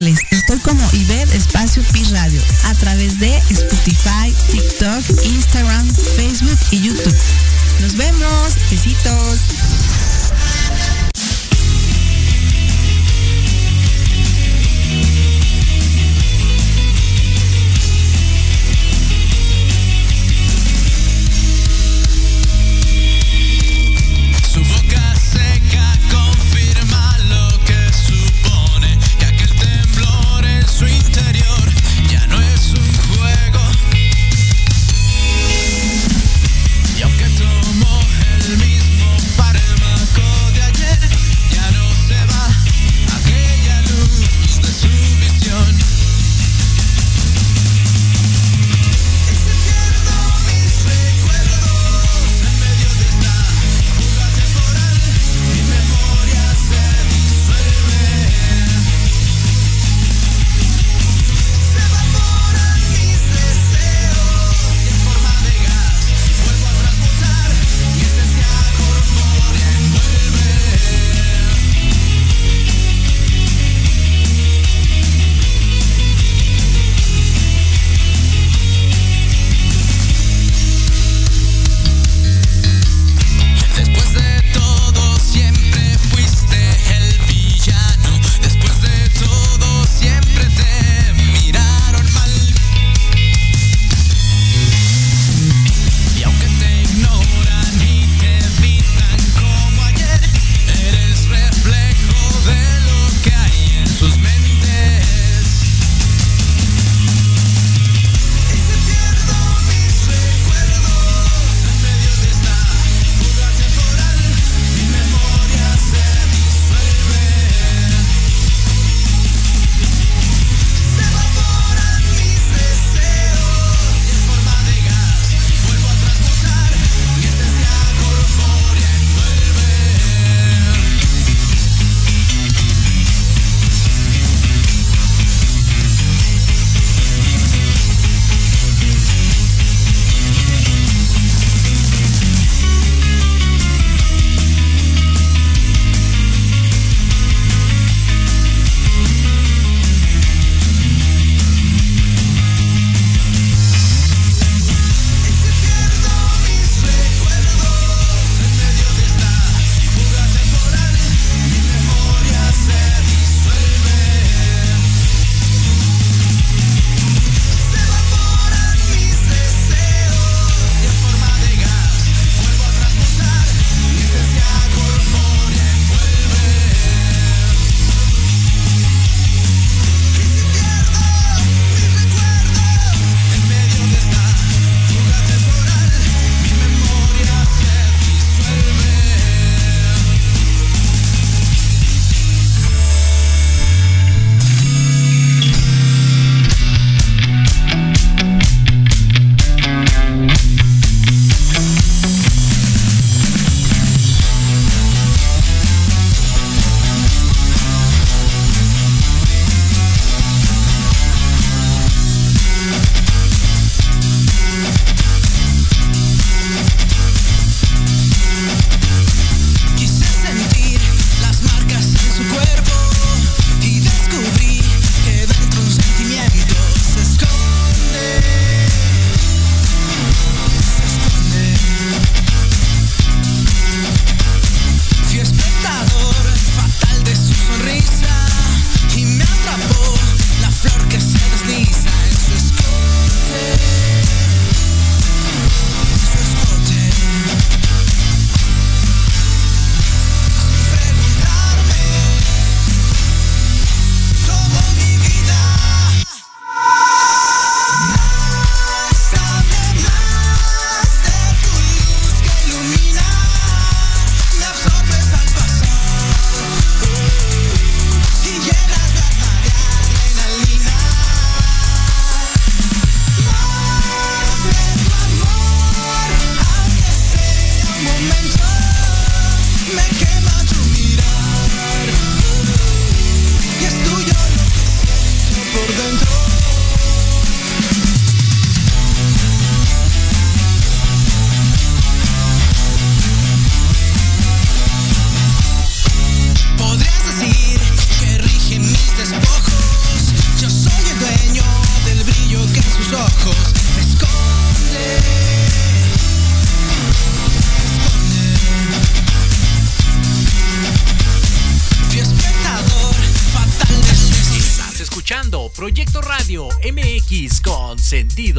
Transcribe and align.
Estoy 0.00 0.58
como 0.60 0.80
Iber 0.92 1.28
Espacio 1.34 1.82
Pi 1.92 2.04
Radio 2.12 2.40
a 2.66 2.74
través 2.74 3.18
de 3.18 3.36
Spotify, 3.50 4.32
TikTok, 4.52 5.24
Instagram, 5.24 5.92
Facebook 6.14 6.56
y 6.70 6.82
YouTube. 6.82 7.16
Nos 7.80 7.96
vemos. 7.96 8.54
Besitos. 8.70 9.27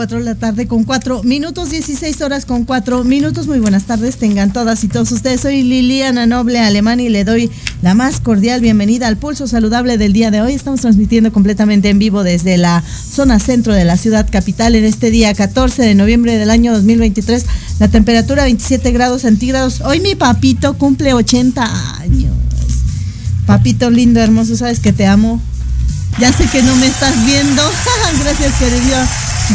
Cuatro 0.00 0.16
de 0.16 0.24
la 0.24 0.34
tarde 0.34 0.66
con 0.66 0.84
cuatro 0.84 1.22
minutos, 1.24 1.68
16 1.68 2.22
horas 2.22 2.46
con 2.46 2.64
cuatro 2.64 3.04
minutos. 3.04 3.46
Muy 3.46 3.58
buenas 3.58 3.84
tardes, 3.84 4.16
tengan 4.16 4.50
todas 4.50 4.82
y 4.82 4.88
todos 4.88 5.12
ustedes. 5.12 5.42
Soy 5.42 5.62
Liliana 5.62 6.26
Noble 6.26 6.58
Alemán 6.58 7.00
y 7.00 7.10
le 7.10 7.22
doy 7.22 7.50
la 7.82 7.92
más 7.92 8.18
cordial 8.18 8.62
bienvenida 8.62 9.08
al 9.08 9.18
Pulso 9.18 9.46
Saludable 9.46 9.98
del 9.98 10.14
día 10.14 10.30
de 10.30 10.40
hoy. 10.40 10.54
Estamos 10.54 10.80
transmitiendo 10.80 11.34
completamente 11.34 11.90
en 11.90 11.98
vivo 11.98 12.22
desde 12.22 12.56
la 12.56 12.82
zona 12.82 13.38
centro 13.40 13.74
de 13.74 13.84
la 13.84 13.98
ciudad 13.98 14.26
capital 14.32 14.74
en 14.74 14.86
este 14.86 15.10
día 15.10 15.34
14 15.34 15.82
de 15.82 15.94
noviembre 15.94 16.38
del 16.38 16.48
año 16.48 16.72
2023. 16.72 17.44
La 17.78 17.88
temperatura 17.88 18.44
27 18.44 18.92
grados 18.92 19.20
centígrados. 19.20 19.82
Hoy 19.82 20.00
mi 20.00 20.14
papito 20.14 20.78
cumple 20.78 21.12
80 21.12 21.98
años. 22.00 22.32
Papito 23.44 23.90
lindo, 23.90 24.20
hermoso, 24.20 24.56
sabes 24.56 24.80
que 24.80 24.94
te 24.94 25.04
amo. 25.04 25.42
Ya 26.18 26.32
sé 26.32 26.46
que 26.46 26.62
no 26.62 26.74
me 26.76 26.86
estás 26.86 27.22
viendo. 27.26 27.62
Gracias, 28.22 28.54
querido 28.54 28.96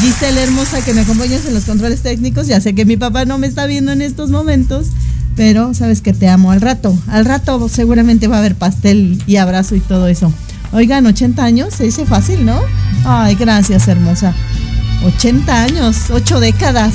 Giselle 0.02 0.44
hermosa 0.44 0.82
que 0.84 0.94
me 0.94 1.02
acompañas 1.02 1.46
en 1.46 1.54
los 1.54 1.66
controles 1.66 2.02
técnicos. 2.02 2.48
Ya 2.48 2.60
sé 2.60 2.76
que 2.76 2.86
mi 2.86 2.98
papá 2.98 3.26
no 3.26 3.38
me 3.38 3.48
está 3.48 3.66
viendo 3.66 3.92
en 3.92 4.02
estos 4.02 4.30
momentos, 4.30 4.88
pero 5.36 5.74
sabes 5.74 6.02
que 6.02 6.14
te 6.14 6.28
amo. 6.28 6.52
Al 6.52 6.62
rato, 6.62 6.98
al 7.08 7.26
rato 7.26 7.70
seguramente 7.70 8.28
va 8.28 8.38
a 8.38 8.40
haber 8.40 8.56
pastel 8.56 9.22
y 9.26 9.38
abrazo 9.38 9.76
y 9.76 9.80
todo 9.80 10.08
eso. 10.08 10.32
Oigan, 10.72 11.06
80 11.06 11.44
años, 11.44 11.74
se 11.74 11.86
dice 11.86 12.06
fácil, 12.06 12.46
¿no? 12.46 12.60
Ay, 13.06 13.36
gracias, 13.36 13.88
hermosa. 13.88 14.34
80 15.06 15.64
años, 15.64 15.96
8 16.12 16.40
décadas. 16.40 16.94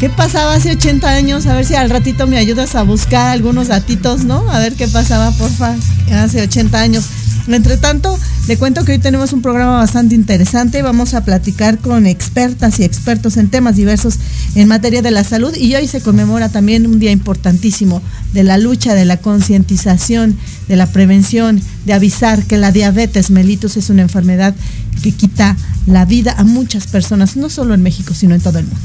¿Qué 0.00 0.10
pasaba 0.10 0.54
hace 0.54 0.72
80 0.72 1.08
años? 1.08 1.46
A 1.46 1.54
ver 1.54 1.64
si 1.64 1.74
al 1.74 1.88
ratito 1.88 2.26
me 2.26 2.36
ayudas 2.36 2.74
a 2.74 2.82
buscar 2.82 3.28
algunos 3.28 3.68
datitos, 3.68 4.24
¿no? 4.24 4.50
A 4.50 4.58
ver 4.58 4.74
qué 4.74 4.88
pasaba, 4.88 5.30
porfa, 5.32 5.74
hace 6.12 6.42
80 6.42 6.80
años. 6.80 7.04
Entre 7.46 7.76
tanto, 7.76 8.18
le 8.48 8.56
cuento 8.56 8.84
que 8.84 8.92
hoy 8.92 8.98
tenemos 8.98 9.34
un 9.34 9.42
programa 9.42 9.76
bastante 9.76 10.14
interesante. 10.14 10.80
Vamos 10.80 11.12
a 11.12 11.24
platicar 11.24 11.78
con 11.78 12.06
expertas 12.06 12.80
y 12.80 12.84
expertos 12.84 13.36
en 13.36 13.48
temas 13.48 13.76
diversos 13.76 14.18
en 14.54 14.66
materia 14.66 15.02
de 15.02 15.10
la 15.10 15.24
salud 15.24 15.54
y 15.54 15.74
hoy 15.74 15.86
se 15.86 16.00
conmemora 16.00 16.48
también 16.48 16.86
un 16.86 16.98
día 16.98 17.10
importantísimo 17.10 18.00
de 18.32 18.44
la 18.44 18.56
lucha, 18.56 18.94
de 18.94 19.04
la 19.04 19.18
concientización, 19.18 20.38
de 20.68 20.76
la 20.76 20.86
prevención, 20.86 21.60
de 21.84 21.92
avisar 21.92 22.44
que 22.44 22.56
la 22.56 22.72
diabetes 22.72 23.30
mellitus 23.30 23.76
es 23.76 23.90
una 23.90 24.02
enfermedad 24.02 24.54
que 25.02 25.12
quita 25.12 25.56
la 25.86 26.06
vida 26.06 26.34
a 26.38 26.44
muchas 26.44 26.86
personas, 26.86 27.36
no 27.36 27.50
solo 27.50 27.74
en 27.74 27.82
México, 27.82 28.14
sino 28.14 28.34
en 28.34 28.40
todo 28.40 28.58
el 28.58 28.64
mundo. 28.64 28.80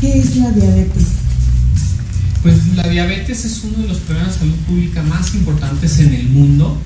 ¿Qué 0.00 0.18
es 0.18 0.36
la 0.36 0.50
diabetes? 0.50 1.19
Pues 2.42 2.74
la 2.74 2.84
diabetes 2.84 3.44
es 3.44 3.64
uno 3.64 3.82
de 3.82 3.88
los 3.88 3.98
problemas 3.98 4.34
de 4.34 4.38
salud 4.40 4.56
pública 4.66 5.02
más 5.02 5.34
importantes 5.34 5.98
en 5.98 6.14
el 6.14 6.28
mundo 6.30 6.80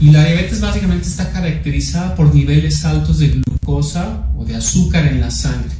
y 0.00 0.10
la 0.10 0.24
diabetes 0.24 0.60
básicamente 0.60 1.06
está 1.06 1.30
caracterizada 1.30 2.16
por 2.16 2.34
niveles 2.34 2.84
altos 2.84 3.18
de 3.18 3.28
glucosa 3.28 4.28
o 4.36 4.44
de 4.44 4.56
azúcar 4.56 5.06
en 5.06 5.20
la 5.20 5.30
sangre. 5.30 5.70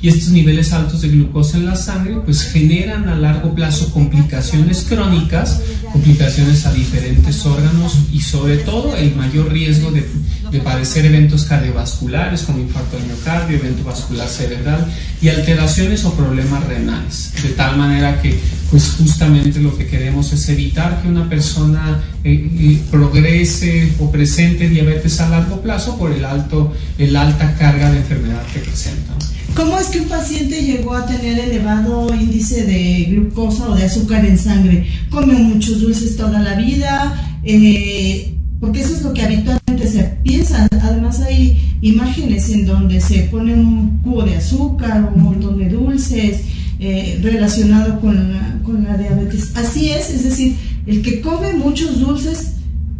Y 0.00 0.08
estos 0.08 0.28
niveles 0.28 0.72
altos 0.72 1.02
de 1.02 1.08
glucosa 1.08 1.56
en 1.56 1.66
la 1.66 1.76
sangre 1.76 2.16
pues 2.24 2.42
generan 2.42 3.08
a 3.08 3.16
largo 3.16 3.54
plazo 3.54 3.90
complicaciones 3.92 4.84
crónicas, 4.88 5.60
complicaciones 5.92 6.66
a 6.66 6.72
diferentes 6.72 7.44
órganos 7.46 7.96
y 8.12 8.20
sobre 8.20 8.58
todo 8.58 8.94
el 8.96 9.14
mayor 9.16 9.50
riesgo 9.50 9.90
de, 9.90 10.06
de 10.50 10.60
padecer 10.60 11.06
eventos 11.06 11.44
cardiovasculares 11.44 12.42
como 12.42 12.58
infarto 12.58 12.98
de 12.98 13.04
miocardio, 13.04 13.56
evento 13.56 13.84
vascular 13.84 14.28
cerebral 14.28 14.86
y 15.20 15.28
alteraciones 15.28 16.04
o 16.04 16.12
problemas 16.14 16.64
renales. 16.66 17.32
De 17.42 17.50
tal 17.50 17.76
manera 17.76 18.20
que 18.20 18.38
pues 18.70 18.96
justamente 18.98 19.60
lo 19.60 19.76
que 19.76 19.86
queremos 19.86 20.32
es 20.32 20.48
evitar 20.48 21.00
que 21.00 21.08
una 21.08 21.28
persona 21.28 22.02
eh, 22.24 22.50
eh, 22.58 22.82
progrese 22.90 23.92
o 23.98 24.10
presente 24.10 24.68
diabetes 24.68 25.20
a 25.20 25.28
largo 25.28 25.60
plazo 25.62 25.96
por 25.96 26.12
el 26.12 26.24
alto, 26.24 26.72
el 26.98 27.14
alta 27.16 27.54
carga 27.54 27.90
de 27.90 27.98
enfermedad 27.98 28.42
que 28.52 28.60
presenta. 28.60 29.14
¿Cómo 29.56 29.78
es 29.78 29.86
que 29.86 30.00
un 30.00 30.08
paciente 30.08 30.60
llegó 30.60 30.94
a 30.94 31.06
tener 31.06 31.38
elevado 31.38 32.14
índice 32.14 32.66
de 32.66 33.06
glucosa 33.08 33.70
o 33.70 33.74
de 33.74 33.84
azúcar 33.84 34.22
en 34.26 34.36
sangre? 34.36 34.86
Come 35.08 35.32
muchos 35.32 35.80
dulces 35.80 36.14
toda 36.14 36.42
la 36.42 36.56
vida, 36.56 37.38
eh, 37.42 38.34
porque 38.60 38.80
eso 38.80 38.94
es 38.94 39.02
lo 39.02 39.14
que 39.14 39.22
habitualmente 39.22 39.88
se 39.88 40.02
piensa. 40.22 40.68
Además 40.82 41.20
hay 41.20 41.78
imágenes 41.80 42.50
en 42.50 42.66
donde 42.66 43.00
se 43.00 43.20
pone 43.30 43.54
un 43.54 43.98
cubo 44.02 44.24
de 44.24 44.36
azúcar 44.36 45.02
o 45.04 45.16
un 45.16 45.22
montón 45.22 45.58
de 45.58 45.70
dulces 45.70 46.42
eh, 46.78 47.18
relacionado 47.22 47.98
con 48.00 48.34
la, 48.34 48.60
con 48.62 48.84
la 48.84 48.98
diabetes. 48.98 49.52
Así 49.54 49.88
es, 49.88 50.10
es 50.10 50.24
decir, 50.24 50.54
el 50.86 51.00
que 51.00 51.22
come 51.22 51.54
muchos 51.54 51.98
dulces 51.98 52.52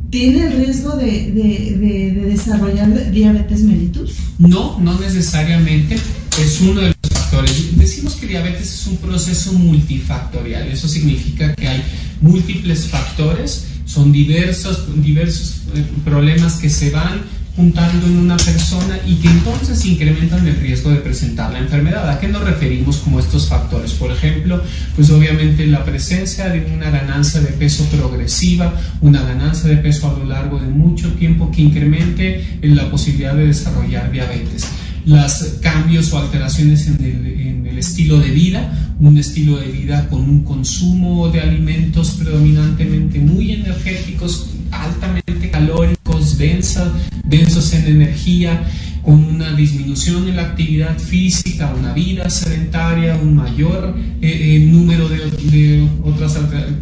¿Tiene 0.09 0.47
el 0.47 0.53
riesgo 0.65 0.97
de, 0.97 1.33
de, 1.33 1.77
de, 1.79 2.13
de, 2.13 2.27
desarrollar 2.31 3.11
diabetes 3.11 3.63
mellitus? 3.63 4.15
No, 4.39 4.79
no 4.79 4.99
necesariamente. 5.01 5.97
Es 6.39 6.61
uno 6.61 6.83
de 6.83 6.89
los 6.89 6.97
factores. 7.11 7.79
Decimos 7.79 8.17
que 8.17 8.27
diabetes 8.27 8.81
es 8.81 8.87
un 8.87 8.99
proceso 8.99 9.55
multifactorial. 9.55 10.69
Eso 10.69 10.87
significa 10.87 11.55
que 11.55 11.67
hay 11.67 11.83
múltiples 12.21 12.89
factores, 12.89 13.65
son 13.87 14.13
diversos, 14.13 14.85
diversos 15.03 15.63
eh, 15.75 15.85
problemas 16.05 16.55
que 16.55 16.69
se 16.69 16.91
van 16.91 17.23
juntando 17.57 18.07
en 18.07 18.19
una 18.19 18.37
persona 18.37 18.99
y 19.07 19.15
que 19.15 19.29
entonces 19.29 19.83
incrementan 19.87 20.47
el 20.47 20.57
riesgo 20.57 20.91
de 20.91 20.97
presentar 20.97 21.53
la 21.53 21.61
enfermedad. 21.61 22.11
¿A 22.11 22.21
qué 22.21 22.29
nos 22.29 22.45
referimos 22.45 22.99
como 22.99 23.19
estos 23.19 23.49
factores? 23.49 23.93
Por 23.93 24.13
ejemplo, 24.13 24.63
pues 24.95 25.09
obviamente 25.09 25.67
la 25.67 25.87
presencia 25.87 26.51
de 26.51 26.67
una 26.67 26.91
ganancia 26.91 27.41
de 27.41 27.53
peso 27.53 27.85
progresiva, 27.87 28.75
una 29.01 29.23
ganancia 29.23 29.71
de 29.71 29.79
peso 29.79 30.15
a 30.15 30.19
lo 30.19 30.27
largo 30.27 30.59
de 30.59 30.67
mucho 30.67 31.11
tiempo 31.15 31.51
que 31.51 31.63
incremente 31.63 32.59
la 32.61 32.91
posibilidad 32.91 33.35
de 33.35 33.47
desarrollar 33.47 34.13
diabetes 34.13 34.67
los 35.07 35.59
cambios 35.63 36.13
o 36.13 36.19
alteraciones 36.19 36.87
en 36.89 37.05
el, 37.05 37.27
en 37.27 37.67
el, 37.67 37.79
estilo 37.79 38.19
de 38.19 38.31
vida, 38.31 38.95
un 38.99 39.17
estilo 39.17 39.59
de 39.59 39.69
vida 39.69 40.09
con 40.09 40.23
un 40.23 40.43
consumo 40.43 41.29
de 41.29 41.41
alimentos 41.41 42.11
predominantemente 42.13 43.21
muy 43.21 43.53
energéticos, 43.53 44.51
altamente 44.73 45.51
calóricos, 45.51 46.37
densos, 46.37 46.89
densos 47.25 47.73
en 47.75 47.87
energía, 47.87 48.69
una 49.07 49.53
disminución 49.53 50.29
en 50.29 50.37
la 50.37 50.43
actividad 50.43 50.99
física, 50.99 51.73
una 51.79 51.93
vida 51.93 52.29
sedentaria, 52.29 53.17
un 53.17 53.37
mayor 53.37 53.95
eh, 54.21 54.57
eh, 54.57 54.59
número 54.67 55.09
de, 55.09 55.31
de 55.31 55.89
otros 56.03 56.37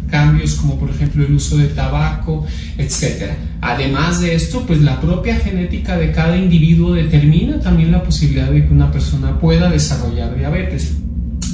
cambios 0.09 0.55
como 0.55 0.79
por 0.79 0.89
ejemplo 0.89 1.25
el 1.25 1.33
uso 1.33 1.57
de 1.57 1.67
tabaco, 1.67 2.45
etc. 2.77 3.31
Además 3.61 4.21
de 4.21 4.33
esto, 4.35 4.65
pues 4.65 4.81
la 4.81 4.99
propia 4.99 5.35
genética 5.35 5.97
de 5.97 6.11
cada 6.11 6.35
individuo 6.35 6.93
determina 6.93 7.59
también 7.59 7.91
la 7.91 8.03
posibilidad 8.03 8.49
de 8.49 8.65
que 8.65 8.73
una 8.73 8.91
persona 8.91 9.39
pueda 9.39 9.69
desarrollar 9.69 10.35
diabetes 10.35 10.95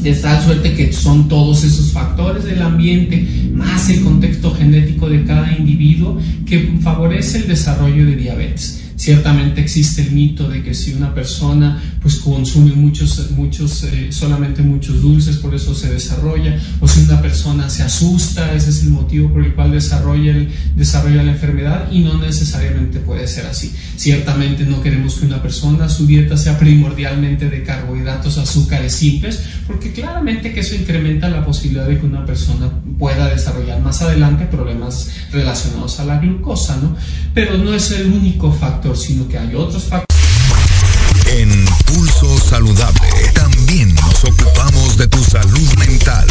de 0.01 0.13
tal 0.15 0.41
suerte 0.41 0.73
que 0.73 0.91
son 0.91 1.27
todos 1.27 1.63
esos 1.63 1.91
factores 1.91 2.43
del 2.43 2.61
ambiente 2.61 3.27
más 3.53 3.89
el 3.89 4.03
contexto 4.03 4.51
genético 4.51 5.07
de 5.07 5.23
cada 5.25 5.51
individuo 5.55 6.17
que 6.45 6.73
favorece 6.81 7.39
el 7.39 7.47
desarrollo 7.49 8.05
de 8.05 8.15
diabetes. 8.15 8.90
Ciertamente 9.01 9.61
existe 9.61 10.03
el 10.03 10.11
mito 10.11 10.47
de 10.47 10.61
que 10.61 10.75
si 10.75 10.93
una 10.93 11.11
persona 11.11 11.81
pues 12.03 12.17
consume 12.17 12.75
muchos, 12.75 13.31
muchos, 13.31 13.83
eh, 13.85 14.11
solamente 14.11 14.61
muchos 14.61 15.01
dulces, 15.01 15.37
por 15.37 15.55
eso 15.55 15.73
se 15.73 15.91
desarrolla, 15.91 16.59
o 16.79 16.87
si 16.87 17.01
una 17.01 17.19
persona 17.19 17.67
se 17.67 17.81
asusta, 17.81 18.53
ese 18.53 18.69
es 18.69 18.83
el 18.83 18.91
motivo 18.91 19.33
por 19.33 19.43
el 19.43 19.55
cual 19.55 19.71
desarrolla, 19.71 20.33
el, 20.33 20.49
desarrolla 20.75 21.23
la 21.23 21.31
enfermedad 21.31 21.91
y 21.91 22.01
no 22.01 22.19
necesariamente 22.19 22.99
puede 22.99 23.27
ser 23.27 23.47
así. 23.47 23.73
Ciertamente 23.95 24.65
no 24.65 24.83
queremos 24.83 25.15
que 25.15 25.25
una 25.25 25.41
persona, 25.41 25.89
su 25.89 26.05
dieta 26.05 26.37
sea 26.37 26.59
primordialmente 26.59 27.49
de 27.49 27.63
carbohidratos, 27.63 28.37
azúcares 28.37 28.93
simples, 28.93 29.41
porque 29.65 29.93
claramente 29.93 30.53
que 30.53 30.59
eso 30.59 30.75
incrementa 30.75 31.27
la 31.27 31.43
posibilidad 31.43 31.87
de 31.87 31.97
que 31.97 32.05
una 32.05 32.23
persona 32.23 32.69
pueda 32.99 33.29
desarrollar 33.29 33.81
más 33.81 34.03
adelante 34.03 34.45
problemas 34.45 35.09
relacionados 35.31 35.99
a 35.99 36.05
la 36.05 36.19
glucosa, 36.19 36.77
¿no? 36.77 36.95
Pero 37.33 37.57
no 37.57 37.73
es 37.73 37.89
el 37.91 38.11
único 38.11 38.51
factor, 38.51 38.90
sino 38.95 39.27
que 39.27 39.37
hay 39.37 39.55
otros 39.55 39.83
factores. 39.83 40.07
En 41.33 41.65
Pulso 41.85 42.37
Saludable 42.39 43.09
también 43.33 43.93
nos 43.95 44.23
ocupamos 44.23 44.97
de 44.97 45.07
tu 45.07 45.23
salud 45.23 45.73
mental. 45.77 46.27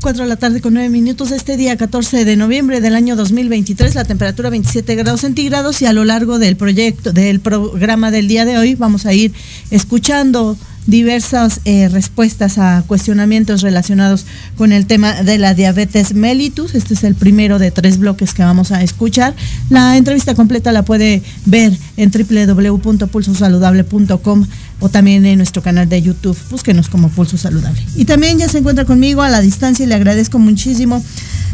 4 0.00 0.22
de 0.22 0.28
la 0.28 0.36
tarde 0.36 0.60
con 0.60 0.74
9 0.74 0.90
minutos 0.90 1.30
este 1.30 1.56
día 1.56 1.78
14 1.78 2.26
de 2.26 2.36
noviembre 2.36 2.82
del 2.82 2.94
año 2.94 3.16
2023, 3.16 3.94
la 3.94 4.04
temperatura 4.04 4.50
27 4.50 4.94
grados 4.96 5.22
centígrados 5.22 5.80
y 5.80 5.86
a 5.86 5.94
lo 5.94 6.04
largo 6.04 6.38
del 6.38 6.56
proyecto, 6.56 7.12
del 7.12 7.40
programa 7.40 8.10
del 8.10 8.28
día 8.28 8.44
de 8.44 8.58
hoy 8.58 8.74
vamos 8.74 9.06
a 9.06 9.14
ir 9.14 9.32
escuchando 9.70 10.58
diversas 10.86 11.60
eh, 11.64 11.88
respuestas 11.88 12.58
a 12.58 12.84
cuestionamientos 12.86 13.62
relacionados 13.62 14.26
con 14.56 14.70
el 14.72 14.86
tema 14.86 15.22
de 15.22 15.38
la 15.38 15.54
diabetes 15.54 16.12
mellitus. 16.14 16.74
Este 16.74 16.92
es 16.94 17.04
el 17.04 17.14
primero 17.14 17.58
de 17.58 17.70
tres 17.70 17.98
bloques 17.98 18.34
que 18.34 18.42
vamos 18.42 18.72
a 18.72 18.82
escuchar. 18.82 19.34
La 19.70 19.96
entrevista 19.96 20.34
completa 20.34 20.72
la 20.72 20.84
puede 20.84 21.22
ver 21.46 21.72
en 21.96 22.10
www.pulsosaludable.com 22.10 24.46
o 24.84 24.90
también 24.90 25.24
en 25.24 25.38
nuestro 25.38 25.62
canal 25.62 25.88
de 25.88 26.02
YouTube. 26.02 26.36
Búsquenos 26.50 26.90
como 26.90 27.08
Pulso 27.08 27.38
Saludable. 27.38 27.80
Y 27.96 28.04
también 28.04 28.36
ya 28.36 28.50
se 28.50 28.58
encuentra 28.58 28.84
conmigo 28.84 29.22
a 29.22 29.30
la 29.30 29.40
distancia 29.40 29.82
y 29.82 29.88
le 29.88 29.94
agradezco 29.94 30.38
muchísimo 30.38 31.02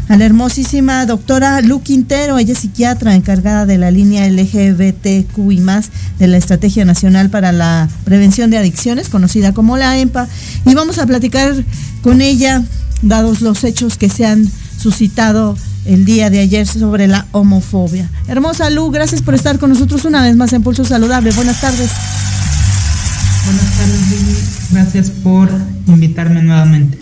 a 0.09 0.17
la 0.17 0.25
hermosísima 0.25 1.07
doctora 1.07 1.61
Lu 1.61 1.81
Quintero, 1.81 2.39
ella 2.39 2.55
es 2.55 2.59
psiquiatra 2.59 3.15
encargada 3.15 3.67
de 3.67 3.79
la 3.79 3.93
línea 3.93 4.29
LGBTQ 4.29 5.53
y 5.53 5.61
más 5.61 5.91
de 6.19 6.27
la 6.27 6.39
Estrategia 6.39 6.85
Nacional 6.85 7.31
para 7.31 7.53
la 7.53 7.89
Prevención 8.03 8.51
de 8.51 8.59
Adicciones, 8.59 9.09
conocida 9.09 9.55
como 9.55 9.77
la 9.77 9.97
EMPA, 9.97 10.27
y 10.67 10.75
vamos 10.75 10.99
a 10.99 11.07
platicar 11.07 11.55
con 12.03 12.23
ella, 12.23 12.65
dados 13.03 13.43
los 13.43 13.63
hechos 13.63 13.97
que 13.97 14.09
se 14.09 14.27
han 14.27 14.51
suscitado 14.77 15.57
el 15.85 16.05
día 16.05 16.31
de 16.31 16.41
ayer 16.41 16.67
sobre 16.67 17.07
la 17.07 17.29
homofobia. 17.31 18.11
Hermosa 18.27 18.69
Lu, 18.71 18.91
gracias 18.91 19.23
por 19.23 19.37
estar 19.37 19.61
con 19.61 19.71
nosotros 19.71 20.05
una 20.05 20.25
vez 20.25 20.35
más 20.35 20.53
en 20.53 20.65
Pulso 20.65 20.85
Saludable. 20.85 21.31
Buenas 21.31 21.61
tardes. 21.61 21.91
Buenas 23.45 23.77
tardes, 23.77 24.11
Lili. 24.11 24.39
Gracias 24.73 25.11
por 25.11 25.51
invitarme 25.87 26.43
nuevamente. 26.43 26.99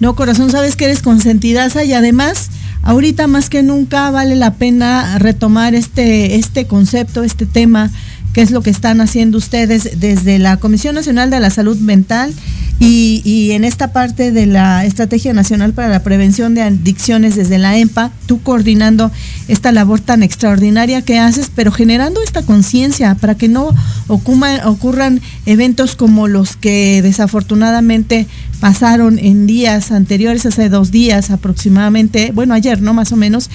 No, 0.00 0.16
corazón, 0.16 0.50
sabes 0.50 0.76
que 0.76 0.86
eres 0.86 1.02
consentidaza 1.02 1.84
y 1.84 1.92
además, 1.92 2.50
ahorita 2.82 3.26
más 3.26 3.48
que 3.48 3.62
nunca 3.62 4.10
vale 4.10 4.34
la 4.34 4.54
pena 4.54 5.18
retomar 5.18 5.74
este, 5.74 6.36
este 6.36 6.66
concepto, 6.66 7.22
este 7.22 7.46
tema, 7.46 7.90
que 8.32 8.42
es 8.42 8.50
lo 8.50 8.62
que 8.62 8.70
están 8.70 9.00
haciendo 9.00 9.38
ustedes 9.38 10.00
desde 10.00 10.38
la 10.38 10.56
Comisión 10.56 10.94
Nacional 10.96 11.30
de 11.30 11.40
la 11.40 11.50
Salud 11.50 11.78
Mental 11.78 12.34
y, 12.80 13.52
en 13.52 13.64
esta 13.64 13.92
parte 13.92 14.32
de 14.32 14.46
la 14.46 14.84
Estrategia 14.84 15.32
Nacional 15.32 15.72
para 15.72 15.88
la 15.88 16.02
Prevención 16.02 16.54
de 16.54 16.62
Adicciones 16.62 17.36
desde 17.36 17.58
la 17.58 17.78
EMPA, 17.78 18.10
tú 18.26 18.42
coordinando 18.42 19.10
esta 19.48 19.72
labor 19.72 20.00
tan 20.00 20.22
extraordinaria 20.22 21.02
que 21.02 21.18
haces, 21.18 21.50
pero 21.54 21.72
generando 21.72 22.20
esta 22.22 22.42
conciencia 22.42 23.14
para 23.14 23.36
que 23.36 23.48
no 23.48 23.70
ocurran 24.08 25.20
eventos 25.46 25.96
como 25.96 26.28
los 26.28 26.56
que 26.56 27.00
desafortunadamente 27.02 28.26
pasaron 28.64 29.18
en 29.18 29.46
días 29.46 29.92
anteriores, 29.92 30.46
hace 30.46 30.70
dos 30.70 30.90
días 30.90 31.30
aproximadamente, 31.30 32.32
bueno, 32.34 32.54
ayer, 32.54 32.80
¿no? 32.80 32.94
Más 32.94 33.12
o 33.12 33.16
menos, 33.16 33.50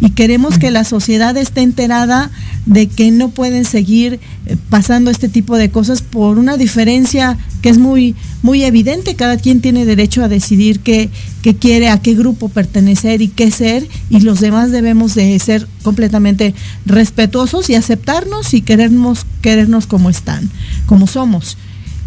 y 0.00 0.12
queremos 0.12 0.56
que 0.58 0.70
la 0.70 0.84
sociedad 0.84 1.36
esté 1.36 1.60
enterada 1.60 2.30
de 2.64 2.86
que 2.86 3.10
no 3.10 3.28
pueden 3.28 3.66
seguir 3.66 4.20
eh, 4.46 4.56
pasando 4.70 5.10
este 5.10 5.28
tipo 5.28 5.58
de 5.58 5.68
cosas 5.68 6.00
por 6.00 6.38
una 6.38 6.56
diferencia 6.56 7.36
que 7.60 7.68
es 7.68 7.76
muy, 7.76 8.14
muy 8.40 8.64
evidente. 8.64 9.16
Cada 9.16 9.36
quien 9.36 9.60
tiene 9.60 9.84
derecho 9.84 10.24
a 10.24 10.28
decidir 10.28 10.80
qué, 10.80 11.10
qué 11.42 11.54
quiere, 11.54 11.90
a 11.90 12.00
qué 12.00 12.14
grupo 12.14 12.48
pertenecer 12.48 13.20
y 13.20 13.28
qué 13.28 13.50
ser, 13.50 13.86
y 14.08 14.20
los 14.20 14.40
demás 14.40 14.70
debemos 14.70 15.14
de 15.14 15.38
ser 15.40 15.68
completamente 15.82 16.54
respetuosos 16.86 17.68
y 17.68 17.74
aceptarnos 17.74 18.54
y 18.54 18.62
querernos, 18.62 19.26
querernos 19.42 19.86
como 19.86 20.08
están, 20.08 20.48
como 20.86 21.06
somos. 21.06 21.58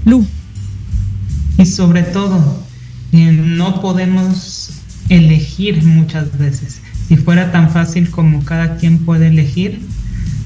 Lu. 0.05 0.25
Y 1.57 1.65
sobre 1.65 2.03
todo, 2.03 2.63
eh, 3.11 3.31
no 3.31 3.81
podemos 3.81 4.71
elegir 5.09 5.83
muchas 5.83 6.37
veces. 6.37 6.81
Si 7.07 7.15
fuera 7.15 7.51
tan 7.51 7.69
fácil 7.71 8.09
como 8.11 8.43
cada 8.43 8.77
quien 8.77 8.99
puede 8.99 9.27
elegir, 9.27 9.81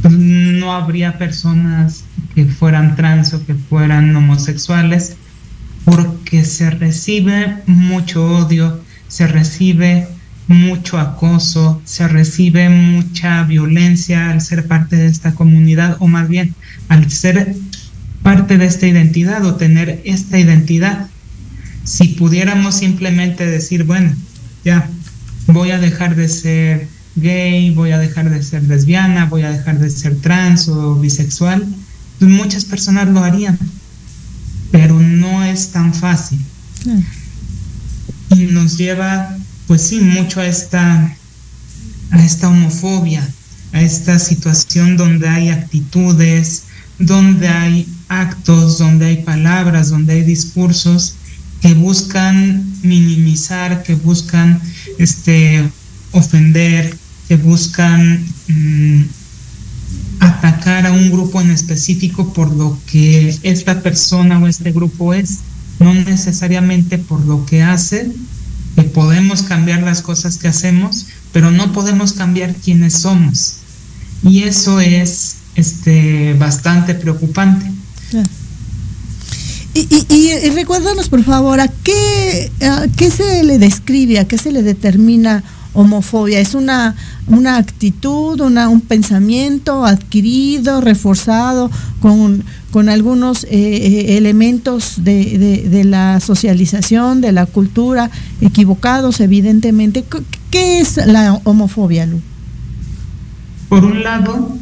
pues 0.02 0.14
no 0.14 0.74
habría 0.74 1.18
personas 1.18 2.04
que 2.34 2.46
fueran 2.46 2.96
trans 2.96 3.34
o 3.34 3.46
que 3.46 3.56
fueran 3.56 4.16
homosexuales, 4.16 5.16
porque 5.86 6.44
se 6.46 6.70
recibe 6.70 7.58
mucho 7.66 8.24
odio, 8.24 8.80
se 9.08 9.28
recibe 9.28 10.08
mucho 10.48 11.00
acoso, 11.00 11.82
se 11.86 12.08
recibe 12.08 12.70
mucha 12.70 13.44
violencia 13.44 14.32
al 14.32 14.42
ser 14.42 14.68
parte 14.68 14.96
de 14.96 15.08
esta 15.08 15.34
comunidad, 15.34 15.98
o 16.00 16.08
más 16.08 16.28
bien 16.28 16.54
al 16.90 17.10
ser 17.10 17.56
parte 18.24 18.58
de 18.58 18.66
esta 18.66 18.88
identidad 18.88 19.44
o 19.46 19.56
tener 19.56 20.02
esta 20.06 20.40
identidad. 20.40 21.08
Si 21.84 22.10
pudiéramos 22.10 22.76
simplemente 22.76 23.46
decir, 23.46 23.84
bueno, 23.84 24.16
ya 24.64 24.88
voy 25.48 25.72
a 25.72 25.80
dejar 25.80 26.16
de 26.16 26.30
ser 26.30 26.88
gay, 27.16 27.72
voy 27.72 27.92
a 27.92 27.98
dejar 27.98 28.30
de 28.30 28.42
ser 28.44 28.64
lesbiana, 28.64 29.26
voy 29.26 29.42
a 29.42 29.52
dejar 29.52 29.80
de 29.80 29.90
ser 29.90 30.16
trans 30.18 30.68
o 30.68 30.96
bisexual, 30.96 31.66
pues 32.20 32.32
muchas 32.32 32.66
personas 32.66 33.10
lo 33.10 33.24
harían, 33.24 33.58
pero 34.72 35.00
no 35.00 35.44
es 35.44 35.72
tan 35.72 35.94
fácil. 35.94 36.40
Y 38.30 38.46
nos 38.52 38.78
lleva, 38.78 39.36
pues 39.68 39.82
sí, 39.82 40.00
mucho 40.00 40.40
a 40.40 40.46
esta, 40.46 41.16
a 42.12 42.24
esta 42.24 42.50
homofobia, 42.50 43.28
a 43.74 43.82
esta 43.82 44.20
situación 44.20 44.96
donde 44.96 45.28
hay 45.28 45.50
actitudes, 45.50 46.64
donde 47.00 47.48
hay 47.48 47.88
actos, 48.12 48.78
donde 48.78 49.06
hay 49.06 49.18
palabras, 49.24 49.90
donde 49.90 50.14
hay 50.14 50.24
discursos 50.24 51.16
que 51.62 51.74
buscan 51.74 52.66
minimizar, 52.84 53.84
que 53.84 53.96
buscan 53.96 54.60
este 54.98 55.64
ofender, 56.12 56.98
que 57.28 57.38
buscan 57.38 58.26
mm, 58.48 59.04
atacar 60.20 60.88
a 60.88 60.92
un 60.92 61.10
grupo 61.12 61.40
en 61.40 61.52
específico 61.52 62.34
por 62.34 62.52
lo 62.54 62.78
que 62.86 63.38
esta 63.44 63.82
persona 63.82 64.40
o 64.40 64.48
este 64.48 64.72
grupo 64.72 65.14
es, 65.14 65.40
no 65.80 65.94
necesariamente 65.94 66.98
por 66.98 67.26
lo 67.26 67.46
que 67.46 67.64
hace, 67.64 68.12
que 68.76 68.84
podemos 68.84 69.44
cambiar 69.44 69.84
las 69.84 70.02
cosas 70.02 70.38
que 70.38 70.48
hacemos, 70.48 71.08
pero 71.32 71.52
no 71.52 71.72
podemos 71.72 72.14
cambiar 72.14 72.56
quiénes 72.56 72.94
somos. 72.94 73.58
Y 74.24 74.44
eso 74.44 74.80
es 74.80 75.38
este 75.56 76.34
bastante 76.34 76.94
preocupante. 76.96 77.81
Y, 79.74 79.88
y, 79.90 80.06
y, 80.10 80.50
recuérdanos, 80.50 81.08
por 81.08 81.24
favor, 81.24 81.62
¿a 81.62 81.70
qué, 81.70 82.52
qué 82.98 83.10
se 83.10 83.44
le 83.44 83.58
describe, 83.58 84.20
a 84.20 84.28
qué 84.28 84.38
se 84.38 84.52
le 84.52 84.64
determina 84.64 85.44
homofobia? 85.74 86.42
¿Es 86.42 86.56
una, 86.56 86.96
una 87.28 87.56
actitud, 87.56 88.42
una, 88.42 88.68
un 88.68 88.82
pensamiento 88.82 89.86
adquirido, 89.86 90.82
reforzado 90.82 91.72
con, 92.02 92.44
con 92.72 92.90
algunos 92.90 93.46
eh, 93.50 94.18
elementos 94.18 94.96
de, 94.98 95.38
de, 95.38 95.70
de, 95.70 95.84
la 95.86 96.20
socialización, 96.20 97.22
de 97.22 97.32
la 97.32 97.46
cultura, 97.46 98.12
equivocados, 98.42 99.22
evidentemente? 99.22 100.04
¿Qué 100.50 100.82
es 100.82 100.98
la 100.98 101.40
homofobia, 101.46 102.06
Lu? 102.06 102.20
Por 103.70 103.86
un 103.86 104.04
lado, 104.04 104.58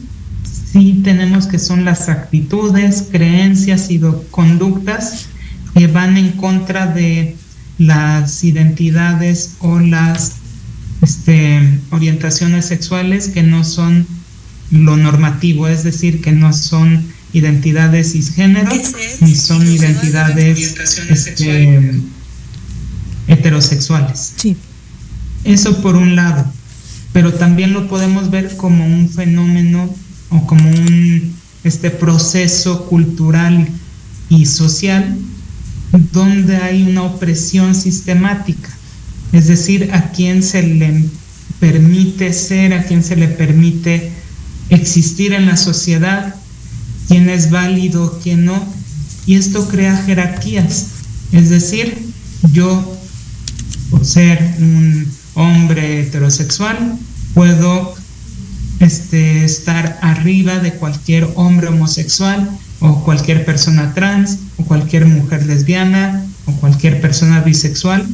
sí 0.72 1.02
tenemos 1.04 1.48
que 1.48 1.60
son 1.60 1.86
las 1.86 2.10
actitudes, 2.10 3.06
creencias 3.12 3.90
y 3.90 4.00
conductas 4.32 5.28
que 5.74 5.88
van 5.88 6.18
en 6.18 6.32
contra 6.32 6.88
de 6.88 7.36
las 7.78 8.44
identidades 8.44 9.56
o 9.60 9.80
las 9.80 10.34
este, 11.02 11.80
orientaciones 11.92 12.66
sexuales 12.66 13.30
que 13.30 13.44
no 13.44 13.64
son 13.64 14.06
lo 14.72 14.98
normativo, 14.98 15.68
es 15.68 15.84
decir, 15.84 16.22
que 16.22 16.32
no 16.32 16.54
son 16.54 17.08
identidades 17.32 18.14
cisgénero 18.14 18.72
ni 19.22 19.36
son 19.36 19.68
identidades 19.68 20.76
este, 21.10 22.02
heterosexuales. 23.28 24.34
Sí. 24.36 24.58
Eso 25.44 25.82
por 25.82 25.96
un 25.96 26.16
lado 26.16 26.52
pero 27.14 27.34
también 27.34 27.74
lo 27.74 27.88
podemos 27.88 28.30
ver 28.30 28.56
como 28.56 28.86
un 28.86 29.10
fenómeno 29.10 29.94
o 30.30 30.46
como 30.46 30.70
un 30.70 31.36
este 31.64 31.90
proceso 31.90 32.86
cultural 32.86 33.68
y 34.30 34.46
social 34.46 35.18
donde 36.12 36.58
hay 36.58 36.84
una 36.84 37.04
opresión 37.04 37.76
sistemática, 37.76 38.70
es 39.32 39.48
decir, 39.48 39.90
a 39.94 40.12
quien 40.12 40.44
se 40.44 40.62
le 40.64 41.06
permite 41.60 42.32
ser, 42.32 42.74
a 42.74 42.84
quien 42.84 43.04
se 43.04 43.16
le 43.16 43.28
permite 43.28 44.12
existir 44.70 45.34
en 45.34 45.48
la 45.48 45.58
sociedad, 45.58 46.36
quién 47.08 47.30
es 47.30 47.50
válido, 47.50 48.20
quién 48.22 48.46
no, 48.46 48.64
y 49.26 49.36
esto 49.36 49.68
crea 49.68 49.98
jerarquías, 49.98 50.88
es 51.32 51.50
decir, 51.50 51.98
yo 52.54 52.98
por 53.90 54.06
ser 54.06 54.56
un 54.60 55.12
hombre 55.34 56.02
heterosexual 56.02 56.98
puedo 57.34 57.96
este, 58.80 59.44
estar 59.44 60.00
arriba 60.02 60.60
de 60.60 60.74
cualquier 60.74 61.28
hombre 61.36 61.68
homosexual 61.68 62.50
o 62.80 63.04
cualquier 63.04 63.46
persona 63.46 63.94
trans 63.94 64.40
o 64.58 64.64
cualquier 64.64 65.06
mujer 65.06 65.46
lesbiana 65.46 66.26
o 66.46 66.54
cualquier 66.54 67.02
persona 67.02 67.42
bisexual. 67.42 68.08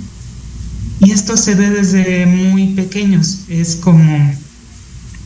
Y 0.99 1.11
esto 1.11 1.37
se 1.37 1.55
ve 1.55 1.69
desde 1.69 2.25
muy 2.25 2.67
pequeños, 2.67 3.41
es 3.49 3.75
como 3.75 4.33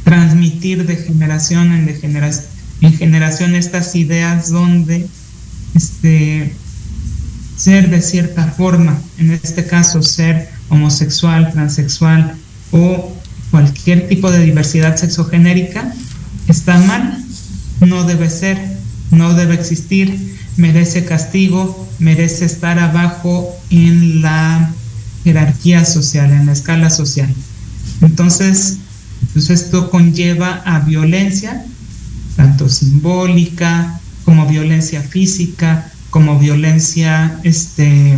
transmitir 0.03 0.85
de 0.85 0.97
generación 0.97 1.71
en, 1.73 1.87
en 2.81 2.93
generación 2.97 3.55
estas 3.55 3.95
ideas 3.95 4.49
donde 4.49 5.07
este, 5.75 6.53
ser 7.55 7.89
de 7.89 8.01
cierta 8.01 8.45
forma, 8.45 8.99
en 9.17 9.31
este 9.31 9.65
caso 9.65 10.01
ser 10.01 10.49
homosexual, 10.69 11.51
transexual 11.51 12.35
o 12.71 13.13
cualquier 13.51 14.07
tipo 14.07 14.31
de 14.31 14.43
diversidad 14.43 14.95
sexogenérica, 14.95 15.93
está 16.47 16.77
mal, 16.77 17.23
no 17.81 18.03
debe 18.03 18.29
ser, 18.29 18.57
no 19.11 19.33
debe 19.33 19.55
existir, 19.55 20.37
merece 20.57 21.05
castigo, 21.05 21.87
merece 21.99 22.45
estar 22.45 22.79
abajo 22.79 23.55
en 23.69 24.21
la 24.21 24.71
jerarquía 25.23 25.85
social, 25.85 26.31
en 26.31 26.45
la 26.45 26.53
escala 26.53 26.89
social. 26.89 27.33
Entonces, 28.01 28.77
pues 29.33 29.49
esto 29.49 29.89
conlleva 29.89 30.61
a 30.65 30.79
violencia, 30.79 31.65
tanto 32.35 32.69
simbólica 32.69 33.99
como 34.25 34.47
violencia 34.47 35.01
física, 35.01 35.91
como 36.09 36.39
violencia 36.39 37.39
este, 37.43 38.17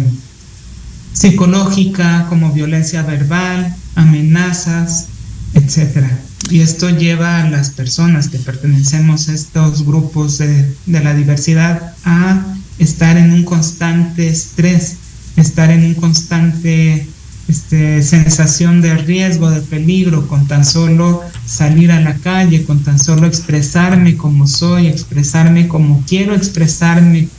psicológica, 1.14 2.28
como 2.30 2.52
violencia 2.52 3.04
verbal, 3.04 3.76
amenazas, 3.96 5.08
etcétera. 5.54 6.10
Y 6.50 6.62
esto 6.62 6.90
lleva 6.90 7.42
a 7.42 7.50
las 7.50 7.72
personas 7.72 8.30
que 8.30 8.40
pertenecemos 8.40 9.30
a 9.30 9.34
estos 9.34 9.86
grupos 9.86 10.38
de, 10.38 10.74
la 10.88 11.14
diversidad 11.14 11.94
a 12.04 12.44
estar 12.80 13.18
en 13.18 13.32
un 13.32 13.44
constante 13.44 14.28
estrés, 14.28 14.98
estar 15.38 15.70
en 15.70 15.86
un 15.86 15.94
constante 15.94 17.08
este, 17.48 18.02
sensación 18.02 18.82
de 18.82 18.96
riesgo, 18.98 19.50
de 19.50 19.62
peligro, 19.62 20.28
con 20.28 20.48
tan 20.48 20.66
solo 20.66 21.22
salir 21.46 21.92
a 21.92 22.02
la 22.02 22.16
calle, 22.16 22.64
con 22.64 22.84
tan 22.84 23.00
solo 23.00 23.28
expresarme 23.28 24.18
como 24.18 24.48
soy, 24.48 24.88
expresarme 24.88 25.68
como 25.68 26.04
quiero 26.08 26.34
expresarme, 26.36 27.30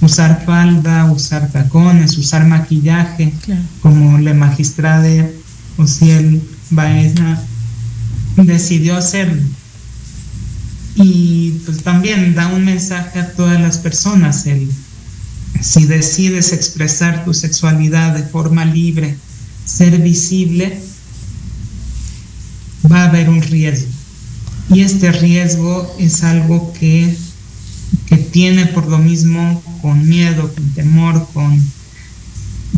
usar 0.00 0.44
falda, 0.46 1.10
usar 1.10 1.50
tacones, 1.50 2.16
usar 2.16 2.46
maquillaje, 2.46 3.32
como 3.80 4.18
la 4.18 4.34
magistrada 4.34 5.26
Ociel 5.78 6.42
Baeza 6.70 7.42
decidió 8.36 8.96
hacerlo. 8.96 9.42
Y 10.94 11.50
pues 11.64 11.82
también 11.82 12.34
da 12.34 12.48
un 12.48 12.64
mensaje 12.64 13.18
a 13.18 13.32
todas 13.32 13.60
las 13.60 13.78
personas, 13.78 14.46
el, 14.46 14.68
si 15.60 15.86
decides 15.86 16.52
expresar 16.52 17.24
tu 17.24 17.32
sexualidad 17.32 18.14
de 18.14 18.24
forma 18.24 18.64
libre, 18.64 19.16
ser 19.64 19.98
visible, 19.98 20.80
va 22.90 23.04
a 23.04 23.08
haber 23.08 23.28
un 23.28 23.40
riesgo. 23.42 23.88
Y 24.70 24.80
este 24.80 25.12
riesgo 25.12 25.94
es 25.98 26.24
algo 26.24 26.72
que, 26.72 27.14
que 28.06 28.16
tiene 28.16 28.66
por 28.66 28.86
lo 28.86 28.98
mismo 28.98 29.62
con 29.80 30.08
miedo, 30.08 30.52
con 30.52 30.70
temor, 30.70 31.28
con 31.32 31.62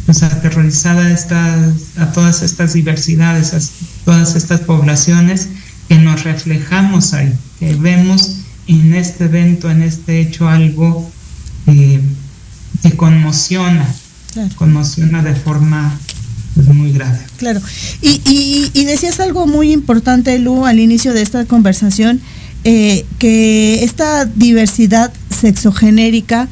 pues 0.07 0.23
aterrorizada 0.23 1.11
estas, 1.11 1.97
a 1.97 2.13
todas 2.13 2.43
estas 2.43 2.75
diversidades, 2.75 3.73
todas 4.05 4.37
estas 4.37 4.61
poblaciones 4.61 5.49
que 5.89 5.99
nos 5.99 6.25
reflejamos 6.25 7.13
ahí, 7.15 7.33
que 7.59 7.75
vemos 7.75 8.37
en 8.67 8.95
este 8.95 9.25
evento, 9.25 9.71
en 9.71 9.83
este 9.83 10.21
hecho 10.21 10.49
algo 10.49 11.11
eh, 11.67 12.01
que 12.83 12.93
conmociona, 12.97 13.87
conmociona 14.57 15.23
de 15.23 15.35
forma 15.35 15.99
pues, 16.55 16.69
muy 16.69 16.93
grave. 16.93 17.19
Claro. 17.37 17.61
Y, 18.01 18.21
y, 18.27 18.71
y, 18.73 18.85
decías 18.85 19.21
algo 19.21 19.47
muy 19.47 19.73
importante, 19.73 20.39
Lu, 20.39 20.67
al 20.67 20.81
inicio 20.81 21.13
de 21.13 21.23
esta 21.23 21.45
conversación, 21.45 22.21
eh, 22.65 23.05
que 23.19 23.85
esta 23.85 24.25
diversidad 24.25 25.13
sexogenérica 25.29 26.49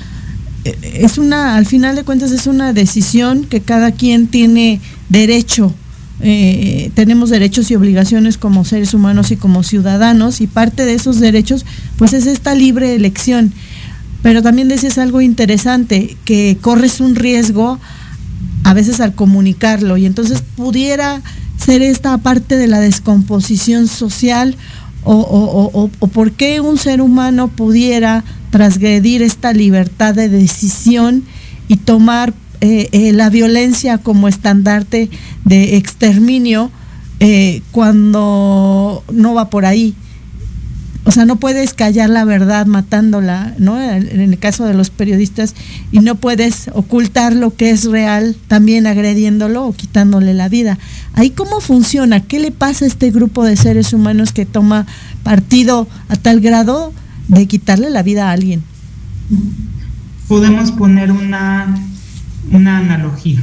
es 0.65 1.19
una, 1.19 1.57
al 1.57 1.67
final 1.67 1.97
de 1.97 2.05
cuentas 2.05 2.31
es 2.33 2.47
una 2.47 2.73
decisión 2.73 3.45
que 3.45 3.61
cada 3.61 3.93
quien 3.93 4.29
tiene 4.29 4.81
derecho, 5.09 5.75
eh, 6.25 6.91
tenemos 6.95 7.31
derechos 7.31 7.71
y 7.71 7.75
obligaciones 7.75 8.39
como 8.39 8.65
seres 8.65 8.95
humanos 8.95 9.33
y 9.33 9.37
como 9.37 9.65
ciudadanos 9.65 10.41
y 10.41 10.47
parte 10.47 10.85
de 10.85 10.95
esos 10.95 11.19
derechos 11.19 11.67
pues 11.97 12.13
es 12.13 12.27
esta 12.27 12.55
libre 12.55 12.95
elección. 12.95 13.53
Pero 14.23 14.41
también 14.41 14.69
decías 14.69 14.99
algo 14.99 15.21
interesante, 15.21 16.17
que 16.25 16.57
corres 16.61 17.01
un 17.01 17.17
riesgo 17.17 17.81
a 18.63 18.73
veces 18.73 19.01
al 19.01 19.15
comunicarlo 19.15 19.97
y 19.97 20.07
entonces 20.07 20.43
pudiera 20.57 21.23
ser 21.57 21.83
esta 21.83 22.17
parte 22.19 22.57
de 22.57 22.69
la 22.69 22.79
descomposición 22.79 23.89
social 23.89 24.57
o, 25.03 25.15
o, 25.15 25.71
o, 25.73 25.91
o 25.99 26.07
por 26.07 26.31
qué 26.33 26.61
un 26.61 26.79
ser 26.79 27.01
humano 27.01 27.49
pudiera 27.49 28.23
transgredir 28.51 29.23
esta 29.23 29.53
libertad 29.53 30.15
de 30.15 30.29
decisión 30.29 31.25
y 31.67 31.79
tomar 31.79 32.33
eh, 32.65 32.89
eh, 32.93 33.13
la 33.13 33.29
violencia 33.29 33.99
como 33.99 34.29
estandarte 34.29 35.11
de 35.45 35.77
exterminio 35.77 36.71
eh, 37.19 37.61
cuando 37.73 39.03
no 39.13 39.35
va 39.35 39.51
por 39.51 39.67
ahí. 39.67 39.97
O 41.03 41.11
sea, 41.11 41.25
no 41.25 41.41
puedes 41.41 41.75
callar 41.75 42.09
la 42.09 42.25
verdad 42.25 42.67
matándola, 42.67 43.53
¿no? 43.59 43.83
En 43.83 44.21
el 44.21 44.39
caso 44.39 44.65
de 44.65 44.75
los 44.75 44.91
periodistas, 44.91 45.57
y 45.91 45.99
no 45.99 46.15
puedes 46.15 46.71
ocultar 46.73 47.35
lo 47.35 47.53
que 47.57 47.71
es 47.71 47.87
real 47.87 48.37
también 48.47 48.87
agrediéndolo 48.87 49.67
o 49.67 49.73
quitándole 49.73 50.33
la 50.33 50.49
vida. 50.49 50.79
Ahí 51.15 51.31
cómo 51.31 51.61
funciona, 51.61 52.21
qué 52.21 52.39
le 52.39 52.53
pasa 52.53 52.85
a 52.85 52.89
este 52.89 53.11
grupo 53.11 53.45
de 53.45 53.57
seres 53.57 53.93
humanos 53.93 54.33
que 54.33 54.47
toma 54.47 54.87
partido 55.25 55.89
a 56.09 56.15
tal 56.15 56.39
grado 56.39 56.93
de 57.27 57.49
quitarle 57.49 57.91
la 57.91 58.05
vida 58.05 58.29
a 58.29 58.33
alguien. 58.33 58.63
Podemos 60.29 60.71
poner 60.71 61.11
una, 61.11 61.75
una 62.51 62.79
analogía. 62.79 63.43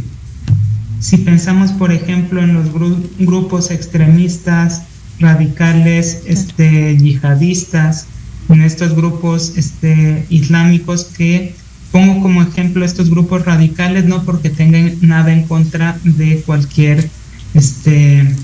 Si 0.99 1.17
pensamos, 1.17 1.71
por 1.71 1.91
ejemplo, 1.91 2.41
en 2.41 2.53
los 2.53 2.71
grupos 3.17 3.71
extremistas, 3.71 4.83
radicales, 5.19 6.23
este, 6.25 6.97
yihadistas, 6.97 8.07
en 8.49 8.61
estos 8.61 8.95
grupos 8.95 9.53
este, 9.55 10.25
islámicos 10.29 11.05
que 11.05 11.55
pongo 11.91 12.21
como 12.21 12.41
ejemplo 12.41 12.83
estos 12.83 13.09
grupos 13.09 13.45
radicales, 13.45 14.05
no 14.05 14.23
porque 14.23 14.49
tengan 14.49 14.95
nada 15.01 15.31
en 15.31 15.43
contra 15.43 15.99
de 16.03 16.41
cualquier 16.45 17.09
este, 17.53 18.35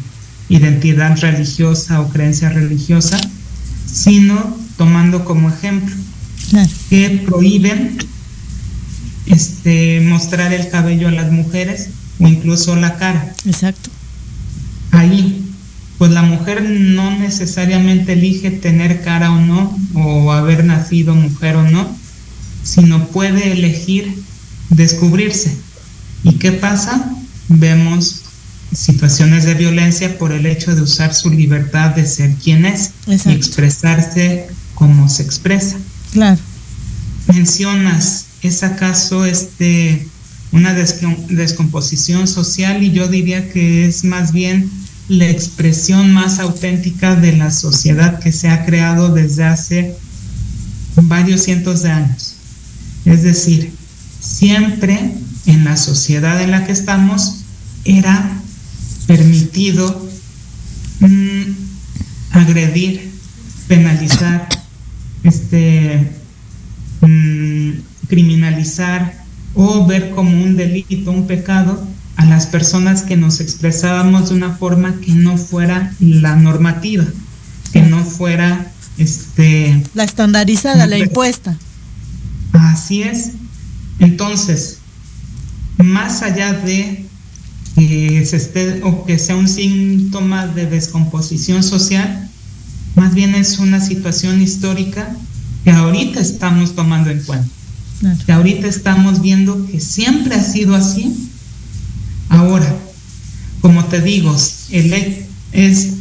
identidad 0.50 1.20
religiosa 1.20 2.02
o 2.02 2.10
creencia 2.10 2.50
religiosa, 2.50 3.20
sino 3.86 4.58
tomando 4.78 5.26
como 5.26 5.50
ejemplo 5.50 5.96
que 6.90 7.24
prohíben 7.26 7.98
este, 9.26 10.02
mostrar 10.02 10.54
el 10.54 10.70
cabello 10.70 11.08
a 11.08 11.12
las 11.12 11.32
mujeres 11.32 11.90
o 12.20 12.28
incluso 12.28 12.76
la 12.76 12.98
cara. 12.98 13.34
Exacto. 13.46 13.90
Ahí, 14.92 15.44
pues 15.98 16.12
la 16.12 16.22
mujer 16.22 16.64
no 16.64 17.18
necesariamente 17.18 18.14
elige 18.14 18.52
tener 18.52 19.02
cara 19.02 19.32
o 19.32 19.40
no, 19.40 19.78
o 19.94 20.32
haber 20.32 20.64
nacido 20.64 21.16
mujer 21.16 21.56
o 21.56 21.64
no, 21.64 21.96
sino 22.64 23.08
puede 23.08 23.52
elegir 23.52 24.24
descubrirse. 24.70 25.56
¿Y 26.24 26.34
qué 26.34 26.52
pasa? 26.52 27.12
Vemos 27.50 28.22
situaciones 28.74 29.46
de 29.46 29.54
violencia 29.54 30.18
por 30.18 30.32
el 30.32 30.46
hecho 30.46 30.76
de 30.76 30.82
usar 30.82 31.14
su 31.14 31.30
libertad 31.30 31.92
de 31.92 32.06
ser 32.06 32.34
quien 32.36 32.66
es 32.66 32.92
y 33.08 33.32
expresarse 33.32 34.48
como 34.74 35.08
se 35.08 35.24
expresa. 35.24 35.78
Claro. 36.12 36.40
Mencionas, 37.28 38.25
¿es 38.46 38.64
acaso 38.64 39.26
este 39.26 40.08
una 40.52 40.74
descomposición 40.74 42.28
social? 42.28 42.84
Y 42.84 42.92
yo 42.92 43.08
diría 43.08 43.52
que 43.52 43.86
es 43.86 44.04
más 44.04 44.32
bien 44.32 44.70
la 45.08 45.30
expresión 45.30 46.12
más 46.12 46.40
auténtica 46.40 47.16
de 47.16 47.34
la 47.34 47.52
sociedad 47.52 48.20
que 48.20 48.32
se 48.32 48.50
ha 48.50 48.66
creado 48.66 49.14
desde 49.14 49.44
hace 49.44 49.96
varios 50.96 51.42
cientos 51.42 51.84
de 51.84 51.92
años. 51.92 52.36
Es 53.06 53.24
decir, 53.24 53.72
siempre 54.20 55.14
en 55.46 55.64
la 55.64 55.78
sociedad 55.78 56.42
en 56.42 56.52
la 56.52 56.66
que 56.66 56.72
estamos 56.72 57.42
era 57.84 58.42
permitido 59.06 60.10
mm, 61.02 61.42
agredir, 62.32 63.12
penalizar, 63.68 64.48
este, 65.24 66.10
mm, 67.02 67.72
criminalizar 68.08 69.24
o 69.54 69.86
ver 69.86 70.12
como 70.12 70.44
un 70.44 70.56
delito, 70.56 71.12
un 71.12 71.28
pecado 71.28 71.86
a 72.18 72.26
las 72.26 72.48
personas 72.48 73.02
que 73.02 73.18
nos 73.18 73.40
expresábamos 73.40 74.30
de 74.30 74.36
una 74.36 74.56
forma 74.56 75.00
que 75.02 75.12
no 75.12 75.38
fuera 75.38 75.94
la 76.00 76.36
normativa, 76.36 77.06
que 77.74 77.82
no 77.82 78.04
fuera 78.04 78.72
este 78.98 79.84
la 79.94 80.04
estandarizada, 80.04 80.88
la 80.88 80.98
impuesta. 80.98 81.58
Así 82.54 83.04
es. 83.04 83.32
Entonces, 84.00 84.80
más 85.78 86.22
allá 86.22 86.54
de 86.54 87.06
que 87.76 88.26
se 88.26 88.38
esté 88.38 88.82
o 88.84 89.06
que 89.06 89.20
sea 89.20 89.36
un 89.36 89.50
síntoma 89.50 90.48
de 90.48 90.66
descomposición 90.66 91.64
social, 91.64 92.30
más 92.96 93.14
bien 93.14 93.36
es 93.36 93.60
una 93.60 93.82
situación 93.82 94.42
histórica 94.42 95.16
que 95.66 95.72
ahorita 95.72 96.22
estamos 96.22 96.76
tomando 96.76 97.10
en 97.10 97.22
cuenta. 97.24 97.50
Que 98.26 98.32
ahorita 98.32 98.68
estamos 98.68 99.22
viendo 99.22 99.66
que 99.68 99.80
siempre 99.80 100.36
ha 100.36 100.44
sido 100.44 100.76
así. 100.76 101.16
Ahora, 102.30 102.76
como 103.62 103.86
te 103.86 104.02
digo, 104.02 104.36
el 104.72 105.26
es 105.52 105.94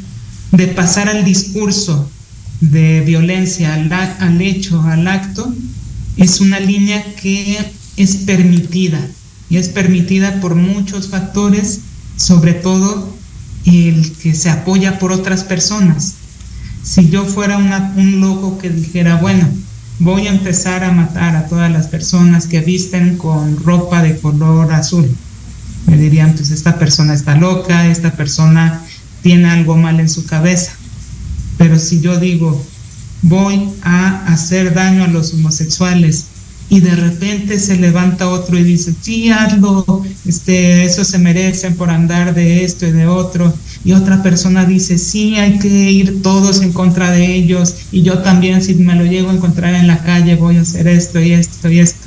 de 0.52 0.66
pasar 0.68 1.08
al 1.08 1.24
discurso 1.24 2.10
de 2.60 3.00
violencia 3.00 3.74
al, 3.74 3.92
al 3.92 4.40
hecho, 4.40 4.80
al 4.82 5.06
acto, 5.08 5.54
es 6.16 6.40
una 6.40 6.60
línea 6.60 7.04
que 7.16 7.58
es 7.96 8.16
permitida 8.16 9.00
y 9.50 9.56
es 9.56 9.68
permitida 9.68 10.40
por 10.40 10.54
muchos 10.54 11.08
factores, 11.08 11.80
sobre 12.16 12.54
todo 12.54 13.14
el 13.66 14.12
que 14.12 14.34
se 14.34 14.50
apoya 14.50 14.98
por 14.98 15.12
otras 15.12 15.44
personas. 15.44 16.14
Si 16.82 17.08
yo 17.08 17.24
fuera 17.24 17.56
un 17.56 18.20
loco 18.20 18.58
que 18.58 18.70
dijera, 18.70 19.16
bueno, 19.16 19.48
voy 20.04 20.26
a 20.26 20.30
empezar 20.30 20.84
a 20.84 20.92
matar 20.92 21.34
a 21.34 21.46
todas 21.46 21.72
las 21.72 21.86
personas 21.86 22.46
que 22.46 22.60
visten 22.60 23.16
con 23.16 23.56
ropa 23.56 24.02
de 24.02 24.18
color 24.18 24.70
azul, 24.72 25.10
me 25.86 25.96
dirían, 25.96 26.34
pues 26.34 26.50
esta 26.50 26.78
persona 26.78 27.14
está 27.14 27.36
loca, 27.36 27.88
esta 27.88 28.12
persona 28.12 28.82
tiene 29.22 29.48
algo 29.48 29.76
mal 29.76 29.98
en 30.00 30.08
su 30.10 30.26
cabeza. 30.26 30.72
Pero 31.56 31.78
si 31.78 32.00
yo 32.00 32.20
digo, 32.20 32.62
voy 33.22 33.70
a 33.82 34.26
hacer 34.26 34.74
daño 34.74 35.04
a 35.04 35.08
los 35.08 35.32
homosexuales 35.32 36.26
y 36.68 36.80
de 36.80 36.94
repente 36.94 37.58
se 37.58 37.76
levanta 37.76 38.28
otro 38.28 38.58
y 38.58 38.64
dice, 38.64 38.94
sí, 39.00 39.30
hazlo, 39.30 40.04
este, 40.26 40.84
eso 40.84 41.04
se 41.04 41.18
merecen 41.18 41.76
por 41.76 41.88
andar 41.88 42.34
de 42.34 42.64
esto 42.64 42.86
y 42.86 42.92
de 42.92 43.06
otro. 43.06 43.54
Y 43.84 43.92
otra 43.92 44.22
persona 44.22 44.64
dice, 44.64 44.96
sí, 44.96 45.36
hay 45.36 45.58
que 45.58 45.68
ir 45.68 46.22
todos 46.22 46.62
en 46.62 46.72
contra 46.72 47.10
de 47.10 47.34
ellos. 47.34 47.76
Y 47.92 48.02
yo 48.02 48.20
también, 48.20 48.62
si 48.62 48.74
me 48.74 48.94
lo 48.94 49.04
llego 49.04 49.30
a 49.30 49.34
encontrar 49.34 49.74
en 49.74 49.86
la 49.86 50.02
calle, 50.02 50.36
voy 50.36 50.56
a 50.56 50.62
hacer 50.62 50.88
esto 50.88 51.20
y 51.20 51.32
esto 51.32 51.70
y 51.70 51.80
esto. 51.80 52.06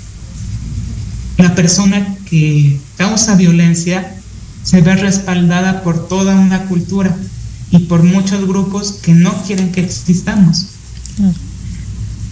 La 1.38 1.54
persona 1.54 2.16
que 2.28 2.80
causa 2.98 3.36
violencia 3.36 4.16
se 4.64 4.82
ve 4.82 4.96
respaldada 4.96 5.84
por 5.84 6.08
toda 6.08 6.36
una 6.36 6.64
cultura 6.64 7.16
y 7.70 7.80
por 7.80 8.02
muchos 8.04 8.48
grupos 8.48 8.94
que 8.94 9.14
no 9.14 9.44
quieren 9.44 9.72
que 9.72 9.82
existamos. 9.82 10.66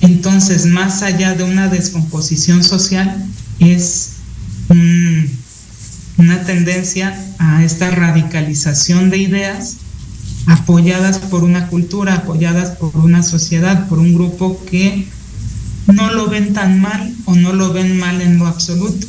Entonces, 0.02 0.66
más 0.66 1.04
allá 1.04 1.36
de 1.36 1.44
una 1.44 1.68
descomposición 1.68 2.64
social, 2.64 3.26
es 3.60 4.10
una 6.18 6.44
tendencia 6.44 7.18
a 7.40 7.64
esta 7.64 7.92
radicalización 7.92 9.10
de 9.10 9.18
ideas 9.18 9.78
apoyadas 10.48 11.20
por 11.20 11.44
una 11.44 11.68
cultura, 11.68 12.16
apoyadas 12.16 12.78
por 12.78 12.96
una 12.98 13.24
sociedad, 13.24 13.88
por 13.88 14.00
un 14.00 14.14
grupo 14.14 14.64
que 14.66 15.08
no 15.88 16.12
lo 16.12 16.28
ven 16.28 16.54
tan 16.54 16.80
mal 16.80 17.14
o 17.26 17.36
no 17.36 17.54
lo 17.54 17.74
ven 17.74 17.98
mal 17.98 18.22
en 18.22 18.38
lo 18.38 18.48
absoluto. 18.48 19.08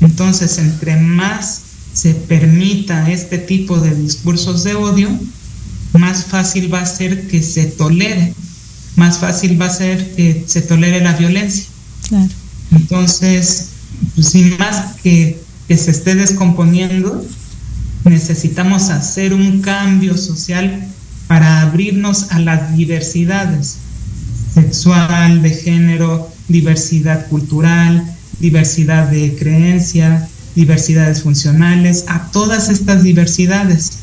Entonces, 0.00 0.58
entre 0.58 0.96
más 0.96 1.62
se 1.92 2.14
permita 2.14 3.10
este 3.10 3.38
tipo 3.38 3.78
de 3.78 3.94
discursos 3.94 4.64
de 4.64 4.74
odio, 4.74 5.10
más 5.92 6.24
fácil 6.24 6.72
va 6.72 6.80
a 6.80 6.86
ser 6.86 7.28
que 7.28 7.42
se 7.42 7.66
tolere 7.66 8.34
más 8.96 9.18
fácil 9.18 9.60
va 9.60 9.66
a 9.66 9.70
ser 9.70 10.14
que 10.14 10.44
se 10.46 10.62
tolere 10.62 11.00
la 11.00 11.12
violencia. 11.12 11.66
Entonces, 12.72 13.68
pues, 14.14 14.28
sin 14.28 14.56
más 14.56 14.96
que, 15.02 15.40
que 15.68 15.76
se 15.76 15.90
esté 15.90 16.14
descomponiendo, 16.14 17.24
necesitamos 18.04 18.90
hacer 18.90 19.34
un 19.34 19.60
cambio 19.60 20.16
social 20.16 20.86
para 21.26 21.62
abrirnos 21.62 22.30
a 22.30 22.38
las 22.38 22.76
diversidades 22.76 23.78
sexual, 24.56 25.42
de 25.42 25.50
género, 25.50 26.30
diversidad 26.48 27.28
cultural, 27.28 28.02
diversidad 28.40 29.08
de 29.08 29.36
creencia, 29.36 30.28
diversidades 30.54 31.22
funcionales, 31.22 32.04
a 32.08 32.30
todas 32.30 32.70
estas 32.70 33.02
diversidades. 33.02 33.98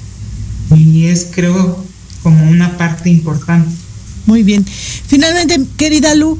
Y 0.75 1.05
es 1.05 1.27
creo 1.33 1.83
como 2.21 2.47
una 2.49 2.77
parte 2.77 3.09
importante. 3.09 3.69
Muy 4.27 4.43
bien. 4.43 4.63
Finalmente, 5.07 5.59
querida 5.75 6.13
Lu, 6.13 6.39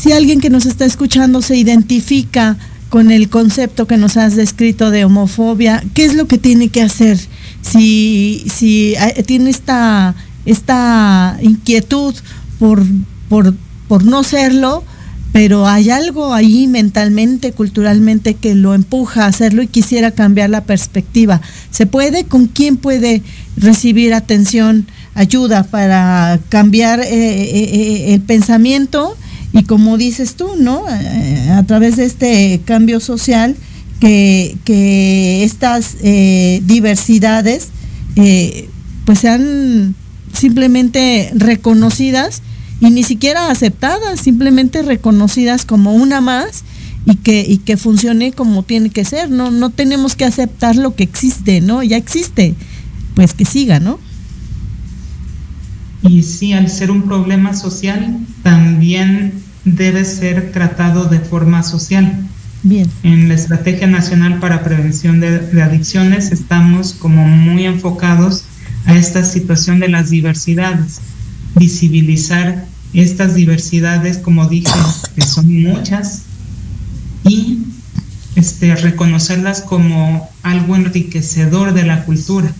si 0.00 0.12
alguien 0.12 0.40
que 0.40 0.48
nos 0.48 0.64
está 0.64 0.84
escuchando 0.84 1.42
se 1.42 1.56
identifica 1.56 2.56
con 2.88 3.10
el 3.10 3.28
concepto 3.28 3.86
que 3.86 3.96
nos 3.96 4.16
has 4.16 4.36
descrito 4.36 4.90
de 4.90 5.04
homofobia, 5.04 5.82
¿qué 5.94 6.04
es 6.04 6.14
lo 6.14 6.26
que 6.26 6.38
tiene 6.38 6.68
que 6.68 6.82
hacer? 6.82 7.18
Si, 7.62 8.46
si 8.52 8.94
eh, 8.94 9.22
tiene 9.24 9.50
esta, 9.50 10.14
esta 10.44 11.36
inquietud 11.42 12.14
por, 12.58 12.82
por, 13.28 13.54
por 13.88 14.04
no 14.04 14.22
serlo, 14.22 14.84
pero 15.32 15.68
hay 15.68 15.90
algo 15.90 16.32
ahí 16.32 16.66
mentalmente, 16.66 17.52
culturalmente 17.52 18.34
que 18.34 18.54
lo 18.54 18.72
empuja 18.72 19.24
a 19.24 19.28
hacerlo 19.28 19.62
y 19.62 19.66
quisiera 19.66 20.12
cambiar 20.12 20.48
la 20.48 20.64
perspectiva. 20.64 21.42
¿Se 21.70 21.84
puede? 21.84 22.24
¿Con 22.24 22.46
quién 22.46 22.78
puede 22.78 23.22
recibir 23.56 24.14
atención, 24.14 24.86
ayuda 25.14 25.64
para 25.64 26.40
cambiar 26.48 27.00
eh, 27.00 27.06
eh, 27.10 28.14
el 28.14 28.22
pensamiento? 28.22 29.14
Y 29.56 29.64
como 29.64 29.96
dices 29.96 30.34
tú, 30.34 30.50
¿no? 30.58 30.84
a 30.86 31.62
través 31.64 31.96
de 31.96 32.04
este 32.04 32.60
cambio 32.64 33.00
social, 33.00 33.56
que, 34.00 34.56
que 34.64 35.42
estas 35.44 35.96
diversidades 36.02 37.70
pues 39.06 39.18
sean 39.20 39.94
simplemente 40.32 41.30
reconocidas 41.34 42.42
y 42.80 42.90
ni 42.90 43.02
siquiera 43.02 43.50
aceptadas, 43.50 44.20
simplemente 44.20 44.82
reconocidas 44.82 45.64
como 45.64 45.94
una 45.94 46.20
más 46.20 46.64
y 47.06 47.14
que, 47.16 47.44
y 47.48 47.58
que 47.58 47.76
funcione 47.76 48.32
como 48.32 48.62
tiene 48.62 48.90
que 48.90 49.04
ser, 49.04 49.30
¿no? 49.30 49.50
No 49.50 49.70
tenemos 49.70 50.14
que 50.14 50.24
aceptar 50.24 50.76
lo 50.76 50.94
que 50.94 51.04
existe, 51.04 51.60
¿no? 51.60 51.82
Ya 51.82 51.96
existe, 51.96 52.54
pues 53.14 53.32
que 53.32 53.44
siga, 53.44 53.80
¿no? 53.80 53.98
Y 56.02 56.22
sí, 56.22 56.52
al 56.52 56.68
ser 56.68 56.90
un 56.90 57.02
problema 57.02 57.54
social, 57.54 58.18
también 58.42 59.32
debe 59.66 60.06
ser 60.06 60.52
tratado 60.52 61.04
de 61.04 61.20
forma 61.20 61.62
social. 61.62 62.26
Bien. 62.62 62.90
En 63.02 63.28
la 63.28 63.34
Estrategia 63.34 63.86
Nacional 63.86 64.40
para 64.40 64.64
Prevención 64.64 65.20
de, 65.20 65.38
de 65.40 65.62
Adicciones 65.62 66.32
estamos 66.32 66.94
como 66.94 67.26
muy 67.26 67.66
enfocados 67.66 68.44
a 68.86 68.94
esta 68.94 69.22
situación 69.24 69.78
de 69.78 69.88
las 69.88 70.08
diversidades 70.08 71.00
visibilizar 71.56 72.66
estas 72.92 73.34
diversidades, 73.34 74.18
como 74.18 74.46
dije, 74.46 74.72
que 75.14 75.22
son 75.22 75.62
muchas, 75.62 76.22
y 77.24 77.64
este, 78.36 78.76
reconocerlas 78.76 79.62
como 79.62 80.28
algo 80.42 80.76
enriquecedor 80.76 81.74
de 81.74 81.84
la 81.84 82.04
cultura. 82.04 82.52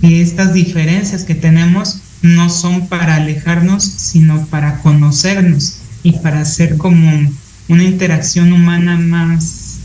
Que 0.00 0.22
estas 0.22 0.54
diferencias 0.54 1.24
que 1.24 1.34
tenemos 1.34 1.98
no 2.22 2.48
son 2.48 2.88
para 2.88 3.16
alejarnos, 3.16 3.84
sino 3.84 4.46
para 4.46 4.78
conocernos 4.78 5.79
y 6.02 6.12
para 6.12 6.40
hacer 6.40 6.76
como 6.76 7.30
una 7.68 7.84
interacción 7.84 8.52
humana 8.52 8.96
más, 8.96 9.78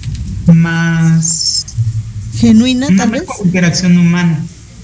más 0.48 1.66
genuina, 2.36 2.88
una 2.88 3.18
interacción 3.44 3.98
humana, 3.98 4.44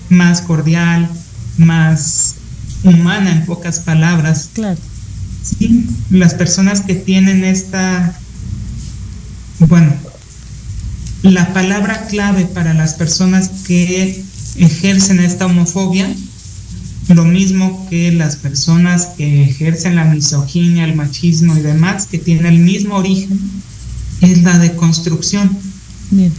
más 0.10 0.42
cordial, 0.42 1.10
más 1.58 2.36
humana 2.84 3.32
en 3.32 3.46
pocas 3.46 3.80
palabras. 3.80 4.50
Claro. 4.54 4.80
Sí, 5.44 5.88
las 6.10 6.36
personas 6.36 6.82
que 6.82 6.94
tienen 6.96 7.44
esta, 7.44 8.16
bueno, 9.60 9.94
la 11.24 11.54
palabra 11.54 12.08
clave 12.08 12.46
para 12.46 12.74
las 12.74 12.94
personas 12.94 13.50
que 13.66 14.24
ejercen 14.58 15.20
esta 15.20 15.46
homofobia, 15.46 16.14
lo 17.14 17.26
mismo 17.26 17.88
que 17.90 18.12
las 18.12 18.36
personas 18.36 19.08
que 19.18 19.44
ejercen 19.44 19.96
la 19.96 20.06
misoginia, 20.06 20.86
el 20.86 20.96
machismo 20.96 21.56
y 21.58 21.62
demás, 21.62 22.08
que 22.08 22.18
tienen 22.18 22.46
el 22.46 22.60
mismo 22.60 22.96
origen, 22.96 23.40
es 24.22 24.44
la 24.44 24.58
deconstrucción. 24.58 25.58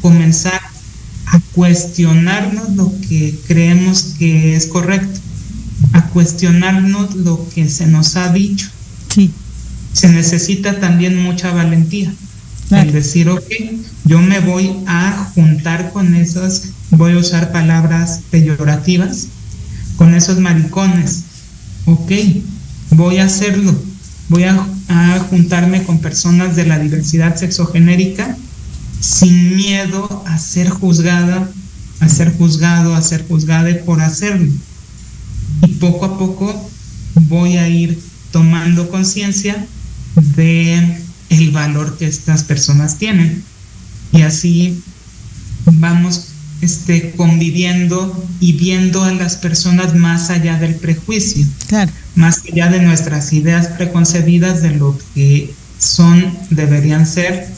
Comenzar 0.00 0.60
a 1.26 1.40
cuestionarnos 1.52 2.70
lo 2.76 2.92
que 3.08 3.34
creemos 3.46 4.14
que 4.18 4.54
es 4.54 4.66
correcto, 4.66 5.18
a 5.92 6.06
cuestionarnos 6.08 7.14
lo 7.16 7.48
que 7.48 7.68
se 7.68 7.86
nos 7.86 8.16
ha 8.16 8.32
dicho. 8.32 8.68
Sí. 9.14 9.30
Se 9.92 10.08
necesita 10.08 10.78
también 10.80 11.22
mucha 11.22 11.52
valentía. 11.52 12.12
El 12.70 12.92
decir, 12.92 13.28
ok, 13.28 13.42
yo 14.04 14.20
me 14.20 14.40
voy 14.40 14.72
a 14.86 15.30
juntar 15.34 15.92
con 15.92 16.14
esos, 16.14 16.64
voy 16.90 17.12
a 17.12 17.18
usar 17.18 17.52
palabras 17.52 18.20
peyorativas, 18.30 19.28
con 19.96 20.14
esos 20.14 20.38
maricones. 20.38 21.24
Ok, 21.86 22.12
voy 22.90 23.18
a 23.18 23.24
hacerlo. 23.24 23.74
Voy 24.28 24.44
a, 24.44 24.66
juntarme 25.30 25.82
con 25.84 26.00
personas 26.00 26.54
de 26.54 26.66
la 26.66 26.78
diversidad 26.78 27.36
sexogenérica 27.36 28.36
sin 29.00 29.56
miedo 29.56 30.22
a 30.26 30.38
ser 30.38 30.68
juzgada, 30.68 31.50
a 32.00 32.08
ser 32.08 32.36
juzgado, 32.36 32.94
a 32.94 33.02
ser 33.02 33.26
juzgada 33.26 33.70
por 33.84 34.00
hacerlo. 34.00 34.52
Y 35.62 35.68
poco 35.74 36.04
a 36.04 36.18
poco 36.18 36.70
voy 37.14 37.56
a 37.56 37.68
ir 37.68 37.98
tomando 38.32 38.90
conciencia 38.90 39.66
de 40.36 41.02
el 41.30 41.50
valor 41.50 41.96
que 41.96 42.06
estas 42.06 42.44
personas 42.44 42.98
tienen. 42.98 43.42
Y 44.12 44.22
así 44.22 44.82
vamos 45.64 46.31
este, 46.62 47.10
conviviendo 47.16 48.24
y 48.38 48.52
viendo 48.52 49.02
a 49.02 49.12
las 49.12 49.36
personas 49.36 49.94
más 49.94 50.30
allá 50.30 50.58
del 50.58 50.76
prejuicio, 50.76 51.44
más 52.14 52.42
allá 52.50 52.68
de 52.68 52.80
nuestras 52.80 53.32
ideas 53.32 53.66
preconcebidas 53.66 54.62
de 54.62 54.70
lo 54.70 54.96
que 55.14 55.52
son, 55.78 56.38
deberían 56.50 57.04
ser. 57.04 57.48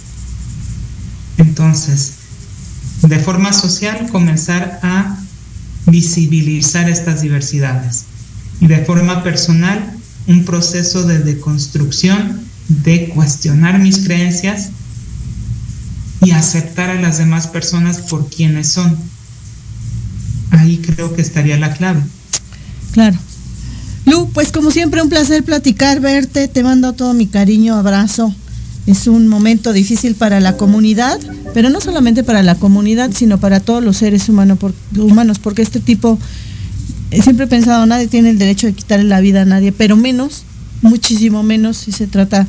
Entonces, 1.37 2.15
de 3.03 3.19
forma 3.19 3.53
social, 3.53 4.09
comenzar 4.11 4.81
a 4.83 5.19
visibilizar 5.87 6.89
estas 6.89 7.21
diversidades. 7.21 8.07
Y 8.61 8.69
de 8.69 8.87
forma 8.87 9.23
personal, 9.23 9.93
un 10.27 10.47
proceso 10.47 11.03
de 11.03 11.19
deconstrucción, 11.19 12.41
de 12.69 13.11
cuestionar 13.11 13.79
mis 13.79 13.99
creencias 13.99 14.71
y 16.25 16.33
aceptar 16.33 16.91
a 16.91 17.01
las 17.01 17.19
demás 17.19 17.47
personas 17.47 17.99
por 17.99 18.29
quienes 18.29 18.69
son. 18.69 18.97
Ahí 20.51 20.79
creo 20.79 21.15
que 21.15 21.23
estaría 21.23 21.59
la 21.59 21.73
clave. 21.73 22.01
Claro. 22.93 23.19
Lu, 24.07 24.29
pues 24.31 24.53
como 24.53 24.71
siempre 24.71 25.03
un 25.03 25.09
placer 25.09 25.43
platicar, 25.45 26.01
verte, 26.01 26.49
te 26.49 26.63
mando 26.63 26.93
todo 26.93 27.15
mi 27.15 27.27
cariño, 27.27 27.75
abrazo. 27.75 28.35
Es 28.87 29.07
un 29.07 29.29
momento 29.29 29.73
difícil 29.73 30.15
para 30.15 30.41
la 30.41 30.59
comunidad, 30.59 31.19
pero 31.55 31.71
no 31.71 31.81
solamente 31.81 32.23
para 32.23 32.43
la 32.43 32.55
comunidad, 32.55 33.13
sino 33.15 33.39
para 33.39 33.61
todos 33.61 33.83
los 33.83 33.97
seres 33.97 34.29
humanos, 34.29 34.59
humanos 34.95 35.39
porque 35.39 35.63
este 35.63 35.81
tipo, 35.81 36.19
eh, 37.11 37.23
siempre 37.23 37.47
he 37.47 37.49
pensado, 37.49 37.87
nadie 37.87 38.09
tiene 38.09 38.29
el 38.29 38.39
derecho 38.39 38.67
de 38.67 38.75
quitarle 38.75 39.07
la 39.07 39.21
vida 39.21 39.43
a 39.43 39.45
nadie, 39.47 39.73
pero 39.73 39.97
menos, 39.97 40.45
muchísimo 40.83 41.43
menos 41.43 41.79
si 41.79 41.93
se 41.93 42.07
trata 42.07 42.47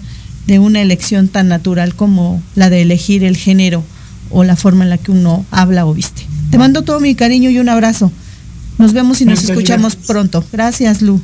una 0.47 0.81
elección 0.81 1.27
tan 1.27 1.47
natural 1.47 1.95
como 1.95 2.41
la 2.55 2.69
de 2.69 2.81
elegir 2.81 3.23
el 3.23 3.35
género 3.35 3.83
o 4.29 4.43
la 4.43 4.55
forma 4.55 4.83
en 4.83 4.89
la 4.89 4.97
que 4.97 5.11
uno 5.11 5.45
habla 5.51 5.85
o 5.85 5.93
viste. 5.93 6.23
Te 6.51 6.57
mando 6.57 6.83
todo 6.83 6.99
mi 6.99 7.15
cariño 7.15 7.49
y 7.49 7.59
un 7.59 7.69
abrazo. 7.69 8.11
Nos 8.77 8.93
vemos 8.93 9.21
y 9.21 9.25
nos 9.25 9.43
escuchamos 9.43 9.95
pronto. 9.95 10.43
Gracias, 10.51 11.01
Lu. 11.01 11.21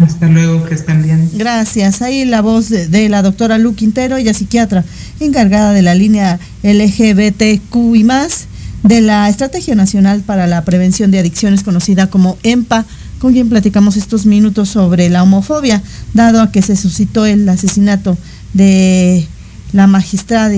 Hasta 0.00 0.28
luego, 0.28 0.64
que 0.64 0.74
estén 0.74 1.02
bien. 1.02 1.28
Gracias. 1.34 2.02
Ahí 2.02 2.24
la 2.24 2.40
voz 2.40 2.68
de, 2.68 3.08
la 3.08 3.22
doctora 3.22 3.58
Lu 3.58 3.74
Quintero, 3.74 4.16
ella 4.16 4.34
psiquiatra 4.34 4.84
encargada 5.18 5.72
de 5.72 5.82
la 5.82 5.94
línea 5.94 6.38
LGBTQ 6.62 7.96
y 7.96 8.04
más 8.04 8.46
de 8.84 9.00
la 9.00 9.28
Estrategia 9.28 9.74
Nacional 9.74 10.20
para 10.20 10.46
la 10.46 10.64
Prevención 10.64 11.10
de 11.10 11.18
Adicciones, 11.18 11.64
conocida 11.64 12.08
como 12.08 12.38
EMPA, 12.44 12.84
con 13.18 13.32
quien 13.32 13.48
platicamos 13.48 13.96
estos 13.96 14.24
minutos 14.24 14.68
sobre 14.68 15.08
la 15.08 15.24
homofobia, 15.24 15.82
dado 16.14 16.40
a 16.40 16.52
que 16.52 16.62
se 16.62 16.76
suscitó 16.76 17.26
el 17.26 17.48
asesinato 17.48 18.16
de 18.54 19.26
la 19.72 19.86
magistrada 19.86 20.54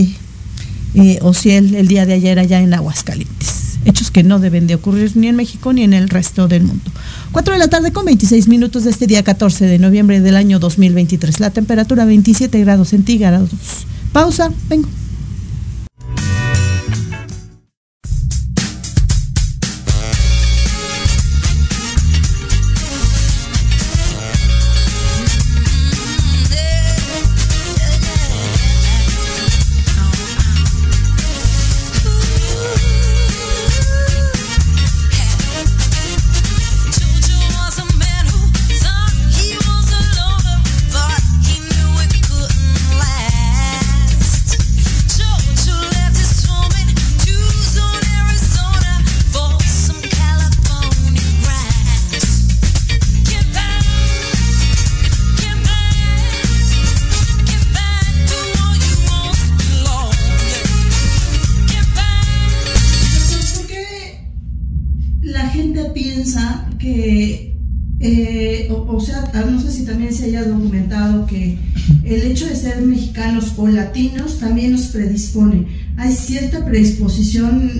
eh, 0.94 1.18
Ociel 1.22 1.74
el 1.74 1.88
día 1.88 2.06
de 2.06 2.14
ayer 2.14 2.38
allá 2.38 2.60
en 2.60 2.74
Aguascalientes. 2.74 3.78
Hechos 3.84 4.10
que 4.10 4.22
no 4.22 4.38
deben 4.38 4.66
de 4.66 4.74
ocurrir 4.74 5.16
ni 5.16 5.28
en 5.28 5.36
México 5.36 5.72
ni 5.72 5.82
en 5.82 5.94
el 5.94 6.08
resto 6.08 6.48
del 6.48 6.64
mundo. 6.64 6.90
4 7.32 7.54
de 7.54 7.58
la 7.58 7.68
tarde 7.68 7.92
con 7.92 8.04
26 8.04 8.48
minutos 8.48 8.84
de 8.84 8.90
este 8.90 9.06
día 9.06 9.22
14 9.22 9.66
de 9.66 9.78
noviembre 9.78 10.20
del 10.20 10.36
año 10.36 10.58
2023. 10.58 11.40
La 11.40 11.50
temperatura 11.50 12.04
27 12.04 12.60
grados 12.60 12.88
centígrados. 12.88 13.50
Pausa, 14.12 14.52
vengo. 14.68 14.88
O 73.56 73.68
latinos 73.68 74.38
también 74.38 74.72
nos 74.72 74.86
predispone. 74.86 75.66
Hay 75.96 76.12
cierta 76.12 76.64
predisposición 76.64 77.70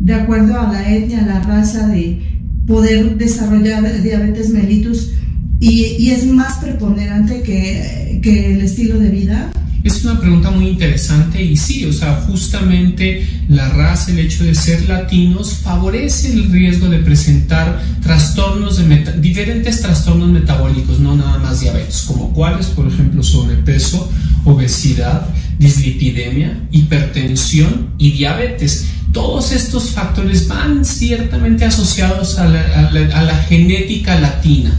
de 0.00 0.14
acuerdo 0.14 0.58
a 0.58 0.72
la 0.72 0.94
etnia, 0.94 1.22
a 1.22 1.26
la 1.26 1.40
raza, 1.40 1.86
de 1.88 2.20
poder 2.66 3.16
desarrollar 3.16 4.02
diabetes 4.02 4.50
mellitus 4.50 5.12
y, 5.60 6.10
es 6.10 6.26
más 6.26 6.58
preponderante 6.58 7.42
que, 7.42 8.20
que 8.22 8.54
el 8.54 8.62
estilo 8.62 8.98
de 8.98 9.10
vida. 9.10 9.50
Es 9.86 10.04
una 10.04 10.18
pregunta 10.18 10.50
muy 10.50 10.66
interesante 10.66 11.40
y 11.40 11.56
sí, 11.56 11.84
o 11.84 11.92
sea, 11.92 12.16
justamente 12.26 13.24
la 13.48 13.68
raza, 13.68 14.10
el 14.10 14.18
hecho 14.18 14.42
de 14.42 14.52
ser 14.52 14.88
latinos, 14.88 15.58
favorece 15.62 16.32
el 16.32 16.50
riesgo 16.50 16.88
de 16.88 16.98
presentar 16.98 17.80
trastornos, 18.02 18.78
de 18.78 19.12
diferentes 19.20 19.80
trastornos 19.80 20.28
metabólicos, 20.28 20.98
no 20.98 21.14
nada 21.14 21.38
más 21.38 21.60
diabetes, 21.60 22.02
como 22.02 22.32
cuáles, 22.32 22.66
por 22.66 22.88
ejemplo, 22.88 23.22
sobrepeso, 23.22 24.10
obesidad, 24.44 25.28
dislipidemia, 25.60 26.66
hipertensión 26.72 27.90
y 27.96 28.10
diabetes. 28.10 28.86
Todos 29.12 29.52
estos 29.52 29.90
factores 29.90 30.48
van 30.48 30.84
ciertamente 30.84 31.64
asociados 31.64 32.40
a 32.40 32.48
la 32.48 33.44
genética 33.48 34.18
latina. 34.18 34.76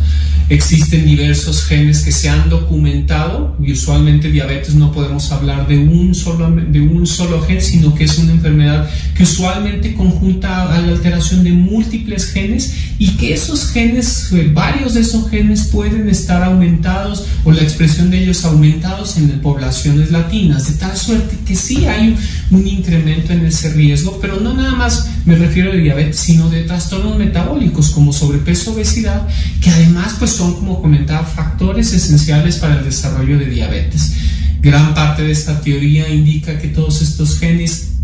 Existen 0.49 1.05
diversos 1.05 1.65
genes 1.65 2.03
que 2.03 2.11
se 2.11 2.29
han 2.29 2.49
documentado 2.49 3.57
y 3.61 3.73
usualmente 3.73 4.31
diabetes 4.31 4.75
no 4.75 4.93
podemos 4.93 5.29
hablar 5.33 5.67
de 5.67 5.77
un 5.77 6.15
solo, 6.15 6.49
de 6.49 6.79
un 6.79 7.05
solo 7.05 7.41
gen, 7.41 7.61
sino 7.61 7.93
que 7.93 8.05
es 8.05 8.17
una 8.17 8.31
enfermedad 8.31 8.89
que 9.15 9.23
usualmente 9.23 9.93
conjunta 9.93 10.73
a 10.73 10.79
la 10.79 10.93
alteración 10.93 11.43
de 11.43 11.51
múltiples 11.51 12.27
genes 12.27 12.73
y 12.97 13.17
que 13.17 13.33
esos 13.33 13.71
genes, 13.71 14.31
eh, 14.31 14.49
varios 14.53 14.93
de 14.93 15.01
esos 15.01 15.29
genes 15.29 15.65
pueden 15.65 16.07
estar 16.09 16.41
aumentados 16.41 17.25
o 17.43 17.51
la 17.51 17.61
expresión 17.61 18.09
de 18.09 18.23
ellos 18.23 18.45
aumentados 18.45 19.17
en 19.17 19.27
poblaciones 19.41 20.11
latinas, 20.11 20.67
de 20.67 20.79
tal 20.79 20.95
suerte 20.95 21.37
que 21.45 21.55
sí 21.55 21.85
hay 21.85 22.15
un 22.51 22.67
incremento 22.67 23.33
en 23.33 23.45
ese 23.45 23.73
riesgo, 23.73 24.17
pero 24.21 24.39
no 24.39 24.53
nada 24.53 24.75
más 24.75 25.09
me 25.25 25.35
refiero 25.35 25.71
de 25.71 25.79
diabetes, 25.79 26.17
sino 26.17 26.49
de 26.49 26.63
trastornos 26.63 27.17
metabólicos 27.17 27.89
como 27.89 28.13
sobrepeso, 28.13 28.73
obesidad, 28.73 29.27
que 29.61 29.69
además 29.69 30.15
pues 30.17 30.36
son, 30.37 30.53
como 30.53 30.81
comentaba, 30.81 31.25
factores 31.25 31.91
esenciales 31.93 32.57
para 32.57 32.77
el 32.77 32.85
desarrollo 32.85 33.39
de 33.39 33.45
diabetes. 33.45 34.13
Gran 34.61 34.93
parte 34.93 35.23
de 35.23 35.31
esta 35.31 35.59
teoría 35.61 36.07
indica 36.09 36.59
que 36.59 36.67
todos 36.67 37.01
estos 37.01 37.39
genes 37.39 37.96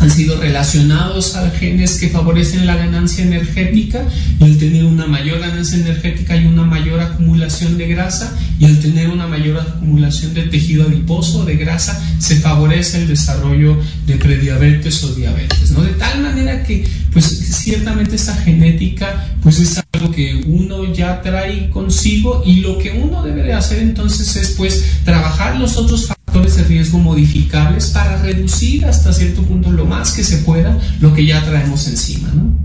han 0.00 0.10
sido 0.10 0.40
relacionados 0.40 1.36
a 1.36 1.50
genes 1.50 1.98
que 1.98 2.08
favorecen 2.08 2.66
la 2.66 2.74
ganancia 2.74 3.22
energética 3.22 4.02
y 4.40 4.44
al 4.44 4.56
tener 4.56 4.84
una 4.86 5.06
mayor 5.06 5.40
ganancia 5.40 5.78
energética 5.78 6.34
hay 6.34 6.46
una 6.46 6.64
mayor 6.64 7.00
acumulación 7.00 7.76
de 7.76 7.86
grasa 7.88 8.34
y 8.58 8.64
al 8.64 8.80
tener 8.80 9.10
una 9.10 9.26
mayor 9.26 9.60
acumulación 9.60 10.32
de 10.32 10.44
tejido 10.44 10.84
adiposo 10.88 11.44
de 11.44 11.56
grasa 11.56 12.02
se 12.18 12.36
favorece 12.36 13.02
el 13.02 13.08
desarrollo 13.08 13.78
de 14.06 14.16
prediabetes 14.16 15.04
o 15.04 15.14
diabetes, 15.14 15.70
¿no? 15.72 15.82
De 15.82 15.92
tal 15.92 16.22
manera 16.22 16.62
que 16.64 16.86
pues 17.12 17.26
ciertamente 17.26 18.16
esa 18.16 18.34
genética 18.36 19.36
pues 19.42 19.60
es 19.60 19.82
algo 19.92 20.10
que 20.10 20.42
uno 20.46 20.92
ya 20.94 21.20
trae 21.20 21.68
consigo 21.68 22.42
y 22.46 22.60
lo 22.60 22.78
que 22.78 22.90
uno 22.90 23.22
debe 23.22 23.42
de 23.42 23.52
hacer 23.52 23.80
entonces 23.80 24.34
es 24.36 24.50
pues 24.56 24.82
trabajar 25.04 25.58
los 25.60 25.76
otros 25.76 26.06
factores 26.06 26.19
de 26.38 26.64
riesgo 26.64 26.98
modificables 26.98 27.88
para 27.88 28.22
reducir 28.22 28.84
hasta 28.84 29.12
cierto 29.12 29.42
punto 29.42 29.70
lo 29.70 29.84
más 29.84 30.12
que 30.12 30.22
se 30.22 30.38
pueda 30.38 30.78
lo 31.00 31.12
que 31.12 31.26
ya 31.26 31.44
traemos 31.44 31.88
encima, 31.88 32.32
¿no? 32.34 32.56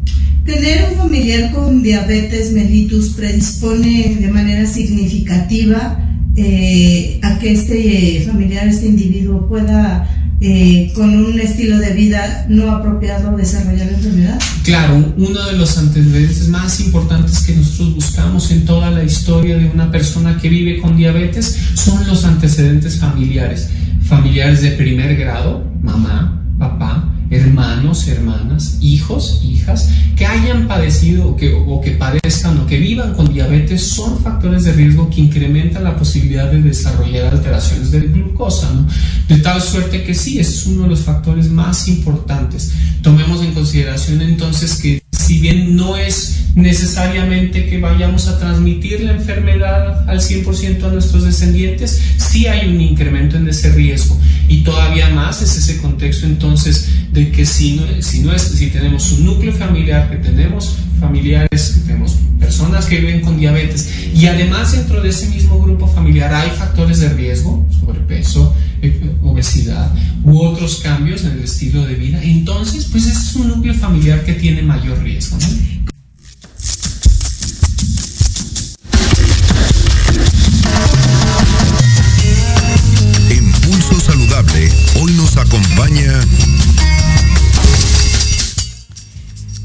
Tener 0.46 0.92
un 0.92 1.00
familiar 1.00 1.52
con 1.52 1.82
diabetes 1.82 2.52
mellitus 2.52 3.10
predispone 3.10 4.18
de 4.20 4.28
manera 4.28 4.68
significativa 4.68 6.00
eh, 6.36 7.20
a 7.24 7.40
que 7.40 7.54
este 7.54 8.24
familiar, 8.28 8.68
este 8.68 8.86
individuo 8.86 9.48
pueda 9.48 10.08
eh, 10.42 10.92
con 10.94 11.10
un 11.10 11.40
estilo 11.40 11.78
de 11.78 11.94
vida 11.94 12.46
no 12.50 12.72
apropiado 12.72 13.38
desarrollar 13.38 13.88
la 13.88 13.98
enfermedad? 13.98 14.40
Claro, 14.64 15.14
uno 15.18 15.46
de 15.46 15.54
los 15.54 15.78
antecedentes 15.78 16.50
más 16.50 16.80
importantes 16.82 17.40
que 17.46 17.56
nosotros 17.56 17.96
buscamos 17.96 18.52
en 18.52 18.66
toda 18.66 18.92
la 18.92 19.04
historia 19.04 19.58
de 19.58 19.70
una 19.70 19.90
persona 19.92 20.38
que 20.38 20.50
vive 20.50 20.82
con 20.82 20.98
diabetes 20.98 21.58
son 21.76 22.06
los 22.08 22.26
antecedentes 22.26 23.00
familiares. 23.00 23.70
Familiares 24.02 24.62
de 24.62 24.72
primer 24.72 25.16
grado, 25.16 25.64
mamá, 25.82 26.44
papá, 26.60 27.15
hermanos, 27.30 28.08
hermanas, 28.08 28.78
hijos, 28.82 29.42
hijas, 29.44 29.90
que 30.16 30.26
hayan 30.26 30.68
padecido 30.68 31.28
o 31.30 31.82
que, 31.82 31.92
padezcan 31.92 32.60
o 32.60 32.68
que 32.68 32.78
vivan 32.78 33.14
con 33.14 33.34
diabetes 33.34 33.84
son 33.84 34.20
factores 34.22 34.64
de 34.64 34.74
riesgo 34.74 35.10
que 35.10 35.22
incrementan 35.22 35.84
la 35.84 35.98
posibilidad 35.98 36.52
de 36.52 36.62
desarrollar 36.62 37.34
alteraciones 37.34 37.92
de 37.92 38.02
glucosa. 38.02 38.70
De 39.28 39.38
tal 39.40 39.62
suerte 39.62 40.04
que 40.04 40.14
sí, 40.14 40.40
es 40.40 40.66
uno 40.66 40.84
de 40.84 40.90
los 40.90 41.02
factores 41.02 41.50
más 41.50 41.88
importantes. 41.88 42.74
Tomemos 43.02 43.42
en 43.42 43.54
consideración 43.54 44.22
entonces 44.22 44.76
que 44.76 45.02
si 45.12 45.40
bien 45.40 45.76
no 45.76 45.98
es 45.98 46.46
necesariamente 46.56 47.68
que 47.68 47.80
vayamos 47.80 48.28
a 48.28 48.40
transmitir 48.40 49.02
la 49.02 49.14
enfermedad 49.14 50.10
al 50.10 50.20
100% 50.20 50.84
a 50.84 50.90
nuestros 50.90 51.24
descendientes, 51.24 52.02
sí 52.18 52.48
hay 52.48 52.70
un 52.70 52.80
incremento 52.80 53.38
en 53.38 53.48
ese 53.48 53.72
riesgo. 53.72 54.18
Y 54.48 54.64
todavía 54.64 55.10
más 55.10 55.42
es 55.42 55.58
ese 55.58 55.82
contexto 55.82 56.26
entonces 56.26 56.90
de 57.16 57.32
que 57.32 57.46
si, 57.46 57.78
no, 57.78 57.84
si, 58.02 58.20
no 58.20 58.34
es, 58.34 58.42
si 58.42 58.68
tenemos 58.68 59.10
un 59.14 59.26
núcleo 59.26 59.54
familiar, 59.54 60.12
que 60.12 60.18
tenemos 60.18 60.76
familiares, 61.00 61.72
que 61.72 61.80
tenemos 61.88 62.18
personas 62.40 62.86
que 62.88 63.00
viven 63.00 63.22
con 63.22 63.38
diabetes 63.38 63.90
y 64.14 64.28
además 64.28 64.74
dentro 64.74 65.02
de 65.02 65.10
ese 65.10 65.28
mismo 65.28 65.62
grupo 65.62 65.88
familiar 65.88 66.34
hay 66.34 66.50
factores 66.52 67.00
de 67.00 67.10
riesgo, 67.10 67.66
sobrepeso, 67.80 68.54
eh, 68.82 69.16
obesidad 69.24 69.94
u 70.26 70.40
otros 70.40 70.82
cambios 70.84 71.24
en 71.24 71.32
el 71.32 71.44
estilo 71.44 71.86
de 71.86 71.96
vida, 71.96 72.22
entonces 72.22 72.86
pues 72.92 73.06
ese 73.06 73.18
es 73.18 73.36
un 73.38 73.48
núcleo 73.48 73.74
familiar 73.74 74.24
que 74.26 74.34
tiene 74.34 74.62
mayor 74.62 75.02
riesgo. 75.02 75.38
Hoy 85.00 85.14
nos 85.14 85.38
acompaña 85.38 86.12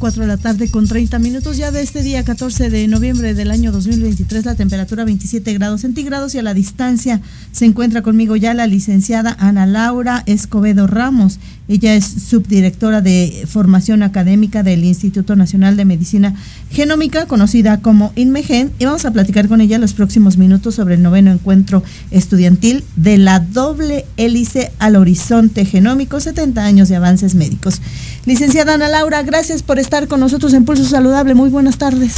4 0.00 0.22
de 0.22 0.28
la 0.28 0.38
tarde 0.38 0.70
con 0.70 0.88
30 0.88 1.18
minutos 1.18 1.58
ya 1.58 1.70
de 1.70 1.82
este 1.82 2.02
día 2.02 2.24
14 2.24 2.70
de 2.70 2.88
noviembre 2.88 3.34
del 3.34 3.50
año 3.50 3.70
2023, 3.70 4.46
la 4.46 4.54
temperatura 4.54 5.04
27 5.04 5.52
grados 5.52 5.82
centígrados 5.82 6.34
y 6.34 6.38
a 6.38 6.42
la 6.42 6.54
distancia 6.54 7.20
se 7.52 7.66
encuentra 7.66 8.00
conmigo 8.00 8.34
ya 8.34 8.54
la 8.54 8.66
licenciada 8.66 9.36
Ana 9.38 9.66
Laura 9.66 10.22
Escobedo 10.24 10.86
Ramos. 10.86 11.38
Ella 11.68 11.94
es 11.94 12.06
subdirectora 12.06 13.02
de 13.02 13.44
formación 13.46 14.02
académica 14.02 14.62
del 14.62 14.84
Instituto 14.84 15.36
Nacional 15.36 15.76
de 15.76 15.84
Medicina 15.84 16.34
Genómica, 16.70 17.26
conocida 17.26 17.80
como 17.82 18.12
INMEGEN, 18.16 18.72
y 18.78 18.86
vamos 18.86 19.04
a 19.04 19.12
platicar 19.12 19.48
con 19.48 19.60
ella 19.60 19.78
los 19.78 19.92
próximos 19.92 20.38
minutos 20.38 20.74
sobre 20.74 20.94
el 20.94 21.02
noveno 21.02 21.30
encuentro 21.30 21.84
estudiantil 22.10 22.84
de 22.96 23.18
la 23.18 23.38
doble 23.38 24.06
hélice 24.16 24.72
al 24.78 24.96
horizonte 24.96 25.64
genómico, 25.66 26.18
70 26.18 26.64
años 26.64 26.88
de 26.88 26.96
avances 26.96 27.34
médicos. 27.34 27.82
Licenciada 28.26 28.74
Ana 28.74 28.88
Laura, 28.88 29.22
gracias 29.22 29.62
por 29.62 29.78
estar 29.78 30.06
con 30.06 30.20
nosotros 30.20 30.52
en 30.52 30.64
Pulso 30.64 30.84
Saludable. 30.84 31.34
Muy 31.34 31.48
buenas 31.50 31.78
tardes. 31.78 32.12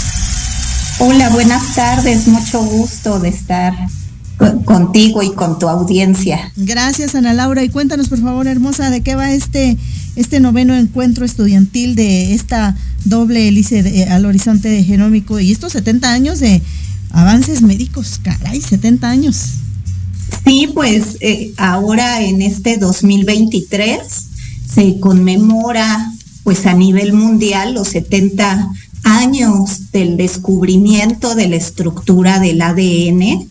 Hola, 0.99 1.29
buenas 1.31 1.75
tardes. 1.75 2.27
Mucho 2.27 2.63
gusto 2.65 3.19
de 3.21 3.29
estar 3.29 3.73
con- 4.37 4.63
contigo 4.65 5.23
y 5.23 5.33
con 5.33 5.59
tu 5.59 5.69
audiencia. 5.69 6.53
Gracias, 6.57 7.15
Ana 7.15 7.33
Laura. 7.35 7.63
Y 7.63 7.69
cuéntanos, 7.69 8.09
por 8.09 8.21
favor, 8.21 8.47
hermosa, 8.49 8.91
de 8.91 9.01
qué 9.03 9.15
va 9.15 9.33
este, 9.33 9.79
este 10.17 10.41
noveno 10.41 10.75
encuentro 10.75 11.25
estudiantil 11.25 11.95
de 11.95 12.35
esta 12.35 12.77
doble 13.05 13.47
hélice 13.49 13.83
de- 13.83 14.05
al 14.05 14.27
horizonte 14.27 14.83
genómico 14.85 15.39
y 15.41 15.53
estos 15.53 15.73
70 15.73 16.13
años 16.13 16.41
de 16.41 16.63
avances 17.11 17.63
médicos. 17.63 18.19
Caray, 18.23 18.61
70 18.61 19.09
años. 19.09 19.37
Sí, 20.45 20.69
pues 20.75 21.17
eh, 21.21 21.53
ahora 21.59 22.23
en 22.23 22.43
este 22.43 22.77
2023 22.77 24.01
se 24.75 24.99
conmemora 25.01 26.11
pues 26.45 26.67
a 26.67 26.75
nivel 26.75 27.13
mundial 27.13 27.75
los 27.75 27.89
70 27.89 28.69
años 29.05 29.91
del 29.93 30.17
descubrimiento 30.17 31.35
de 31.35 31.49
la 31.49 31.57
estructura 31.57 32.39
del 32.41 32.63
ADN 32.63 33.49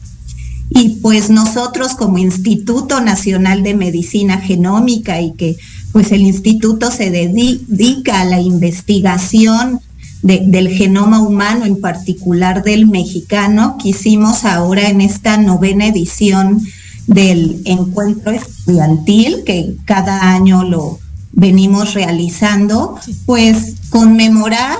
y 0.69 0.89
pues 1.01 1.29
nosotros 1.29 1.93
como 1.95 2.17
Instituto 2.17 3.01
Nacional 3.01 3.61
de 3.63 3.73
Medicina 3.75 4.37
Genómica 4.39 5.21
y 5.21 5.33
que 5.33 5.57
pues 5.91 6.11
el 6.13 6.21
instituto 6.21 6.89
se 6.91 7.11
dedi- 7.11 7.59
dedica 7.67 8.21
a 8.21 8.25
la 8.25 8.39
investigación 8.39 9.81
de- 10.23 10.43
del 10.45 10.69
genoma 10.69 11.19
humano, 11.19 11.65
en 11.65 11.81
particular 11.81 12.63
del 12.63 12.87
mexicano, 12.87 13.77
quisimos 13.81 14.45
ahora 14.45 14.87
en 14.89 15.01
esta 15.01 15.35
novena 15.37 15.87
edición 15.87 16.61
del 17.07 17.61
encuentro 17.65 18.31
estudiantil, 18.31 19.43
que 19.45 19.73
cada 19.85 20.31
año 20.33 20.63
lo 20.63 20.99
venimos 21.33 21.93
realizando, 21.93 22.95
pues 23.25 23.75
conmemorar 23.89 24.77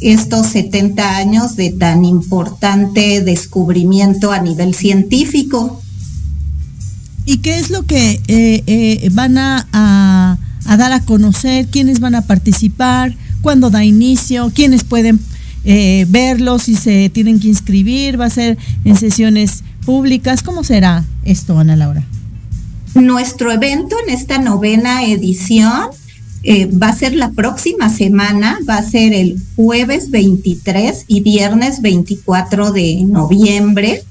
estos 0.00 0.46
70 0.48 1.16
años 1.16 1.56
de 1.56 1.70
tan 1.70 2.04
importante 2.04 3.22
descubrimiento 3.22 4.32
a 4.32 4.40
nivel 4.40 4.74
científico. 4.74 5.80
¿Y 7.24 7.38
qué 7.38 7.58
es 7.58 7.70
lo 7.70 7.84
que 7.84 8.20
eh, 8.28 8.62
eh, 8.66 9.08
van 9.12 9.38
a, 9.38 9.66
a- 9.72 10.38
a 10.66 10.76
dar 10.76 10.92
a 10.92 11.00
conocer? 11.00 11.66
¿Quiénes 11.68 12.00
van 12.00 12.14
a 12.14 12.22
participar? 12.22 13.14
¿Cuándo 13.42 13.70
da 13.70 13.84
inicio? 13.84 14.50
¿Quiénes 14.54 14.84
pueden 14.84 15.20
eh, 15.64 16.06
verlo? 16.08 16.58
Si 16.58 16.74
se 16.74 17.08
tienen 17.10 17.40
que 17.40 17.48
inscribir, 17.48 18.20
¿va 18.20 18.26
a 18.26 18.30
ser 18.30 18.58
en 18.84 18.96
sesiones 18.96 19.62
públicas? 19.86 20.42
¿Cómo 20.42 20.64
será 20.64 21.04
esto, 21.24 21.58
Ana 21.58 21.76
Laura? 21.76 22.04
Nuestro 22.98 23.52
evento 23.52 23.94
en 24.04 24.12
esta 24.12 24.38
novena 24.38 25.04
edición 25.04 25.90
eh, 26.42 26.66
va 26.66 26.88
a 26.88 26.96
ser 26.96 27.14
la 27.14 27.30
próxima 27.30 27.90
semana, 27.90 28.58
va 28.68 28.76
a 28.76 28.82
ser 28.82 29.12
el 29.12 29.40
jueves 29.54 30.10
23 30.10 31.04
y 31.06 31.20
viernes 31.20 31.80
24 31.80 32.72
de 32.72 33.04
noviembre 33.04 34.02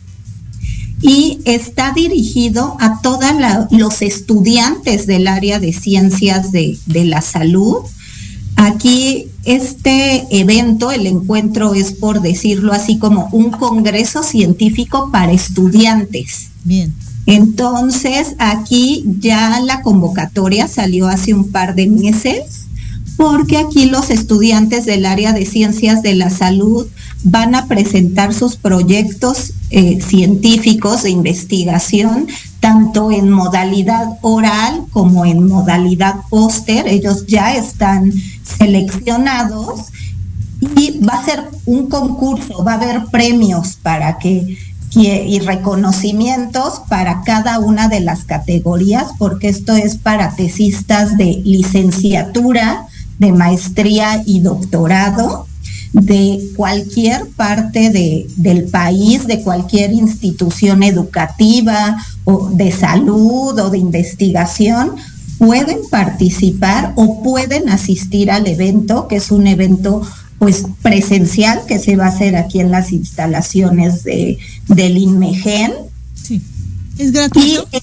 y 1.02 1.40
está 1.44 1.92
dirigido 1.92 2.78
a 2.80 3.02
todos 3.02 3.32
los 3.72 4.02
estudiantes 4.02 5.06
del 5.06 5.28
área 5.28 5.60
de 5.60 5.74
ciencias 5.74 6.54
de, 6.54 6.78
de 6.86 7.04
la 7.04 7.22
salud. 7.22 7.80
Aquí 8.56 9.28
este 9.44 10.26
evento, 10.32 10.92
el 10.92 11.08
encuentro 11.08 11.74
es 11.74 11.92
por 11.92 12.22
decirlo 12.22 12.72
así 12.72 12.98
como 12.98 13.28
un 13.34 13.52
congreso 13.52 14.24
científico 14.24 15.10
para 15.12 15.34
estudiantes. 15.34 16.52
Bien. 16.64 16.94
Entonces, 17.28 18.36
aquí 18.40 19.04
ya 19.20 19.60
la 19.60 19.82
convocatoria 19.82 20.68
salió 20.70 21.10
hace 21.10 21.34
un 21.34 21.52
par 21.52 21.76
de 21.76 21.88
meses, 21.88 22.68
porque 23.18 23.58
aquí 23.58 23.88
los 23.88 24.10
estudiantes 24.10 24.86
del 24.86 25.06
área 25.06 25.34
de 25.34 25.46
ciencias 25.46 26.02
de 26.02 26.16
la 26.16 26.30
salud 26.30 26.88
van 27.24 27.54
a 27.54 27.66
presentar 27.66 28.34
sus 28.34 28.56
proyectos 28.56 29.54
eh, 29.72 30.00
científicos 30.02 31.04
de 31.04 31.10
investigación, 31.10 32.28
tanto 32.62 33.12
en 33.12 33.30
modalidad 33.30 34.06
oral 34.22 34.86
como 34.92 35.26
en 35.26 35.46
modalidad 35.48 36.16
póster. 36.30 36.88
Ellos 36.88 37.26
ya 37.28 37.56
están 37.56 38.14
seleccionados 38.58 39.88
y 40.78 41.00
va 41.00 41.16
a 41.16 41.26
ser 41.26 41.44
un 41.66 41.90
concurso, 41.90 42.64
va 42.64 42.74
a 42.74 42.76
haber 42.76 43.06
premios 43.12 43.78
para 43.82 44.18
que 44.18 44.58
y 44.96 45.40
reconocimientos 45.40 46.82
para 46.90 47.22
cada 47.22 47.60
una 47.60 47.88
de 47.88 48.00
las 48.00 48.24
categorías, 48.24 49.08
porque 49.20 49.50
esto 49.50 49.76
es 49.76 49.98
para 49.98 50.36
tesistas 50.36 51.18
de 51.18 51.42
licenciatura, 51.44 52.88
de 53.20 53.32
maestría 53.32 54.24
y 54.26 54.40
doctorado 54.40 55.48
de 55.94 56.50
cualquier 56.56 57.28
parte 57.30 57.90
de, 57.90 58.28
del 58.36 58.66
país, 58.66 59.26
de 59.26 59.42
cualquier 59.42 59.94
institución 59.94 60.84
educativa 60.84 61.98
o 62.24 62.50
de 62.50 62.72
salud 62.72 63.58
o 63.58 63.70
de 63.70 63.78
investigación, 63.78 64.96
pueden 65.38 65.80
participar 65.90 66.94
o 66.96 67.24
pueden 67.24 67.70
asistir 67.70 68.32
al 68.32 68.48
evento, 68.48 69.08
que 69.08 69.18
es 69.18 69.32
un 69.32 69.48
evento 69.48 70.02
pues 70.40 70.66
presencial 70.82 71.62
que 71.68 71.80
se 71.80 71.96
va 71.96 72.06
a 72.06 72.10
hacer 72.10 72.36
aquí 72.36 72.60
en 72.60 72.72
las 72.72 72.92
instalaciones 72.92 74.04
de, 74.04 74.38
del 74.68 74.98
INMEGEN. 74.98 75.74
Sí. 76.14 76.42
¿Es 76.98 77.12
gratuito? 77.12 77.68
Y 77.72 77.78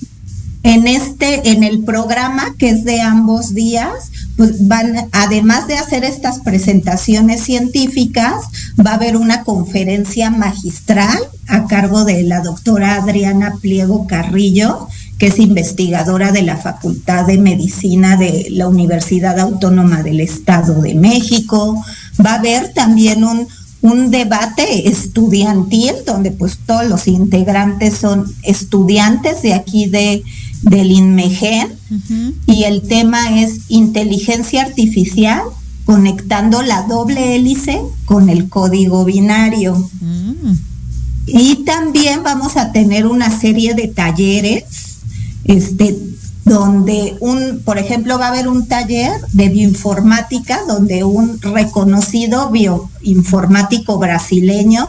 en 0.64 0.86
este, 0.86 1.50
en 1.50 1.62
el 1.62 1.84
programa 1.84 2.54
que 2.58 2.70
es 2.70 2.84
de 2.84 3.02
ambos 3.02 3.54
días, 3.54 4.10
pues 4.38 4.66
van, 4.66 5.08
además 5.12 5.68
de 5.68 5.76
hacer 5.76 6.04
estas 6.04 6.40
presentaciones 6.40 7.42
científicas, 7.42 8.46
va 8.84 8.92
a 8.92 8.94
haber 8.94 9.18
una 9.18 9.44
conferencia 9.44 10.30
magistral 10.30 11.18
a 11.48 11.66
cargo 11.66 12.04
de 12.04 12.22
la 12.22 12.40
doctora 12.40 12.94
Adriana 12.94 13.58
Pliego 13.60 14.06
Carrillo, 14.06 14.88
que 15.18 15.26
es 15.26 15.38
investigadora 15.38 16.32
de 16.32 16.42
la 16.42 16.56
Facultad 16.56 17.26
de 17.26 17.36
Medicina 17.36 18.16
de 18.16 18.46
la 18.50 18.66
Universidad 18.66 19.38
Autónoma 19.38 20.02
del 20.02 20.20
Estado 20.20 20.80
de 20.80 20.94
México. 20.94 21.84
Va 22.24 22.32
a 22.32 22.38
haber 22.38 22.72
también 22.72 23.24
un, 23.24 23.46
un 23.82 24.10
debate 24.10 24.88
estudiantil 24.88 25.92
donde 26.06 26.30
pues 26.30 26.58
todos 26.66 26.86
los 26.86 27.06
integrantes 27.06 27.96
son 27.96 28.32
estudiantes 28.42 29.42
de 29.42 29.54
aquí 29.54 29.86
de 29.86 30.22
del 30.64 30.90
INMEGEN 30.90 31.68
y 32.46 32.64
el 32.64 32.82
tema 32.82 33.40
es 33.40 33.60
inteligencia 33.68 34.62
artificial 34.62 35.42
conectando 35.84 36.62
la 36.62 36.82
doble 36.82 37.36
hélice 37.36 37.80
con 38.06 38.30
el 38.30 38.48
código 38.48 39.04
binario. 39.04 39.76
Mm. 40.00 40.54
Y 41.26 41.64
también 41.64 42.22
vamos 42.22 42.56
a 42.56 42.72
tener 42.72 43.06
una 43.06 43.30
serie 43.38 43.74
de 43.74 43.88
talleres, 43.88 44.64
este, 45.44 45.96
donde 46.44 47.16
un, 47.20 47.62
por 47.64 47.78
ejemplo, 47.78 48.18
va 48.18 48.26
a 48.26 48.28
haber 48.28 48.48
un 48.48 48.66
taller 48.66 49.12
de 49.32 49.48
bioinformática 49.48 50.60
donde 50.68 51.04
un 51.04 51.40
reconocido 51.40 52.50
bioinformático 52.50 53.98
brasileño 53.98 54.86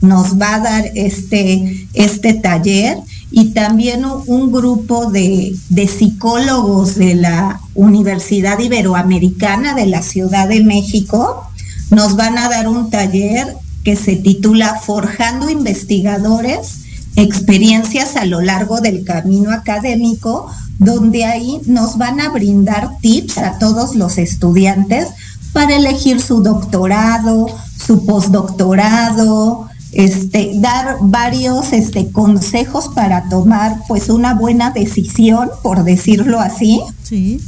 nos 0.00 0.40
va 0.40 0.56
a 0.56 0.60
dar 0.60 0.84
este, 0.94 1.86
este 1.94 2.34
taller 2.34 2.98
y 3.32 3.50
también 3.50 4.04
un 4.04 4.52
grupo 4.52 5.10
de, 5.10 5.56
psicólogos 5.88 6.96
de 6.96 7.14
la 7.14 7.60
Universidad 7.74 8.58
Iberoamericana 8.58 9.74
de 9.74 9.86
la 9.86 10.02
Ciudad 10.02 10.48
de 10.48 10.62
México 10.62 11.48
nos 11.90 12.16
van 12.16 12.36
a 12.36 12.48
dar 12.48 12.68
un 12.68 12.90
taller 12.90 13.56
que 13.84 13.96
se 13.96 14.16
titula 14.16 14.80
Forjando 14.84 15.48
Investigadores, 15.48 16.80
experiencias 17.16 18.16
a 18.16 18.24
lo 18.24 18.40
largo 18.40 18.80
del 18.80 19.04
camino 19.04 19.52
académico, 19.52 20.50
donde 20.78 21.24
ahí 21.24 21.60
nos 21.66 21.98
van 21.98 22.20
a 22.20 22.30
brindar 22.30 22.98
tips 23.00 23.38
a 23.38 23.58
todos 23.58 23.94
los 23.94 24.18
estudiantes 24.18 25.08
para 25.52 25.76
elegir 25.76 26.20
su 26.20 26.42
doctorado, 26.42 27.46
su 27.76 28.06
postdoctorado, 28.06 29.68
este, 29.92 30.52
dar 30.54 30.96
varios 31.02 31.72
este, 31.72 32.10
consejos 32.10 32.88
para 32.94 33.28
tomar 33.28 33.76
pues 33.86 34.08
una 34.08 34.34
buena 34.34 34.70
decisión, 34.70 35.50
por 35.62 35.84
decirlo 35.84 36.40
así. 36.40 36.80
Sí. 37.02 37.40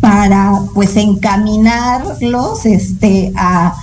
Para 0.00 0.60
pues 0.74 0.96
encaminarlos 0.96 2.66
este, 2.66 3.32
a, 3.34 3.74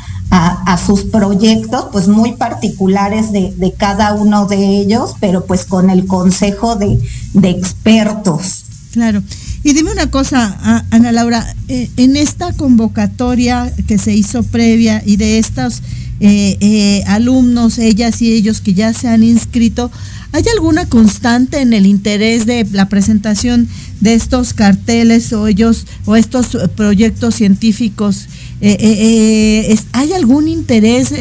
sus 0.86 1.04
proyectos 1.04 1.86
pues 1.92 2.08
muy 2.08 2.34
particulares 2.34 3.32
de, 3.32 3.74
cada 3.78 4.14
uno 4.14 4.48
de 4.48 4.80
ellos, 4.80 5.12
pero 5.20 5.46
pues 5.46 5.66
con 5.66 5.90
el 5.90 6.06
consejo 6.06 6.76
de, 6.76 7.00
expertos. 7.44 8.66
Claro. 8.92 9.24
Y 9.64 9.74
dime 9.74 9.92
una 9.92 10.12
cosa, 10.12 10.84
Ana 10.92 11.12
Laura, 11.12 11.56
eh, 11.68 11.90
en 11.98 12.18
esta 12.18 12.52
convocatoria 12.54 13.74
que 13.88 13.98
se 13.98 14.14
hizo 14.14 14.44
previa 14.44 15.02
y 15.06 15.16
de 15.16 15.40
estas 15.40 15.82
eh, 16.20 16.58
eh, 16.60 17.04
alumnos, 17.08 17.80
ellas 17.80 18.22
y 18.22 18.34
ellos 18.34 18.62
que 18.62 18.74
ya 18.74 18.94
se 18.94 19.08
han 19.08 19.24
inscrito, 19.24 19.90
¿hay 20.32 20.44
alguna 20.54 20.86
constante 20.88 21.62
en 21.62 21.74
el 21.74 21.86
interés 21.86 22.46
de 22.46 22.68
la 22.72 22.90
presentación 22.90 23.68
de 24.02 24.16
estos 24.16 24.54
carteles 24.54 25.32
o 25.34 25.48
ellos 25.48 25.86
o 26.06 26.16
estos 26.16 26.58
proyectos 26.76 27.36
científicos? 27.36 28.28
Eh, 28.66 29.78
¿Hay 29.92 30.14
algún 30.14 30.48
interés 30.48 31.14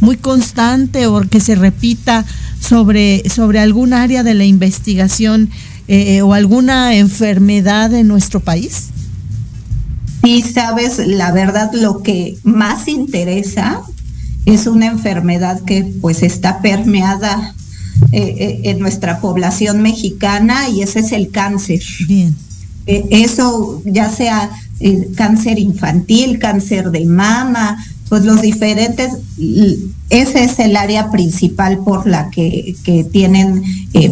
muy 0.00 0.16
constante 0.16 1.06
o 1.08 1.20
que 1.22 1.40
se 1.40 1.56
repita 1.56 2.24
sobre, 2.60 3.28
sobre 3.28 3.58
algún 3.58 3.92
área 3.92 4.22
de 4.22 4.34
la 4.34 4.44
investigación 4.44 5.50
o 6.22 6.32
alguna 6.32 6.94
enfermedad 6.94 7.92
en 7.92 8.08
nuestro 8.08 8.40
país? 8.40 8.90
Sí, 10.22 10.42
sabes, 10.42 10.98
la 11.06 11.32
verdad 11.32 11.70
lo 11.72 12.02
que 12.02 12.36
más 12.42 12.88
interesa 12.88 13.82
es 14.46 14.66
una 14.66 14.86
enfermedad 14.86 15.60
que 15.62 15.84
pues 16.00 16.22
está 16.22 16.60
permeada 16.62 17.54
eh, 18.12 18.34
eh, 18.38 18.60
en 18.64 18.78
nuestra 18.78 19.20
población 19.20 19.82
mexicana 19.82 20.68
y 20.68 20.82
ese 20.82 21.00
es 21.00 21.12
el 21.12 21.30
cáncer. 21.30 21.80
Bien. 22.06 22.34
Eh, 22.86 23.04
eso 23.10 23.82
ya 23.84 24.08
sea 24.08 24.50
cáncer 25.16 25.58
infantil, 25.58 26.38
cáncer 26.38 26.90
de 26.90 27.04
mama, 27.06 27.84
pues 28.08 28.24
los 28.24 28.40
diferentes, 28.40 29.12
ese 30.10 30.44
es 30.44 30.58
el 30.58 30.76
área 30.76 31.10
principal 31.10 31.78
por 31.78 32.06
la 32.06 32.30
que, 32.30 32.76
que 32.84 33.02
tienen 33.04 33.64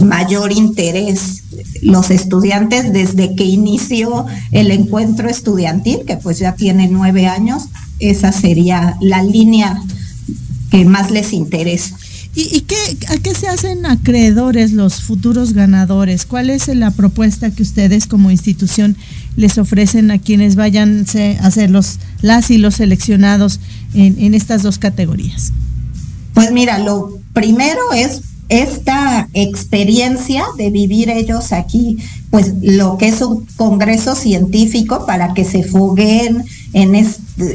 mayor 0.05 0.53
interés 0.53 1.43
los 1.83 2.11
estudiantes 2.11 2.93
desde 2.93 3.37
que 3.37 3.45
inició 3.45 4.27
el 4.53 4.71
encuentro 4.71 5.29
estudiantil, 5.29 6.01
que 6.07 6.17
pues 6.17 6.39
ya 6.39 6.55
tiene 6.55 6.89
nueve 6.89 7.27
años, 7.27 7.65
esa 8.01 8.33
sería 8.33 8.97
la 9.01 9.23
línea 9.23 9.81
que 10.71 10.85
más 10.85 11.11
les 11.11 11.33
interesa. 11.33 11.97
¿Y, 12.37 12.62
qué, 12.62 12.74
a 13.09 13.16
qué 13.18 13.32
se 13.32 13.47
hacen 13.47 13.87
acreedores 13.87 14.72
los 14.72 15.03
futuros 15.03 15.53
ganadores? 15.53 16.26
¿Cuál 16.26 16.51
es 16.51 16.66
la 16.66 16.91
propuesta 16.91 17.51
que 17.53 17.62
ustedes 17.62 18.07
como 18.09 18.32
institución 18.32 18.97
les 19.37 19.57
ofrecen 19.57 20.11
a 20.11 20.18
quienes 20.18 20.57
vayan 20.57 21.07
a 21.41 21.51
ser 21.53 21.70
los, 21.70 22.01
las 22.22 22.51
y 22.51 22.59
los 22.59 22.74
seleccionados 22.74 23.61
en, 23.95 24.18
en 24.18 24.35
estas 24.35 24.62
dos 24.62 24.78
categorías? 24.78 25.53
Pues 26.35 26.51
mira, 26.51 26.78
lo 26.78 27.20
primero 27.32 27.93
es 27.95 28.22
esta 28.49 29.28
experiencia 29.32 30.45
de 30.59 30.70
vivir 30.70 31.11
ellos 31.11 31.53
aquí, 31.53 31.99
pues 32.30 32.53
lo 32.61 32.99
que 32.99 33.09
es 33.09 33.22
un 33.22 33.47
congreso 33.57 34.14
científico 34.14 35.07
para 35.07 35.35
que 35.35 35.45
se 35.45 35.62
fogueen 35.62 36.45
en 36.75 36.95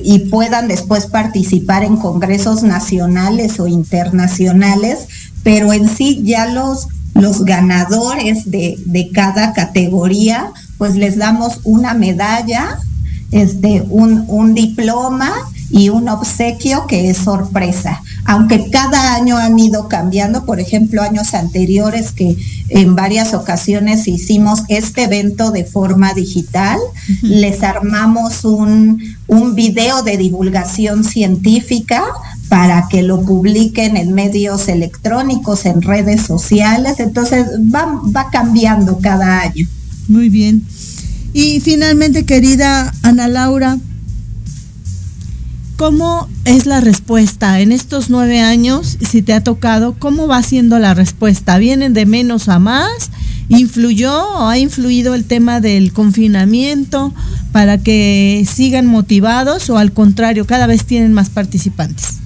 y 0.04 0.20
puedan 0.30 0.68
después 0.68 1.06
participar 1.06 1.84
en 1.84 1.98
congresos 1.98 2.64
nacionales 2.64 3.60
o 3.60 3.68
internacionales, 3.68 5.08
pero 5.44 5.74
en 5.74 5.90
sí 5.90 6.22
ya 6.24 6.48
los, 6.48 6.88
los 7.14 7.44
ganadores 7.44 8.50
de, 8.50 8.80
de 8.86 9.12
cada 9.12 9.54
categoría, 9.54 10.52
pues 10.78 10.96
les 10.96 11.18
damos 11.18 11.60
una 11.66 11.94
medalla, 11.94 12.80
este, 13.32 13.84
un, 13.90 14.24
un 14.28 14.54
diploma 14.54 15.32
y 15.72 15.90
un 15.90 16.10
obsequio 16.10 16.88
que 16.88 17.10
es 17.10 17.18
sorpresa. 17.18 18.02
Aunque 18.26 18.70
cada 18.70 19.16
año 19.16 19.38
han 19.38 19.58
ido 19.58 19.88
cambiando, 19.88 20.46
por 20.46 20.60
ejemplo, 20.60 21.02
años 21.02 21.34
anteriores 21.34 22.12
que 22.12 22.38
en 22.70 22.96
varias 22.96 23.34
ocasiones 23.34 24.08
hicimos 24.08 24.62
este 24.68 25.04
evento 25.04 25.52
de 25.52 25.66
forma 25.66 26.14
digital, 26.14 26.78
les 27.22 27.64
armamos 27.64 28.46
un, 28.46 29.02
un 29.28 29.56
video 29.56 30.04
de 30.04 30.18
divulgación 30.18 31.04
científica 31.04 32.04
para 32.50 32.88
que 32.90 33.04
lo 33.04 33.22
publiquen 33.22 33.96
en 33.96 34.14
medios 34.14 34.68
electrónicos, 34.68 35.66
en 35.66 35.82
redes 35.82 36.22
sociales. 36.24 37.00
Entonces 37.00 37.46
va, 37.74 38.02
va 38.16 38.30
cambiando 38.32 38.98
cada 39.00 39.42
año. 39.42 39.68
Muy 40.08 40.30
bien. 40.30 40.64
Y 41.32 41.60
finalmente, 41.60 42.26
querida 42.26 42.92
Ana 43.04 43.28
Laura, 43.28 43.78
¿Cómo 45.80 46.28
es 46.44 46.66
la 46.66 46.82
respuesta 46.82 47.62
en 47.62 47.72
estos 47.72 48.10
nueve 48.10 48.42
años? 48.42 48.98
Si 49.00 49.22
te 49.22 49.32
ha 49.32 49.46
tocado, 49.46 49.96
¿cómo 49.98 50.28
va 50.28 50.44
siendo 50.44 50.78
la 50.78 50.94
respuesta? 50.94 51.58
¿Vienen 51.58 51.94
de 51.94 52.06
menos 52.06 52.50
a 52.50 52.60
más? 52.60 53.12
¿Influyó 53.48 54.12
o 54.12 54.50
ha 54.50 54.58
influido 54.58 55.16
el 55.16 55.24
tema 55.24 55.62
del 55.62 55.94
confinamiento 55.94 57.14
para 57.54 57.78
que 57.78 58.46
sigan 58.46 58.88
motivados 58.88 59.70
o 59.70 59.78
al 59.78 59.94
contrario, 59.94 60.46
cada 60.46 60.68
vez 60.68 60.84
tienen 60.84 61.14
más 61.14 61.30
participantes? 61.30 62.19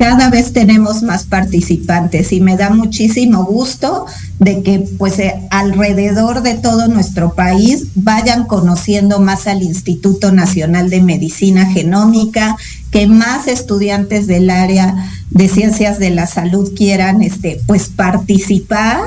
Cada 0.00 0.30
vez 0.30 0.54
tenemos 0.54 1.02
más 1.02 1.24
participantes 1.24 2.32
y 2.32 2.40
me 2.40 2.56
da 2.56 2.70
muchísimo 2.70 3.44
gusto 3.44 4.06
de 4.38 4.62
que 4.62 4.78
pues 4.96 5.18
eh, 5.18 5.34
alrededor 5.50 6.40
de 6.40 6.54
todo 6.54 6.88
nuestro 6.88 7.34
país 7.34 7.88
vayan 7.96 8.46
conociendo 8.46 9.20
más 9.20 9.46
al 9.46 9.62
Instituto 9.62 10.32
Nacional 10.32 10.88
de 10.88 11.02
Medicina 11.02 11.66
Genómica, 11.66 12.56
que 12.90 13.08
más 13.08 13.46
estudiantes 13.46 14.26
del 14.26 14.48
área 14.48 15.10
de 15.28 15.50
ciencias 15.50 15.98
de 15.98 16.08
la 16.08 16.26
salud 16.26 16.72
quieran 16.74 17.20
este 17.20 17.60
pues 17.66 17.90
participar. 17.90 19.00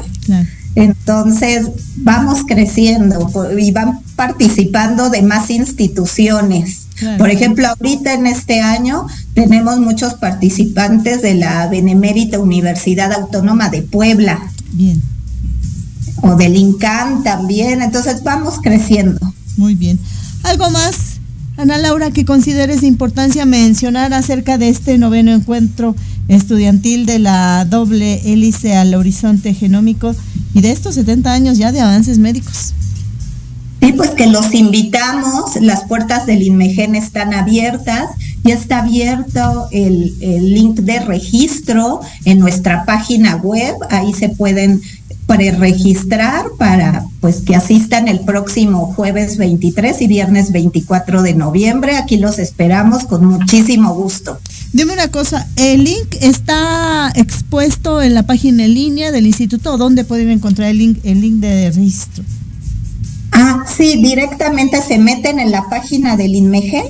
Entonces, 0.76 1.70
vamos 1.98 2.40
creciendo 2.48 3.30
y 3.58 3.72
van 3.72 4.00
participando 4.16 5.10
de 5.10 5.22
más 5.22 5.50
instituciones. 5.50 6.88
Por 7.18 7.30
ejemplo, 7.30 7.68
ahorita 7.68 8.14
en 8.14 8.28
este 8.28 8.62
año 8.62 9.08
tenemos 9.34 9.80
muchos 9.80 10.16
participantes 10.16 11.22
de 11.22 11.36
la 11.36 11.68
Benemérita 11.68 12.40
Universidad 12.40 13.12
Autónoma 13.14 13.70
de 13.70 13.82
Puebla. 13.82 14.40
Bien. 14.72 15.02
O 16.22 16.36
del 16.36 16.56
INCAN 16.56 17.24
también. 17.24 17.82
Entonces, 17.82 18.24
vamos 18.24 18.60
creciendo. 18.62 19.20
Muy 19.58 19.76
bien. 19.76 20.00
¿Algo 20.44 20.70
más, 20.72 20.96
Ana 21.58 21.78
Laura, 21.78 22.12
que 22.12 22.26
consideres 22.26 22.82
de 22.82 22.88
importancia 22.88 23.46
mencionar 23.46 24.14
acerca 24.14 24.58
de 24.58 24.70
este 24.70 24.98
noveno 24.98 25.32
encuentro 25.32 25.96
estudiantil 26.28 27.06
de 27.06 27.20
la 27.20 27.66
doble 27.66 28.22
hélice 28.32 28.76
al 28.76 28.94
horizonte 28.96 29.54
genómico 29.54 30.16
y 30.54 30.62
de 30.62 30.72
estos 30.72 30.96
70 30.96 31.32
años 31.32 31.58
ya 31.58 31.72
de 31.72 31.82
avances 31.82 32.18
médicos. 32.18 32.74
Sí, 33.82 33.92
pues 33.92 34.12
que 34.12 34.28
los 34.28 34.54
invitamos, 34.54 35.58
las 35.60 35.84
puertas 35.84 36.26
del 36.26 36.42
INMEGEN 36.42 36.96
están 36.96 37.34
abiertas, 37.34 38.12
ya 38.42 38.54
está 38.54 38.80
abierto 38.80 39.68
el, 39.72 40.14
link 40.54 40.80
de 40.80 41.02
registro 41.02 42.00
en 42.24 42.40
nuestra 42.40 42.86
página 42.86 43.36
web, 43.36 43.76
ahí 43.90 44.14
se 44.14 44.30
pueden 44.30 44.82
preregistrar 45.28 46.46
para 46.58 47.04
pues 47.20 47.42
que 47.42 47.58
asistan 47.58 48.08
el 48.08 48.22
próximo 48.22 48.94
jueves 48.94 49.38
23 49.38 50.02
y 50.02 50.08
viernes 50.08 50.54
24 50.54 51.22
de 51.22 51.34
noviembre. 51.34 51.98
Aquí 51.98 52.16
los 52.18 52.40
esperamos 52.40 53.04
con 53.04 53.26
muchísimo 53.26 53.94
gusto. 53.96 54.40
Dime 54.74 54.94
una 54.94 55.10
cosa, 55.10 55.48
¿el 55.56 55.84
link 55.84 56.16
está 56.20 57.12
expuesto 57.16 58.02
en 58.02 58.16
la 58.16 58.24
página 58.24 58.66
en 58.66 58.74
línea 58.74 59.12
del 59.12 59.28
instituto 59.28 59.74
o 59.74 59.78
dónde 59.78 60.04
pueden 60.04 60.32
encontrar 60.32 60.70
el 60.70 60.80
link, 60.80 60.98
el 61.04 61.22
link 61.22 61.36
de 61.36 61.70
registro? 61.70 62.24
Ah, 63.32 63.66
sí, 63.78 64.02
directamente 64.02 64.82
se 64.82 64.98
meten 64.98 65.40
en 65.40 65.52
la 65.52 65.70
página 65.70 66.18
del 66.18 66.34
INMEGE 66.34 66.86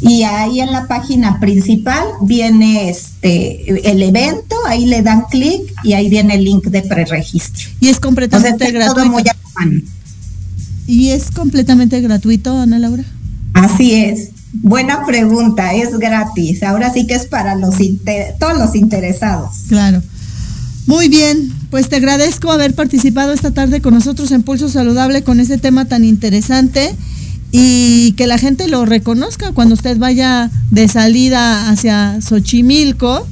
y 0.00 0.22
ahí 0.22 0.60
en 0.60 0.70
la 0.70 0.86
página 0.86 1.40
principal 1.40 2.04
viene 2.22 2.88
este 2.88 3.90
el 3.90 4.02
evento, 4.02 4.54
ahí 4.66 4.86
le 4.86 5.02
dan 5.02 5.24
clic 5.30 5.62
y 5.82 5.94
ahí 5.94 6.08
viene 6.08 6.36
el 6.36 6.44
link 6.44 6.66
de 6.66 6.82
preregistro. 6.82 7.68
Y 7.80 7.88
es 7.88 7.98
completamente 7.98 8.70
gratuito. 8.70 9.30
¿Y 10.86 11.10
es 11.10 11.32
completamente 11.32 12.00
gratuito, 12.00 12.56
Ana 12.56 12.78
Laura? 12.78 13.04
Así 13.52 13.94
es. 13.94 14.30
Buena 14.52 15.06
pregunta, 15.06 15.74
es 15.74 15.98
gratis. 15.98 16.62
Ahora 16.62 16.92
sí 16.92 17.06
que 17.06 17.14
es 17.14 17.26
para 17.26 17.54
los 17.54 17.76
todos 18.38 18.58
los 18.58 18.74
interesados. 18.74 19.50
Claro. 19.68 20.02
Muy 20.86 21.08
bien, 21.08 21.52
pues 21.70 21.88
te 21.88 21.96
agradezco 21.96 22.50
haber 22.50 22.74
participado 22.74 23.32
esta 23.32 23.52
tarde 23.52 23.80
con 23.80 23.94
nosotros 23.94 24.32
en 24.32 24.42
Pulso 24.42 24.68
Saludable 24.68 25.22
con 25.22 25.38
este 25.38 25.56
tema 25.56 25.84
tan 25.84 26.04
interesante 26.04 26.96
y 27.52 28.12
que 28.12 28.26
la 28.26 28.38
gente 28.38 28.66
lo 28.66 28.84
reconozca 28.86 29.52
cuando 29.52 29.74
usted 29.74 29.98
vaya 29.98 30.50
de 30.70 30.88
salida 30.88 31.70
hacia 31.70 32.20
Xochimilco 32.20 33.26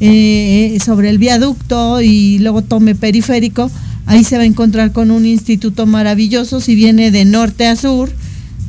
eh, 0.00 0.76
sobre 0.84 1.10
el 1.10 1.18
viaducto 1.18 2.00
y 2.00 2.40
luego 2.40 2.62
tome 2.62 2.96
periférico. 2.96 3.70
Ahí 4.06 4.24
se 4.24 4.36
va 4.36 4.42
a 4.42 4.46
encontrar 4.46 4.90
con 4.92 5.12
un 5.12 5.24
instituto 5.24 5.86
maravilloso 5.86 6.60
si 6.60 6.74
viene 6.74 7.12
de 7.12 7.24
norte 7.24 7.66
a 7.68 7.76
sur 7.76 8.10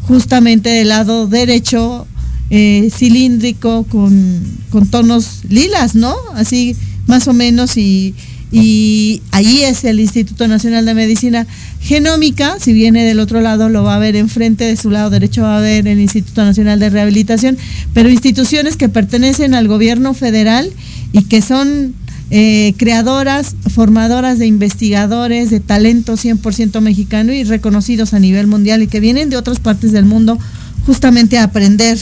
justamente 0.10 0.70
del 0.70 0.89
lado 0.89 1.28
derecho, 1.28 2.07
eh, 2.49 2.89
cilíndrico, 2.91 3.84
con, 3.84 4.41
tonos 4.89 5.41
lilas, 5.47 5.93
¿no? 5.93 6.16
Así 6.34 6.76
más 7.05 7.28
o 7.28 7.34
menos, 7.34 7.78
y, 7.78 8.16
y 8.51 9.22
ahí 9.32 9.62
es 9.62 9.84
el 9.84 9.99
Instituto 9.99 10.47
Nacional 10.47 10.84
de 10.88 10.95
Medicina 10.95 11.45
Genómica, 11.80 12.57
si 12.60 12.74
viene 12.74 13.05
del 13.05 13.20
otro 13.20 13.39
lado 13.39 13.70
lo 13.70 13.84
va 13.84 13.95
a 13.95 13.99
ver 13.99 14.16
enfrente, 14.16 14.64
de 14.64 14.78
su 14.78 14.89
lado 14.89 15.12
derecho 15.12 15.43
va 15.43 15.57
a 15.57 15.62
ver 15.62 15.88
el 15.88 15.99
Instituto 15.99 16.43
Nacional 16.43 16.80
de 16.80 16.89
Rehabilitación, 16.89 17.55
pero 17.93 18.10
instituciones 18.10 18.78
que 18.78 18.89
pertenecen 18.89 19.53
al 19.53 19.68
gobierno 19.68 20.16
federal 20.16 20.72
y 21.14 21.26
que 21.26 21.43
son 21.43 21.93
eh, 22.32 22.75
creadoras, 22.77 23.55
formadoras 23.73 24.38
de 24.38 24.45
investigadores, 24.45 25.49
de 25.49 25.59
talento 25.59 26.13
100% 26.13 26.80
mexicano 26.80 27.34
y 27.34 27.43
reconocidos 27.43 28.13
a 28.13 28.19
nivel 28.19 28.45
mundial 28.45 28.84
y 28.84 28.88
que 28.88 28.99
vienen 28.99 29.32
de 29.32 29.38
otras 29.38 29.59
partes 29.59 29.91
del 29.91 30.05
mundo 30.05 30.38
justamente 30.86 31.39
a 31.39 31.45
aprender 31.45 31.97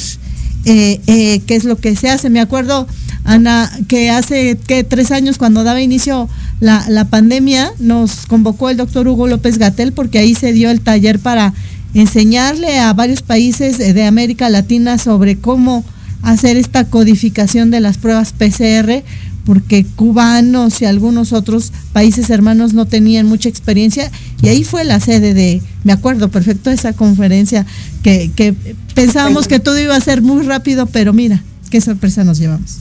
eh, 0.66 1.00
eh, 1.08 1.40
qué 1.48 1.56
es 1.56 1.64
lo 1.64 1.78
que 1.78 1.96
se 1.96 2.10
hace. 2.10 2.30
Me 2.30 2.42
acuerdo, 2.42 2.88
Ana, 3.24 3.72
que 3.88 4.10
hace 4.10 4.56
tres 4.56 5.12
años 5.12 5.38
cuando 5.38 5.64
daba 5.64 5.82
inicio 5.82 6.28
la, 6.60 6.86
la 6.90 7.06
pandemia, 7.06 7.72
nos 7.80 8.26
convocó 8.26 8.70
el 8.70 8.76
doctor 8.76 9.08
Hugo 9.08 9.28
López 9.28 9.58
Gatel 9.58 9.94
porque 9.94 10.20
ahí 10.20 10.36
se 10.36 10.52
dio 10.52 10.70
el 10.72 10.82
taller 10.82 11.20
para 11.20 11.54
enseñarle 11.94 12.80
a 12.80 12.92
varios 12.92 13.22
países 13.22 13.78
de 13.78 14.04
América 14.04 14.50
Latina 14.50 14.98
sobre 14.98 15.38
cómo 15.38 15.86
hacer 16.22 16.58
esta 16.58 16.84
codificación 16.84 17.72
de 17.72 17.80
las 17.80 17.98
pruebas 17.98 18.34
PCR 18.34 19.04
porque 19.48 19.86
cubanos 19.86 20.82
y 20.82 20.86
algunos 20.86 21.32
otros 21.32 21.72
países 21.94 22.30
hermanos 22.30 22.74
no 22.74 22.86
tenían 22.86 23.28
mucha 23.28 23.48
experiencia 23.48 24.12
y 24.42 24.50
ahí 24.50 24.66
fue 24.66 24.84
la 24.84 25.00
sede 25.00 25.34
de, 25.34 25.62
me 25.86 25.94
acuerdo 25.94 26.28
perfecto 26.28 26.70
esa 26.70 26.92
conferencia, 26.92 27.66
que, 28.04 28.30
que 28.36 28.54
pensábamos 28.94 29.48
que 29.48 29.62
todo 29.62 29.80
iba 29.80 29.96
a 29.96 30.02
ser 30.02 30.22
muy 30.22 30.44
rápido, 30.44 30.86
pero 30.86 31.14
mira, 31.14 31.42
qué 31.70 31.80
sorpresa 31.80 32.26
nos 32.26 32.40
llevamos. 32.40 32.76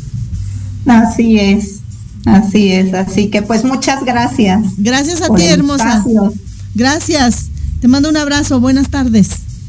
Así 0.86 1.38
es, 1.38 1.82
así 2.24 2.72
es, 2.72 2.92
así 2.94 3.28
que 3.28 3.42
pues 3.42 3.62
muchas 3.62 4.04
gracias. 4.04 4.60
Gracias 4.76 5.22
a 5.22 5.32
ti, 5.32 5.44
hermosa. 5.44 6.04
Gracias, 6.74 7.46
te 7.80 7.86
mando 7.86 8.08
un 8.08 8.16
abrazo, 8.16 8.58
buenas 8.58 8.88
tardes. 8.88 9.28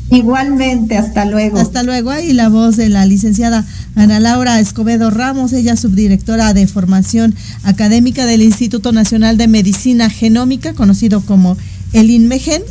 Igualmente, 0.09 0.97
hasta 0.97 1.25
luego. 1.25 1.59
Hasta 1.59 1.83
luego. 1.83 2.11
Ahí 2.11 2.33
la 2.33 2.49
voz 2.49 2.77
de 2.77 2.89
la 2.89 3.05
licenciada 3.05 3.65
Ana 3.97 4.19
Laura 4.19 4.59
Escobedo 4.59 5.09
Ramos, 5.09 5.53
ella 5.53 5.75
subdirectora 5.75 6.53
de 6.53 6.67
formación 6.67 7.33
académica 7.63 8.27
del 8.27 8.43
Instituto 8.43 8.91
Nacional 8.91 9.37
de 9.37 9.47
Medicina 9.47 10.11
Genómica, 10.11 10.75
conocido 10.75 11.21
como 11.21 11.57
el 11.93 12.11
INMEGEN. 12.11 12.61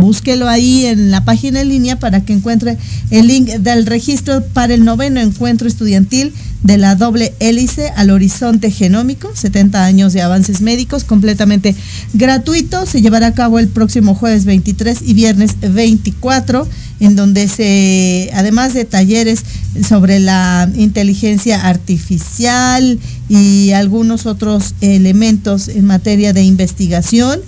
Búsquelo 0.00 0.48
ahí 0.48 0.86
en 0.86 1.10
la 1.10 1.24
página 1.24 1.60
en 1.60 1.68
línea 1.68 1.98
para 1.98 2.24
que 2.24 2.32
encuentre 2.32 2.78
el 3.10 3.26
link 3.26 3.48
del 3.48 3.86
registro 3.86 4.42
para 4.42 4.72
el 4.72 4.84
noveno 4.84 5.20
encuentro 5.20 5.68
estudiantil 5.68 6.32
de 6.62 6.78
la 6.78 6.94
doble 6.94 7.32
hélice 7.40 7.90
al 7.96 8.10
horizonte 8.10 8.70
genómico, 8.70 9.30
70 9.34 9.84
años 9.84 10.12
de 10.12 10.22
avances 10.22 10.60
médicos, 10.60 11.04
completamente 11.04 11.74
gratuito. 12.12 12.86
Se 12.86 13.00
llevará 13.00 13.28
a 13.28 13.34
cabo 13.34 13.58
el 13.58 13.68
próximo 13.68 14.14
jueves 14.14 14.44
23 14.44 15.00
y 15.04 15.14
viernes 15.14 15.56
24, 15.60 16.68
en 17.00 17.16
donde 17.16 17.48
se, 17.48 18.30
además 18.34 18.74
de 18.74 18.84
talleres 18.84 19.42
sobre 19.86 20.18
la 20.18 20.70
inteligencia 20.76 21.66
artificial 21.66 22.98
y 23.28 23.70
algunos 23.72 24.26
otros 24.26 24.74
elementos 24.80 25.68
en 25.68 25.86
materia 25.86 26.32
de 26.32 26.42
investigación, 26.42 27.40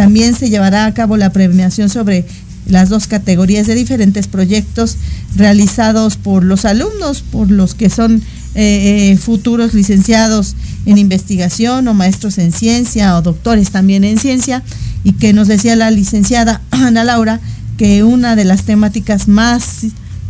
también 0.00 0.34
se 0.34 0.48
llevará 0.48 0.86
a 0.86 0.94
cabo 0.94 1.18
la 1.18 1.30
premiación 1.30 1.90
sobre 1.90 2.24
las 2.66 2.88
dos 2.88 3.06
categorías 3.06 3.66
de 3.66 3.74
diferentes 3.74 4.28
proyectos 4.28 4.96
realizados 5.36 6.16
por 6.16 6.42
los 6.42 6.64
alumnos, 6.64 7.20
por 7.20 7.50
los 7.50 7.74
que 7.74 7.90
son 7.90 8.22
eh, 8.54 9.10
eh, 9.12 9.18
futuros 9.18 9.74
licenciados 9.74 10.56
en 10.86 10.96
investigación 10.96 11.86
o 11.86 11.92
maestros 11.92 12.38
en 12.38 12.50
ciencia 12.50 13.14
o 13.14 13.20
doctores 13.20 13.72
también 13.72 14.02
en 14.04 14.18
ciencia. 14.18 14.62
Y 15.04 15.12
que 15.12 15.34
nos 15.34 15.48
decía 15.48 15.76
la 15.76 15.90
licenciada 15.90 16.62
Ana 16.70 17.04
Laura 17.04 17.38
que 17.76 18.02
una 18.02 18.36
de 18.36 18.44
las 18.44 18.62
temáticas 18.62 19.28
más, 19.28 19.80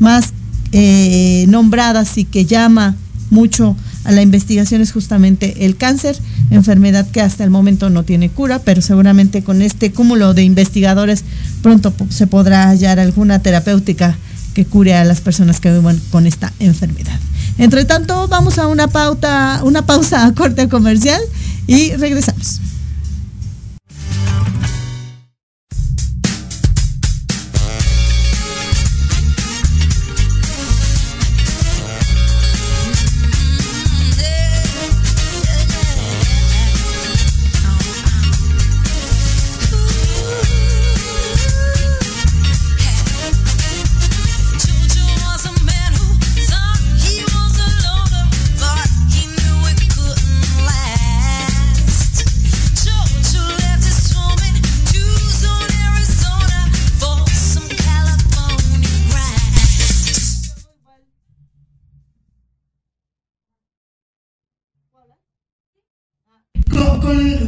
más 0.00 0.30
eh, 0.72 1.44
nombradas 1.48 2.18
y 2.18 2.24
que 2.24 2.44
llama 2.44 2.96
mucho 3.30 3.76
a 4.02 4.10
la 4.10 4.22
investigación 4.22 4.80
es 4.80 4.90
justamente 4.90 5.64
el 5.64 5.76
cáncer, 5.76 6.18
enfermedad 6.51 7.07
que 7.11 7.20
hasta 7.20 7.44
el 7.44 7.51
momento 7.51 7.90
no 7.90 8.03
tiene 8.03 8.28
cura, 8.28 8.59
pero 8.59 8.82
seguramente 8.82 9.42
con 9.42 9.62
este 9.62 9.92
cúmulo 9.92 10.34
de 10.34 10.42
investigadores 10.42 11.24
pronto 11.62 11.92
se 12.09 12.26
podrá 12.26 12.68
hallar 12.68 12.98
alguna 12.98 13.40
terapéutica 13.40 14.16
que 14.55 14.64
cure 14.64 14.94
a 14.94 15.05
las 15.05 15.20
personas 15.20 15.61
que 15.61 15.72
viven 15.72 16.01
con 16.11 16.26
esta 16.26 16.53
enfermedad. 16.59 17.18
Entre 17.59 17.84
tanto, 17.84 18.26
vamos 18.28 18.59
a 18.59 18.66
una 18.66 18.88
pauta, 18.88 19.61
una 19.64 19.82
pausa 19.86 20.26
a 20.26 20.34
corte 20.34 20.68
comercial 20.68 21.20
y 21.66 21.92
regresamos. 21.92 22.61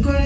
Con, 0.03 0.17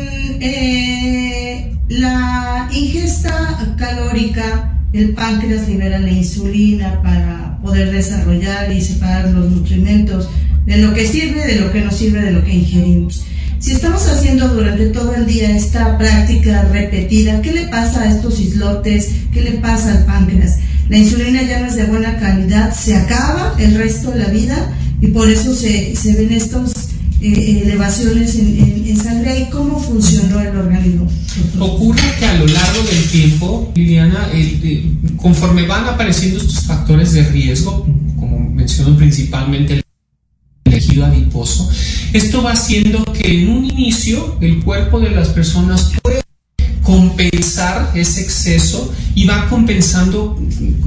eh, 0.41 1.73
la 1.89 2.69
ingesta 2.73 3.75
calórica, 3.77 4.79
el 4.93 5.11
páncreas 5.15 5.69
libera 5.69 5.99
la 5.99 6.11
insulina 6.11 7.03
para 7.03 7.59
poder 7.63 7.93
desarrollar 7.93 8.73
y 8.73 8.81
separar 8.81 9.31
los 9.31 9.51
nutrimentos 9.51 10.31
de 10.65 10.79
lo 10.79 10.95
que 10.95 11.07
sirve, 11.07 11.47
de 11.47 11.61
lo 11.61 11.71
que 11.71 11.83
no 11.83 11.91
sirve, 11.91 12.23
de 12.23 12.31
lo 12.31 12.45
que 12.45 12.55
ingerimos. 12.55 13.25
Si 13.59 13.73
estamos 13.73 14.07
haciendo 14.09 14.49
durante 14.49 14.87
todo 14.87 15.15
el 15.15 15.27
día 15.27 15.55
esta 15.55 15.99
práctica 15.99 16.63
repetida, 16.73 17.43
¿qué 17.43 17.53
le 17.53 17.69
pasa 17.69 18.03
a 18.03 18.11
estos 18.11 18.41
islotes? 18.41 19.11
¿Qué 19.33 19.43
le 19.43 19.53
pasa 19.53 19.93
al 19.93 20.05
páncreas? 20.05 20.59
La 20.89 20.99
insulina 20.99 21.43
ya 21.43 21.61
no 21.61 21.67
es 21.67 21.77
de 21.77 21.85
buena 21.85 22.17
calidad, 22.19 22.73
se 22.73 22.95
acaba 22.95 23.55
el 23.59 23.75
resto 23.75 24.13
de 24.13 24.21
la 24.21 24.29
vida 24.29 24.57
y 25.01 25.09
por 25.09 25.29
eso 25.29 25.55
se, 25.55 25.95
se 25.97 26.13
ven 26.13 26.33
estos 26.33 26.96
eh, 27.21 27.63
elevaciones 27.65 28.35
en, 28.37 28.85
en, 28.87 28.97
sangre 28.97 29.41
y 29.41 29.51
cómo 29.51 29.81
funcionó 29.81 30.41
el 30.41 30.57
organismo. 30.57 31.09
Ocurre 31.59 32.03
que 32.19 32.27
a 32.27 32.35
lo 32.35 32.47
largo 32.47 32.83
del 32.83 33.05
tiempo, 33.11 33.73
Liliana, 33.75 34.29
eh, 34.35 34.85
conforme 35.17 35.67
van 35.67 35.87
apareciendo 35.87 36.39
estos 36.39 36.61
factores 36.65 37.13
de 37.13 37.25
riesgo, 37.29 37.87
como 38.17 38.39
menciono 38.51 38.97
principalmente 38.97 39.75
el 39.75 39.83
tejido 40.65 41.07
adiposo, 41.07 41.71
esto 42.13 42.43
va 42.43 42.53
haciendo 42.53 43.03
que 43.13 43.43
en 43.43 43.49
un 43.49 43.65
inicio 43.65 44.37
el 44.41 44.63
cuerpo 44.63 45.01
de 45.01 45.11
las 45.11 45.29
personas 45.29 45.93
puede 46.03 46.26
compensar 46.87 47.91
ese 47.97 48.21
exceso 48.21 48.95
y 49.17 49.27
va 49.27 49.49
compensando 49.49 50.39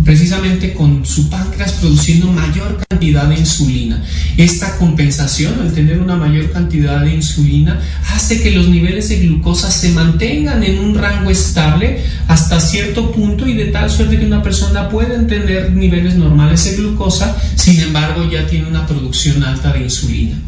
precisamente 0.05 0.73
con 0.73 1.05
su 1.05 1.29
páncreas 1.29 1.73
produciendo 1.73 2.31
mayor 2.31 2.81
cantidad 2.87 3.25
de 3.27 3.37
insulina. 3.37 4.01
Esta 4.37 4.77
compensación, 4.77 5.59
al 5.59 5.73
tener 5.73 5.99
una 5.99 6.15
mayor 6.15 6.51
cantidad 6.51 7.01
de 7.01 7.15
insulina, 7.15 7.81
hace 8.13 8.41
que 8.41 8.51
los 8.51 8.69
niveles 8.69 9.09
de 9.09 9.19
glucosa 9.19 9.69
se 9.69 9.89
mantengan 9.89 10.63
en 10.63 10.79
un 10.79 10.95
rango 10.95 11.31
estable 11.31 12.01
hasta 12.29 12.61
cierto 12.61 13.11
punto 13.11 13.45
y 13.45 13.53
de 13.53 13.65
tal 13.65 13.89
suerte 13.89 14.17
que 14.17 14.25
una 14.25 14.41
persona 14.41 14.87
puede 14.87 15.19
tener 15.23 15.73
niveles 15.73 16.15
normales 16.15 16.63
de 16.63 16.77
glucosa, 16.77 17.35
sin 17.55 17.81
embargo 17.81 18.29
ya 18.31 18.47
tiene 18.47 18.67
una 18.67 18.87
producción 18.87 19.43
alta 19.43 19.73
de 19.73 19.83
insulina 19.83 20.39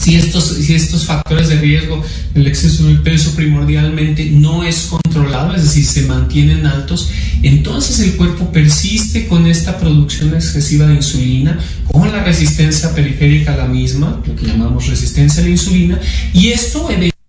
si 0.00 0.16
estos, 0.16 0.48
si 0.48 0.74
estos 0.74 1.04
factores 1.04 1.48
de 1.48 1.56
riesgo, 1.56 2.02
el 2.34 2.46
exceso 2.46 2.86
de 2.86 2.94
peso 2.96 3.34
primordialmente 3.36 4.30
no 4.30 4.64
es 4.64 4.88
controlado, 4.88 5.54
es 5.54 5.64
decir, 5.64 5.84
se 5.84 6.02
mantienen 6.06 6.64
altos, 6.66 7.10
entonces 7.42 8.00
el 8.00 8.16
cuerpo 8.16 8.50
persiste 8.50 9.26
con 9.26 9.46
esta 9.46 9.78
producción 9.78 10.34
excesiva 10.34 10.86
de 10.86 10.94
insulina, 10.94 11.58
con 11.92 12.10
la 12.10 12.24
resistencia 12.24 12.94
periférica 12.94 13.52
a 13.52 13.58
la 13.58 13.66
misma, 13.66 14.22
lo 14.26 14.34
que 14.36 14.46
llamamos 14.46 14.86
resistencia 14.86 15.42
a 15.42 15.44
la 15.44 15.50
insulina, 15.50 16.00
y 16.32 16.48
esto 16.48 16.84
eventualmente 16.84 17.19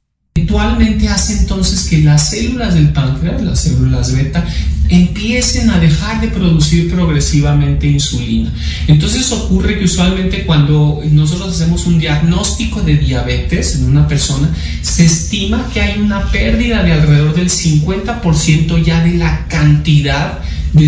hace 1.11 1.39
entonces 1.39 1.87
que 1.89 1.99
las 1.99 2.29
células 2.29 2.73
del 2.73 2.89
páncreas, 2.89 3.41
las 3.41 3.61
células 3.61 4.13
beta, 4.13 4.45
empiecen 4.89 5.69
a 5.69 5.79
dejar 5.79 6.19
de 6.19 6.27
producir 6.27 6.91
progresivamente 6.91 7.87
insulina. 7.87 8.51
Entonces 8.87 9.31
ocurre 9.31 9.79
que 9.79 9.85
usualmente 9.85 10.45
cuando 10.45 11.01
nosotros 11.11 11.55
hacemos 11.55 11.85
un 11.85 11.97
diagnóstico 11.97 12.81
de 12.81 12.97
diabetes 12.97 13.75
en 13.75 13.85
una 13.85 14.07
persona, 14.07 14.49
se 14.81 15.05
estima 15.05 15.69
que 15.73 15.81
hay 15.81 15.99
una 16.01 16.29
pérdida 16.31 16.83
de 16.83 16.91
alrededor 16.91 17.35
del 17.35 17.49
50% 17.49 18.83
ya 18.83 19.03
de 19.03 19.13
la 19.13 19.47
cantidad 19.47 20.39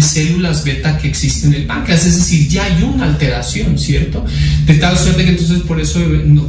células 0.02 0.64
beta 0.64 0.98
que 0.98 1.08
existen 1.08 1.54
en 1.54 1.62
el 1.62 1.68
páncreas, 1.68 2.06
es 2.06 2.16
decir, 2.16 2.48
ya 2.48 2.66
hay 2.66 2.84
una 2.84 3.06
alteración, 3.06 3.78
¿cierto? 3.78 4.26
De 4.66 4.76
tal 4.76 4.98
suerte 4.98 5.26
que 5.26 5.32
entonces 5.32 5.62
por 5.62 5.80
eso 5.80 6.00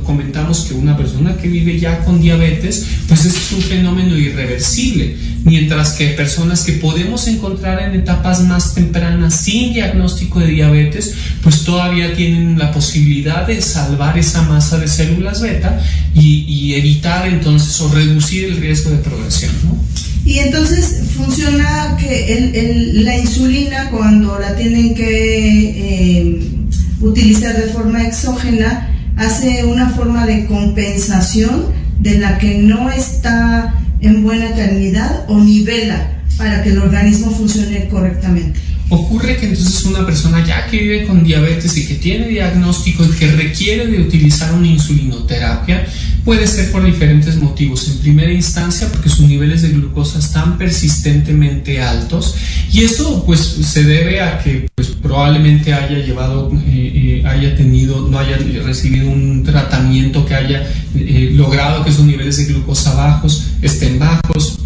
comentamos 0.05 0.61
que 0.61 0.75
una 0.75 0.97
persona 0.97 1.37
que 1.37 1.49
vive 1.49 1.79
ya 1.79 2.05
con 2.05 2.21
diabetes, 2.21 2.87
pues 3.09 3.25
es 3.25 3.53
un 3.53 3.61
fenómeno 3.61 4.17
irreversible, 4.17 5.17
mientras 5.45 5.93
que 5.93 6.09
personas 6.09 6.63
que 6.63 6.75
podemos 6.75 7.27
encontrar 7.27 7.83
en 7.83 8.01
etapas 8.01 8.43
más 8.43 8.75
tempranas 8.75 9.41
sin 9.41 9.73
diagnóstico 9.73 10.41
de 10.41 10.49
diabetes, 10.49 11.15
pues 11.43 11.65
todavía 11.65 12.15
tienen 12.15 12.59
la 12.59 12.73
posibilidad 12.73 13.47
de 13.47 13.61
salvar 13.61 14.17
esa 14.17 14.43
masa 14.43 14.79
de 14.79 14.89
células 14.89 15.41
beta 15.41 15.81
y, 16.15 16.45
y 16.49 16.75
evitar 16.75 17.27
entonces 17.27 17.81
o 17.81 17.93
reducir 17.93 18.45
el 18.45 18.59
riesgo 18.59 18.91
de 18.91 18.99
progresión, 18.99 19.53
¿no? 19.65 20.14
Y 20.25 20.39
entonces 20.39 21.03
funciona 21.15 21.97
que 21.99 22.93
la 22.95 23.17
insulina 23.17 23.91
cuando 23.91 24.39
la 24.39 24.57
tienen 24.57 24.95
que 24.95 25.09
eh, 25.09 26.41
utilizar 27.01 27.55
de 27.57 27.73
forma 27.73 28.03
exógena 28.03 28.91
hace 29.17 29.65
una 29.65 29.91
forma 29.91 30.27
de 30.27 30.47
compensación 30.47 31.67
de 32.01 32.19
la 32.19 32.39
que 32.39 32.59
no 32.59 32.91
está 32.91 33.75
en 34.01 34.23
buena 34.23 34.51
calidad 34.53 35.25
o 35.29 35.39
nivela 35.39 36.11
para 36.37 36.63
que 36.63 36.71
el 36.71 36.79
organismo 36.79 37.31
funcione 37.31 37.89
correctamente. 37.89 38.59
Ocurre 38.91 39.37
que 39.37 39.47
entonces 39.47 39.85
una 39.85 40.05
persona 40.05 40.45
ya 40.45 40.67
que 40.67 40.79
vive 40.79 41.07
con 41.07 41.25
diabetes 41.25 41.77
y 41.77 41.87
que 41.87 41.95
tiene 41.95 42.29
diagnóstico 42.29 43.05
y 43.05 43.17
que 43.17 43.31
requiere 43.33 43.87
de 43.87 44.01
utilizar 44.01 44.53
una 44.53 44.67
insulinoterapia, 44.67 45.87
puede 46.25 46.47
ser 46.47 46.71
por 46.71 46.85
diferentes 46.85 47.37
motivos. 47.37 47.89
En 47.89 47.99
primera 47.99 48.33
instancia, 48.33 48.89
porque 48.91 49.09
sus 49.09 49.27
niveles 49.27 49.63
de 49.63 49.71
glucosa 49.71 50.19
están 50.19 50.59
persistentemente 50.59 51.81
altos 51.81 52.35
y 52.73 52.83
esto 52.83 53.25
pues 53.25 53.41
se 53.41 53.85
debe 53.85 54.21
a 54.21 54.39
que 54.39 54.69
pues, 54.75 54.89
probablemente 54.89 55.73
haya 55.73 55.99
llevado, 55.99 56.51
eh, 56.67 57.23
eh, 57.23 57.27
haya 57.27 57.57
tenido, 57.57 58.09
no 58.09 58.19
haya 58.19 58.37
recibido 58.65 59.09
un 59.09 59.45
tratamiento 59.45 60.27
que 60.27 60.35
haya 60.35 60.67
eh, 60.95 61.31
logrado 61.35 61.85
que 61.85 61.93
sus 61.93 62.05
niveles 62.05 62.37
de 62.37 62.47
glucosa 62.47 62.95
bajos 62.95 63.45
estén 63.63 63.99
bajos 63.99 64.59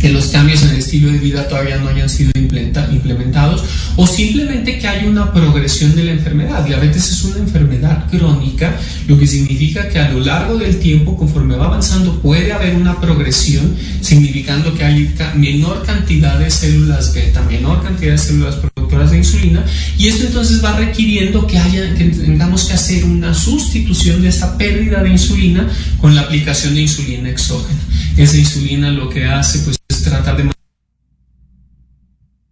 que 0.00 0.10
los 0.10 0.26
cambios 0.26 0.62
en 0.62 0.70
el 0.70 0.76
estilo 0.76 1.10
de 1.10 1.18
vida 1.18 1.48
todavía 1.48 1.76
no 1.78 1.88
hayan 1.88 2.08
sido 2.08 2.30
implementados 2.36 3.64
o 3.96 4.06
simplemente 4.06 4.78
que 4.78 4.86
haya 4.86 5.08
una 5.08 5.32
progresión 5.32 5.94
de 5.96 6.04
la 6.04 6.12
enfermedad. 6.12 6.64
Diabetes 6.64 7.10
es 7.10 7.24
una 7.24 7.38
enfermedad 7.38 8.08
crónica, 8.10 8.76
lo 9.08 9.18
que 9.18 9.26
significa 9.26 9.88
que 9.88 9.98
a 9.98 10.10
lo 10.10 10.20
largo 10.20 10.58
del 10.58 10.78
tiempo, 10.78 11.16
conforme 11.16 11.56
va 11.56 11.66
avanzando, 11.66 12.20
puede 12.20 12.52
haber 12.52 12.74
una 12.74 13.00
progresión, 13.00 13.74
significando 14.00 14.74
que 14.74 14.84
hay 14.84 15.14
menor 15.34 15.84
cantidad 15.84 16.38
de 16.38 16.50
células 16.50 17.14
beta, 17.14 17.42
menor 17.42 17.82
cantidad 17.82 18.12
de 18.12 18.18
células 18.18 18.56
productoras 18.56 19.10
de 19.10 19.18
insulina, 19.18 19.64
y 19.98 20.08
esto 20.08 20.26
entonces 20.26 20.62
va 20.62 20.76
requiriendo 20.76 21.46
que, 21.46 21.58
haya, 21.58 21.94
que 21.94 22.04
tengamos 22.04 22.64
que 22.64 22.74
hacer 22.74 23.04
una 23.04 23.32
sustitución 23.34 24.22
de 24.22 24.28
esa 24.28 24.56
pérdida 24.58 25.02
de 25.02 25.10
insulina 25.10 25.68
con 26.00 26.14
la 26.14 26.22
aplicación 26.22 26.74
de 26.74 26.82
insulina 26.82 27.30
exógena. 27.30 27.80
Esa 28.16 28.38
insulina 28.38 28.90
lo 28.90 29.08
que 29.10 29.26
hace 29.26 29.58
pues 29.60 29.76
es 29.85 29.85
tratar 30.16 30.36
de 30.36 30.44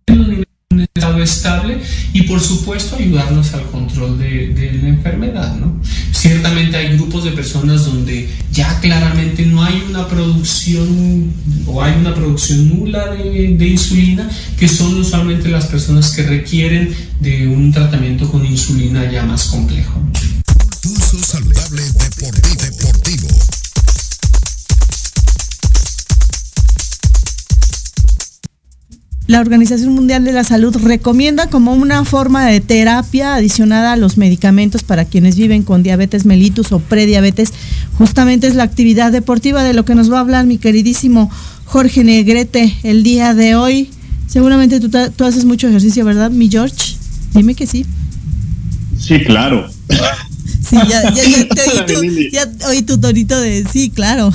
mantener 0.09 0.47
un 0.71 0.81
estado 0.81 1.23
estable 1.23 1.79
y 2.13 2.23
por 2.23 2.41
supuesto 2.41 2.97
ayudarnos 2.97 3.55
al 3.55 3.63
control 3.71 4.19
de, 4.19 4.79
la 4.83 4.89
enfermedad. 4.89 5.57
¿no? 5.57 5.81
Ciertamente 6.13 6.77
hay 6.77 6.97
grupos 6.97 7.25
de 7.25 7.31
personas 7.31 7.87
donde 7.87 8.29
ya 8.53 8.81
claramente 8.81 9.47
no 9.47 9.63
hay 9.63 9.83
una 9.89 10.07
producción 10.09 11.33
o 11.67 11.83
hay 11.83 11.95
una 11.99 12.15
producción 12.15 12.69
nula 12.69 13.15
de, 13.15 13.67
insulina, 13.67 14.29
que 14.59 14.69
son 14.69 14.95
usualmente 14.99 15.49
las 15.49 15.67
personas 15.67 16.15
que 16.15 16.23
requieren 16.25 16.95
de 17.21 17.47
un 17.47 17.73
tratamiento 17.73 18.31
con 18.31 18.45
insulina 18.45 19.11
ya 19.11 19.25
más 19.25 19.47
complejo. 19.47 20.01
La 29.27 29.41
Organización 29.41 29.95
Mundial 29.95 30.25
de 30.25 30.33
la 30.33 30.45
Salud 30.45 30.77
recomienda 30.77 31.49
como 31.49 31.73
una 31.73 32.05
forma 32.05 32.47
de 32.47 32.61
terapia 32.61 33.35
adicionada 33.35 33.93
a 33.93 33.97
los 33.97 34.19
medicamentos 34.19 34.83
para 34.83 35.07
quienes 35.07 35.37
viven 35.37 35.63
con 35.63 35.83
diabetes 35.83 36.27
mellitus 36.27 36.73
o 36.73 36.79
prediabetes, 36.79 37.53
justamente 37.97 38.47
es 38.47 38.55
la 38.55 38.65
actividad 38.65 39.13
deportiva 39.13 39.63
de 39.63 39.73
lo 39.73 39.85
que 39.87 39.95
nos 39.95 40.13
va 40.13 40.19
a 40.19 40.21
hablar 40.21 40.45
mi 40.45 40.59
queridísimo 40.59 41.31
Jorge 41.65 42.05
Negrete 42.05 42.75
el 42.83 43.03
día 43.03 43.33
de 43.33 43.55
hoy. 43.55 43.89
Seguramente 44.27 44.79
tú, 44.79 44.91
tú 44.91 45.25
haces 45.25 45.45
mucho 45.47 45.69
ejercicio, 45.69 46.05
¿verdad, 46.05 46.31
mi 46.31 46.51
George? 46.51 46.97
Dime 47.33 47.55
que 47.55 47.67
sí. 47.67 47.87
Sí, 48.99 49.21
claro. 49.21 49.71
Sí, 50.69 50.77
ya, 50.89 51.15
ya, 51.15 51.25
ya 51.25 51.49
te 51.49 51.63
oí 51.63 51.87
tu, 51.87 52.31
ya 52.31 52.69
oí 52.69 52.83
tu 52.83 52.99
tonito 52.99 53.39
de 53.41 53.65
sí, 53.71 53.91
claro. 53.91 54.33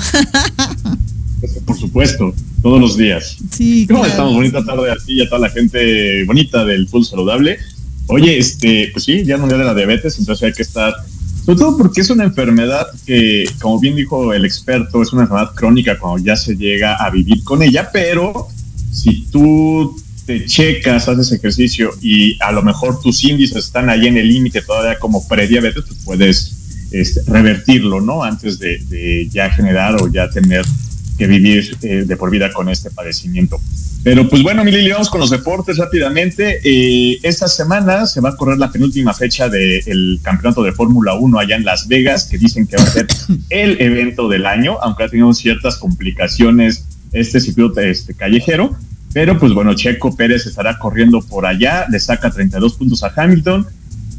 Por 1.64 1.78
supuesto, 1.78 2.34
todos 2.62 2.80
los 2.80 2.96
días. 2.96 3.36
Sí, 3.50 3.86
¿Cómo 3.86 4.00
claro. 4.00 4.12
estamos? 4.12 4.34
Bonita 4.34 4.64
tarde 4.64 4.90
a 4.90 4.96
ti 4.96 5.14
y 5.14 5.22
a 5.22 5.28
toda 5.28 5.40
la 5.40 5.50
gente 5.50 6.24
bonita 6.24 6.64
del 6.64 6.86
Pulso 6.86 7.10
Saludable. 7.10 7.58
Oye, 8.06 8.38
este, 8.38 8.90
pues 8.92 9.04
sí, 9.04 9.24
ya 9.24 9.36
mundial 9.36 9.60
de 9.60 9.66
la 9.66 9.74
diabetes, 9.74 10.18
entonces 10.18 10.42
hay 10.44 10.52
que 10.52 10.62
estar, 10.62 10.92
sobre 11.44 11.58
todo 11.58 11.76
porque 11.76 12.00
es 12.00 12.10
una 12.10 12.24
enfermedad 12.24 12.88
que, 13.06 13.44
como 13.60 13.78
bien 13.78 13.94
dijo 13.94 14.34
el 14.34 14.44
experto, 14.44 15.00
es 15.00 15.12
una 15.12 15.22
enfermedad 15.22 15.54
crónica 15.54 15.98
cuando 15.98 16.24
ya 16.24 16.36
se 16.36 16.56
llega 16.56 16.96
a 16.96 17.08
vivir 17.10 17.44
con 17.44 17.62
ella, 17.62 17.90
pero 17.92 18.48
si 18.92 19.26
tú 19.30 19.96
te 20.26 20.44
checas, 20.44 21.08
haces 21.08 21.32
ejercicio 21.32 21.90
y 22.02 22.36
a 22.42 22.52
lo 22.52 22.62
mejor 22.62 23.00
tus 23.00 23.22
índices 23.24 23.64
están 23.64 23.88
ahí 23.90 24.06
en 24.06 24.16
el 24.16 24.28
límite 24.28 24.62
todavía 24.62 24.98
como 24.98 25.26
prediabetes, 25.26 25.84
pues 25.86 25.98
puedes 26.04 26.56
este, 26.90 27.22
revertirlo, 27.26 28.00
¿no? 28.00 28.24
Antes 28.24 28.58
de, 28.58 28.78
de, 28.88 29.28
ya 29.30 29.50
generar 29.50 30.02
o 30.02 30.08
ya 30.08 30.28
tener 30.28 30.64
que 31.20 31.26
vivir 31.26 31.76
eh, 31.82 32.04
de 32.06 32.16
por 32.16 32.30
vida 32.30 32.50
con 32.50 32.70
este 32.70 32.90
padecimiento. 32.90 33.60
Pero 34.02 34.26
pues 34.26 34.42
bueno, 34.42 34.64
mi 34.64 34.72
Lili, 34.72 34.90
vamos 34.90 35.10
con 35.10 35.20
los 35.20 35.28
deportes 35.28 35.76
rápidamente. 35.76 36.60
Eh, 36.64 37.18
esta 37.22 37.46
semana 37.46 38.06
se 38.06 38.22
va 38.22 38.30
a 38.30 38.36
correr 38.36 38.56
la 38.56 38.72
penúltima 38.72 39.12
fecha 39.12 39.50
del 39.50 40.18
campeonato 40.22 40.62
de 40.62 40.72
Fórmula 40.72 41.12
1 41.12 41.38
allá 41.38 41.56
en 41.56 41.66
Las 41.66 41.86
Vegas, 41.88 42.24
que 42.24 42.38
dicen 42.38 42.66
que 42.66 42.78
va 42.78 42.84
a 42.84 42.86
ser 42.86 43.06
el 43.50 43.78
evento 43.82 44.30
del 44.30 44.46
año, 44.46 44.78
aunque 44.80 45.04
ha 45.04 45.08
tenido 45.08 45.34
ciertas 45.34 45.76
complicaciones 45.76 46.86
este 47.12 47.38
circuito 47.38 47.78
este, 47.80 48.14
callejero. 48.14 48.74
Pero 49.12 49.38
pues 49.38 49.52
bueno, 49.52 49.74
Checo 49.74 50.16
Pérez 50.16 50.46
estará 50.46 50.78
corriendo 50.78 51.20
por 51.20 51.44
allá, 51.44 51.84
le 51.90 52.00
saca 52.00 52.30
32 52.30 52.76
puntos 52.76 53.04
a 53.04 53.12
Hamilton. 53.14 53.66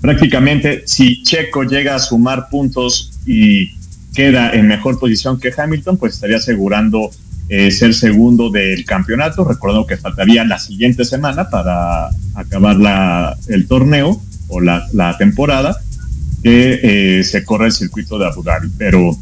Prácticamente, 0.02 0.84
si 0.86 1.24
Checo 1.24 1.64
llega 1.64 1.96
a 1.96 2.00
sumar 2.00 2.48
puntos 2.50 3.14
y 3.26 3.81
queda 4.14 4.54
en 4.54 4.68
mejor 4.68 5.00
posición 5.00 5.40
que 5.40 5.54
Hamilton, 5.56 5.98
pues 5.98 6.16
estaría 6.16 6.38
asegurando 6.38 7.10
eh, 7.50 7.72
ser 7.72 7.94
segundo 7.94 8.50
del 8.50 8.86
campeonato. 8.86 9.44
Recordando 9.44 9.88
que 9.88 9.98
faltaría 9.98 10.44
la 10.46 10.60
siguiente 10.60 11.06
semana 11.06 11.50
para 11.50 12.10
acabar 12.36 12.78
la, 12.78 13.38
el 13.48 13.68
torneo 13.68 14.22
o 14.48 14.60
la, 14.60 14.88
la 14.94 15.18
temporada 15.18 15.78
que 16.44 16.80
eh, 17.20 17.24
se 17.24 17.44
corre 17.44 17.68
el 17.68 17.72
circuito 17.72 18.18
de 18.18 18.26
Abu 18.26 18.44
Dhabi. 18.44 18.70
Pero 18.78 19.18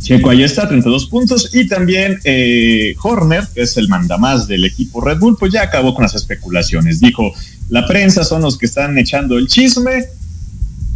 Checo 0.00 0.30
ahí 0.30 0.42
está, 0.42 0.66
32 0.66 1.06
puntos. 1.06 1.50
Y 1.54 1.68
también 1.68 2.18
eh, 2.24 2.94
Horner, 3.02 3.46
que 3.54 3.62
es 3.62 3.76
el 3.76 3.88
mandamás 3.88 4.48
del 4.48 4.64
equipo 4.64 5.00
Red 5.00 5.18
Bull, 5.18 5.36
pues 5.38 5.52
ya 5.52 5.62
acabó 5.62 5.94
con 5.94 6.02
las 6.02 6.14
especulaciones. 6.14 7.00
Dijo, 7.00 7.32
la 7.68 7.86
prensa 7.86 8.24
son 8.24 8.42
los 8.42 8.56
que 8.56 8.66
están 8.66 8.96
echando 8.98 9.36
el 9.38 9.46
chisme. 9.46 10.06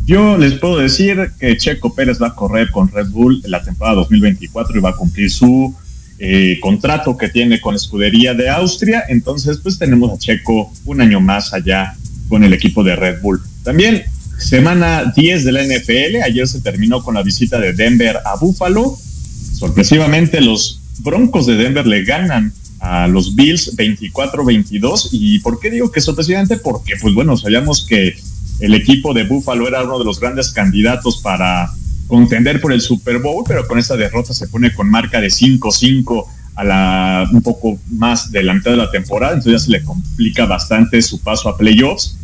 Yo 0.06 0.36
les 0.36 0.52
puedo 0.54 0.78
decir 0.78 1.32
que 1.40 1.56
Checo 1.56 1.94
Pérez 1.94 2.20
va 2.20 2.28
a 2.28 2.34
correr 2.34 2.70
con 2.70 2.90
Red 2.90 3.08
Bull 3.08 3.40
en 3.42 3.50
la 3.50 3.62
temporada 3.62 3.96
2024 3.96 4.76
y 4.76 4.80
va 4.80 4.90
a 4.90 4.96
cumplir 4.96 5.30
su 5.30 5.74
eh, 6.18 6.58
contrato 6.60 7.16
que 7.16 7.30
tiene 7.30 7.58
con 7.60 7.74
Escudería 7.74 8.34
de 8.34 8.50
Austria. 8.50 9.04
Entonces, 9.08 9.58
pues 9.62 9.78
tenemos 9.78 10.12
a 10.12 10.18
Checo 10.18 10.70
un 10.84 11.00
año 11.00 11.20
más 11.20 11.54
allá 11.54 11.96
con 12.28 12.44
el 12.44 12.52
equipo 12.52 12.84
de 12.84 12.96
Red 12.96 13.22
Bull. 13.22 13.40
También 13.62 14.04
semana 14.38 15.12
10 15.16 15.44
de 15.44 15.52
la 15.52 15.64
NFL, 15.64 16.22
ayer 16.22 16.46
se 16.46 16.60
terminó 16.60 17.02
con 17.02 17.14
la 17.14 17.22
visita 17.22 17.58
de 17.58 17.72
Denver 17.72 18.18
a 18.26 18.36
Buffalo. 18.36 18.98
Sorpresivamente, 19.54 20.42
los 20.42 20.82
Broncos 20.98 21.46
de 21.46 21.56
Denver 21.56 21.86
le 21.86 22.04
ganan 22.04 22.52
a 22.78 23.08
los 23.08 23.34
Bills 23.34 23.74
24-22. 23.76 25.08
¿Y 25.12 25.38
por 25.38 25.58
qué 25.60 25.70
digo 25.70 25.90
que 25.90 26.02
sorpresivamente? 26.02 26.58
Porque, 26.58 26.94
pues 27.00 27.14
bueno, 27.14 27.38
sabíamos 27.38 27.86
que 27.86 28.14
el 28.64 28.72
equipo 28.72 29.12
de 29.12 29.24
Buffalo 29.24 29.68
era 29.68 29.82
uno 29.82 29.98
de 29.98 30.06
los 30.06 30.18
grandes 30.18 30.50
candidatos 30.50 31.20
para 31.22 31.70
contender 32.06 32.62
por 32.62 32.72
el 32.72 32.80
Super 32.80 33.18
Bowl, 33.18 33.44
pero 33.46 33.66
con 33.68 33.78
esta 33.78 33.94
derrota 33.94 34.32
se 34.32 34.48
pone 34.48 34.72
con 34.72 34.90
marca 34.90 35.20
de 35.20 35.28
5-5 35.28 36.24
a 36.54 36.64
la 36.64 37.28
un 37.30 37.42
poco 37.42 37.78
más 37.90 38.32
de 38.32 38.42
la 38.42 38.54
mitad 38.54 38.70
de 38.70 38.78
la 38.78 38.90
temporada, 38.90 39.34
entonces 39.34 39.60
ya 39.60 39.64
se 39.66 39.70
le 39.70 39.84
complica 39.84 40.46
bastante 40.46 41.02
su 41.02 41.20
paso 41.20 41.50
a 41.50 41.58
playoffs, 41.58 42.16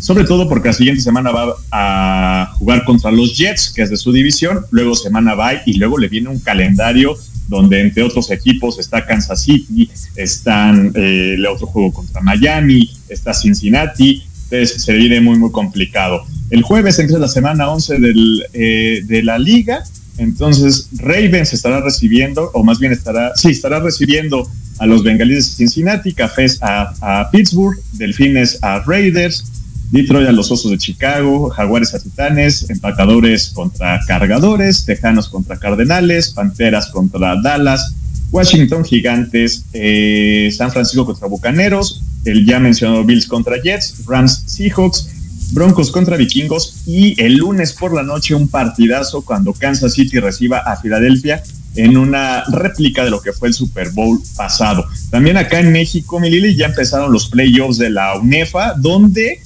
sobre 0.00 0.24
todo 0.24 0.48
porque 0.48 0.68
la 0.68 0.74
siguiente 0.74 1.00
semana 1.00 1.30
va 1.30 1.54
a 1.70 2.52
jugar 2.58 2.84
contra 2.84 3.12
los 3.12 3.36
Jets, 3.36 3.72
que 3.72 3.82
es 3.82 3.90
de 3.90 3.96
su 3.96 4.10
división, 4.10 4.66
luego 4.72 4.96
semana 4.96 5.36
bye 5.36 5.62
y 5.64 5.74
luego 5.74 5.96
le 5.98 6.08
viene 6.08 6.28
un 6.28 6.40
calendario 6.40 7.16
donde 7.46 7.80
entre 7.82 8.02
otros 8.02 8.32
equipos 8.32 8.80
está 8.80 9.06
Kansas 9.06 9.42
City, 9.42 9.88
están 10.16 10.90
eh, 10.96 11.34
el 11.34 11.46
otro 11.46 11.68
juego 11.68 11.92
contra 11.92 12.20
Miami, 12.20 12.90
está 13.08 13.32
Cincinnati, 13.32 14.24
se 14.64 14.92
viene 14.94 15.20
muy 15.20 15.38
muy 15.38 15.50
complicado. 15.50 16.24
El 16.50 16.62
jueves 16.62 16.98
empieza 16.98 17.18
la 17.18 17.28
semana 17.28 17.70
11 17.70 17.98
del, 17.98 18.44
eh, 18.52 19.02
de 19.04 19.22
la 19.22 19.38
liga. 19.38 19.84
Entonces, 20.18 20.88
Ravens 20.98 21.52
estará 21.52 21.80
recibiendo, 21.80 22.50
o 22.54 22.62
más 22.62 22.78
bien 22.78 22.92
estará, 22.92 23.32
sí, 23.34 23.50
estará 23.50 23.80
recibiendo 23.80 24.48
a 24.78 24.86
los 24.86 25.02
bengalíes 25.02 25.46
de 25.46 25.56
Cincinnati, 25.56 26.12
Cafés 26.12 26.58
a, 26.62 26.94
a 27.00 27.30
Pittsburgh, 27.30 27.76
Delfines 27.94 28.58
a 28.62 28.80
Raiders, 28.80 29.44
Detroit 29.90 30.28
a 30.28 30.32
los 30.32 30.50
Osos 30.50 30.70
de 30.70 30.78
Chicago, 30.78 31.50
Jaguares 31.50 31.94
a 31.94 32.00
Titanes, 32.00 32.68
Empacadores 32.70 33.50
contra 33.50 34.00
Cargadores, 34.06 34.84
Tejanos 34.84 35.28
contra 35.28 35.58
Cardenales, 35.58 36.30
Panteras 36.30 36.88
contra 36.88 37.40
Dallas, 37.42 37.94
Washington 38.30 38.84
Gigantes, 38.84 39.64
eh, 39.72 40.50
San 40.56 40.72
Francisco 40.72 41.06
contra 41.06 41.28
Bucaneros, 41.28 42.03
el 42.24 42.46
ya 42.46 42.58
mencionado 42.58 43.04
Bills 43.04 43.26
contra 43.26 43.60
Jets, 43.60 44.04
Rams 44.06 44.44
Seahawks, 44.46 45.10
Broncos 45.52 45.90
contra 45.90 46.16
Vikingos 46.16 46.82
y 46.86 47.20
el 47.22 47.36
lunes 47.36 47.72
por 47.72 47.94
la 47.94 48.02
noche 48.02 48.34
un 48.34 48.48
partidazo 48.48 49.22
cuando 49.22 49.52
Kansas 49.52 49.94
City 49.94 50.18
reciba 50.18 50.58
a 50.58 50.76
Filadelfia 50.76 51.42
en 51.76 51.96
una 51.96 52.44
réplica 52.44 53.04
de 53.04 53.10
lo 53.10 53.20
que 53.20 53.32
fue 53.32 53.48
el 53.48 53.54
Super 53.54 53.90
Bowl 53.90 54.20
pasado. 54.36 54.86
También 55.10 55.36
acá 55.36 55.60
en 55.60 55.72
México, 55.72 56.20
Milili, 56.20 56.56
ya 56.56 56.66
empezaron 56.66 57.12
los 57.12 57.28
playoffs 57.28 57.78
de 57.78 57.90
la 57.90 58.16
UNEFA, 58.18 58.74
donde 58.76 59.42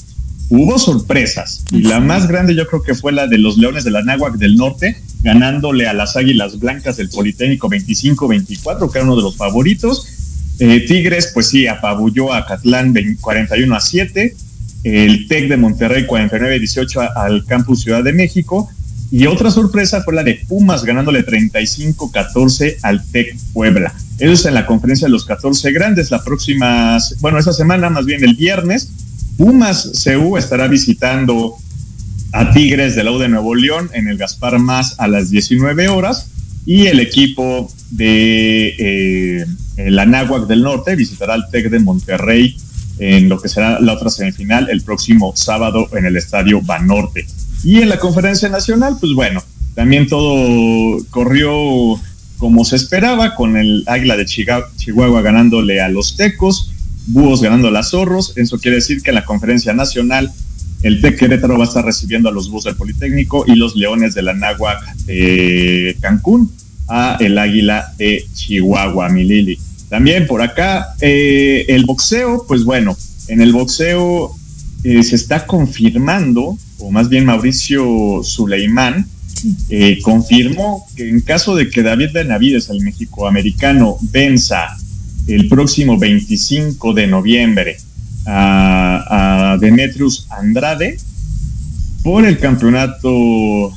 hubo 0.51 0.79
sorpresas. 0.79 1.65
Y 1.73 1.83
la 1.83 2.01
más 2.01 2.29
grande 2.29 2.55
yo 2.55 2.67
creo 2.67 2.83
que 2.83 2.95
fue 2.95 3.13
la 3.13 3.27
de 3.27 3.39
los 3.39 3.57
Leones 3.59 3.85
de 3.85 3.91
la 3.91 4.03
Náhuac 4.03 4.37
del 4.37 4.57
Norte, 4.57 5.01
ganándole 5.23 5.87
a 5.87 5.95
las 5.95 6.17
Águilas 6.17 6.59
Blancas 6.59 6.97
del 6.97 7.09
Politécnico 7.09 7.69
25-24, 7.69 8.91
que 8.91 8.99
era 8.99 9.07
uno 9.07 9.17
de 9.17 9.23
los 9.23 9.37
favoritos. 9.37 10.07
Eh, 10.59 10.81
Tigres, 10.87 11.31
pues 11.33 11.49
sí, 11.49 11.67
apabulló 11.67 12.33
a 12.33 12.45
Catlán 12.47 12.95
41 13.21 13.75
a 13.75 13.81
7 13.81 14.35
el 14.85 15.27
TEC 15.29 15.49
de 15.49 15.57
Monterrey 15.57 16.07
49-18 16.07 17.13
al 17.15 17.45
Campus 17.45 17.83
Ciudad 17.83 18.03
de 18.03 18.13
México. 18.13 18.69
Y 19.11 19.27
otra 19.27 19.51
sorpresa 19.51 20.03
fue 20.03 20.15
la 20.15 20.23
de 20.23 20.41
Pumas 20.47 20.85
ganándole 20.85 21.25
35-14 21.25 22.77
al 22.83 23.05
TEC 23.07 23.37
Puebla. 23.53 23.95
Eso 24.19 24.33
es 24.33 24.45
en 24.45 24.55
la 24.55 24.67
conferencia 24.67 25.07
de 25.07 25.13
los 25.13 25.25
14 25.25 25.73
grandes. 25.73 26.11
La 26.11 26.23
próxima, 26.23 26.99
bueno, 27.21 27.39
esta 27.39 27.53
semana, 27.53 27.89
más 27.89 28.05
bien 28.05 28.23
el 28.23 28.35
viernes, 28.35 28.91
Pumas 29.37 30.05
CU 30.05 30.37
estará 30.37 30.69
visitando 30.69 31.57
a 32.33 32.53
Tigres 32.53 32.97
de 32.97 33.05
la 33.05 33.13
U 33.13 33.19
de 33.19 33.29
Nuevo 33.29 33.55
León 33.55 33.91
en 33.95 34.09
el 34.09 34.19
Gaspar 34.19 34.59
Más 34.59 34.97
a 34.99 35.09
las 35.09 35.31
19 35.31 35.89
horas. 35.89 36.31
Y 36.67 36.87
el 36.87 37.01
equipo 37.01 37.73
de 37.91 38.75
eh, 38.79 39.47
el 39.79 39.99
Anáhuac 39.99 40.47
del 40.47 40.63
Norte 40.63 40.97
visitará 40.97 41.35
al 41.35 41.49
TEC 41.51 41.71
de 41.71 41.79
Monterrey 41.79 42.57
en 42.99 43.29
lo 43.29 43.41
que 43.41 43.49
será 43.49 43.79
la 43.81 43.93
otra 43.93 44.11
semifinal 44.11 44.69
el 44.71 44.83
próximo 44.83 45.33
sábado 45.37 45.89
en 45.93 46.05
el 46.05 46.17
Estadio 46.17 46.61
Banorte. 46.61 47.27
Y 47.63 47.81
en 47.81 47.89
la 47.89 47.99
conferencia 47.99 48.49
nacional, 48.49 48.97
pues 49.01 49.13
bueno, 49.15 49.43
también 49.75 50.09
todo 50.09 50.99
corrió 51.11 52.01
como 52.39 52.65
se 52.65 52.77
esperaba, 52.77 53.35
con 53.35 53.57
el 53.57 53.85
Águila 53.87 54.17
de 54.17 54.27
Chihuahua 54.27 55.23
ganándole 55.23 55.81
a 55.81 55.89
los 55.89 56.17
Tecos, 56.17 56.73
Búhos 57.07 57.41
ganando 57.41 57.69
a 57.69 57.71
las 57.71 57.91
Zorros. 57.91 58.33
Eso 58.37 58.59
quiere 58.59 58.77
decir 58.77 59.03
que 59.03 59.11
en 59.11 59.15
la 59.15 59.25
conferencia 59.25 59.73
nacional 59.73 60.33
el 60.83 61.01
TEC 61.01 61.19
Querétaro 61.19 61.57
va 61.57 61.65
a 61.65 61.69
estar 61.69 61.85
recibiendo 61.85 62.29
a 62.29 62.33
los 62.33 62.51
Búhos 62.51 62.65
del 62.65 62.77
Politécnico 62.77 63.45
y 63.47 63.55
los 63.55 63.75
Leones 63.77 64.15
de 64.15 64.23
la 64.23 64.35
Náhuac 64.35 64.95
de 65.07 65.97
Cancún 66.01 66.53
a 66.89 67.17
el 67.21 67.39
Águila 67.39 67.93
de 67.97 68.25
Chihuahua, 68.35 69.09
Milili. 69.09 69.59
También 69.89 70.27
por 70.27 70.43
acá, 70.43 70.95
eh, 71.01 71.65
el 71.69 71.85
boxeo, 71.85 72.45
pues 72.47 72.65
bueno, 72.65 72.97
en 73.29 73.41
el 73.41 73.53
boxeo 73.53 74.35
eh, 74.85 75.03
se 75.03 75.17
está 75.17 75.47
confirmando, 75.47 76.59
o 76.79 76.91
más 76.91 77.09
bien 77.09 77.25
Mauricio 77.25 78.23
Suleimán, 78.23 79.07
eh, 79.71 79.99
confirmó 80.03 80.87
que 80.97 81.09
en 81.09 81.21
caso 81.21 81.55
de 81.55 81.71
que 81.71 81.83
David 81.83 82.11
Benavides, 82.13 82.71
el 82.71 82.83
mexicoamericano, 82.83 83.97
venza 84.03 84.77
el 85.27 85.49
próximo 85.49 85.99
25 85.99 86.93
de 86.95 87.07
noviembre 87.07 87.77
a, 88.27 89.53
a 89.53 89.59
Demetrius 89.59 90.27
Andrade 90.31 90.99
por 92.03 92.27
el 92.27 92.39
campeonato 92.39 93.73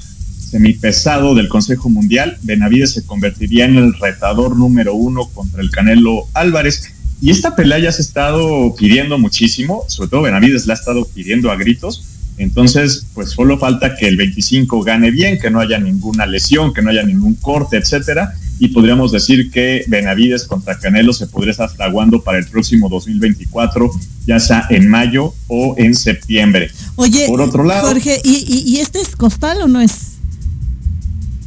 semipesado 0.52 1.34
del 1.34 1.48
Consejo 1.48 1.90
Mundial, 1.90 2.38
Benavides 2.44 2.92
se 2.92 3.06
convertiría 3.06 3.64
en 3.66 3.78
el 3.78 3.94
retador 3.94 4.58
número 4.58 4.94
uno 4.94 5.28
contra 5.34 5.62
el 5.62 5.72
Canelo 5.72 6.28
Álvarez. 6.34 6.94
Y 7.22 7.30
esta 7.30 7.56
pelea 7.56 7.80
ya 7.80 7.92
se 7.92 8.02
ha 8.02 8.06
estado 8.06 8.76
pidiendo 8.76 9.18
muchísimo, 9.18 9.86
sobre 9.88 10.10
todo 10.10 10.24
Benavides 10.24 10.68
la 10.68 10.74
ha 10.74 10.78
estado 10.78 11.06
pidiendo 11.06 11.52
a 11.52 11.56
gritos. 11.56 12.04
Entonces, 12.38 13.06
pues 13.14 13.30
solo 13.30 13.60
falta 13.60 13.96
que 13.96 14.08
el 14.08 14.18
25 14.18 14.82
gane 14.82 15.12
bien, 15.12 15.40
que 15.40 15.50
no 15.50 15.62
haya 15.62 15.78
ninguna 15.78 16.26
lesión, 16.26 16.74
que 16.74 16.82
no 16.82 16.90
haya 16.90 17.04
ningún 17.04 17.36
corte, 17.36 17.78
etcétera. 17.78 18.34
Y 18.60 18.70
podríamos 18.70 19.12
decir 19.12 19.52
que 19.52 19.86
Benavides 19.88 20.46
contra 20.46 20.80
Canelo 20.80 21.14
se 21.14 21.28
podría 21.28 21.52
estar 21.52 21.70
fraguando 21.70 22.24
para 22.24 22.40
el 22.40 22.48
próximo 22.48 22.90
2024, 22.90 23.90
ya 24.26 24.40
sea 24.40 24.66
en 24.70 24.90
mayo 24.90 25.34
o 25.48 25.76
en 25.78 25.96
septiembre. 25.96 26.72
Oye, 26.96 27.28
por 27.28 27.42
otro 27.42 27.64
lado, 27.64 27.88
Jorge, 27.88 28.20
¿y, 28.24 28.64
y 28.66 28.80
este 28.80 29.00
es 29.00 29.16
costal 29.16 29.62
o 29.62 29.68
no 29.68 29.80
es? 29.80 30.11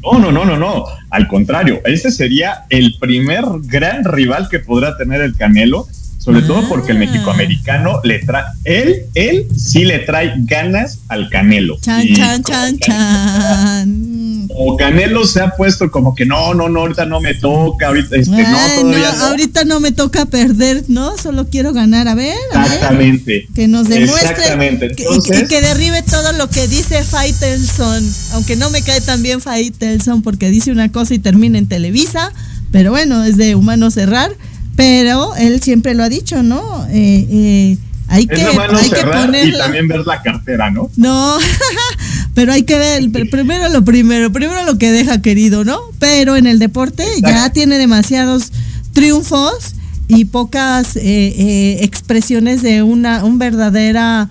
No, 0.05 0.19
no, 0.19 0.31
no, 0.31 0.45
no, 0.45 0.57
no. 0.57 0.85
Al 1.11 1.27
contrario, 1.29 1.81
ese 1.85 2.11
sería 2.11 2.65
el 2.69 2.97
primer 3.01 3.45
gran 3.63 4.05
rival 4.05 4.49
que 4.51 4.59
podrá 4.59 4.97
tener 4.97 5.23
el 5.23 5.37
Canelo, 5.37 5.87
sobre 6.25 6.41
todo 6.43 6.67
porque 6.69 6.93
el 6.93 6.99
mexicoamericano 6.99 8.01
le 8.03 8.21
trae, 8.21 8.45
él, 8.65 9.03
él 9.15 9.47
sí 9.57 9.85
le 9.85 9.99
trae 10.01 10.33
ganas 10.39 11.01
al 11.09 11.29
Canelo. 11.29 11.77
Chan, 11.83 12.07
chan, 12.15 12.43
chan, 12.43 12.79
chan. 12.79 14.49
como 14.49 14.77
Canelo 14.79 15.27
se 15.27 15.41
ha 15.43 15.51
puesto 15.51 15.91
como 15.91 16.15
que 16.15 16.25
no, 16.25 16.55
no, 16.55 16.69
no, 16.69 16.81
ahorita 16.81 17.05
no 17.05 17.21
me 17.21 17.35
toca, 17.35 17.89
ahorita 17.89 18.17
este, 18.17 18.31
no, 18.31 18.43
todavía 18.49 19.11
no, 19.13 19.19
no. 19.19 19.25
Ahorita 19.27 19.65
no 19.65 19.81
me 19.81 19.93
toca 19.93 20.25
perder, 20.27 20.85
¿no? 20.89 21.17
Solo 21.19 21.49
quiero 21.49 21.73
ganar. 21.73 22.09
A 22.09 22.15
ver, 22.15 22.35
a 22.55 22.63
ver. 22.63 22.73
Exactamente. 22.73 23.49
Que 23.55 23.69
nos 23.69 23.89
demuestre. 23.89 24.31
Exactamente. 24.31 24.89
que- 24.95 25.05
y 25.05 25.47
que 25.47 25.61
derribe 25.61 26.03
todo 26.03 26.33
lo 26.33 26.49
que 26.49 26.69
dice 26.69 27.03
Faitelson. 27.05 28.03
Aunque 28.33 28.57
no 28.57 28.71
me 28.71 28.81
cae 28.83 29.01
tan 29.01 29.23
bien 29.23 29.41
Faitelson 29.41 30.23
porque 30.23 30.49
dice 30.51 30.71
una 30.73 30.91
cosa 30.91 31.13
y 31.15 31.19
termina 31.19 31.59
en 31.59 31.67
Televisa. 31.67 32.33
Pero 32.73 32.91
bueno, 32.91 33.25
es 33.25 33.37
de 33.37 33.55
humano 33.55 33.91
cerrar. 33.91 34.33
Pero 34.77 35.35
él 35.37 35.63
siempre 35.63 35.95
lo 35.95 36.03
ha 36.05 36.09
dicho, 36.09 36.43
¿no? 36.43 36.87
Eh, 36.91 37.27
eh, 37.31 37.79
hay 38.09 38.27
que, 38.27 38.35
hay 38.79 38.91
que 38.91 38.97
cerrar 38.97 39.29
y 39.49 39.53
también 39.59 39.89
ver 39.89 40.07
la 40.07 40.21
cartera, 40.23 40.71
¿no? 40.71 40.91
No, 40.97 41.37
pero 42.35 42.53
hay 42.53 42.65
que 42.65 42.79
ver, 42.79 43.03
pr- 43.05 43.31
primero 43.31 43.69
lo 43.69 43.85
primero, 43.85 44.31
primero 44.33 44.65
lo 44.65 44.77
que 44.79 44.93
deja 44.93 45.23
querido, 45.23 45.65
¿no? 45.65 45.79
Pero 45.99 46.37
en 46.37 46.47
el 46.47 46.59
deporte 46.59 47.05
ya 47.23 47.51
tiene 47.51 47.79
demasiados 47.79 48.53
triunfos 48.93 49.75
y 50.09 50.27
pocas 50.27 50.97
eh, 50.97 51.03
eh, 51.03 51.79
expresiones 51.83 52.63
de 52.63 52.83
una 52.83 53.25
un 53.25 53.39
verdadera 53.39 54.29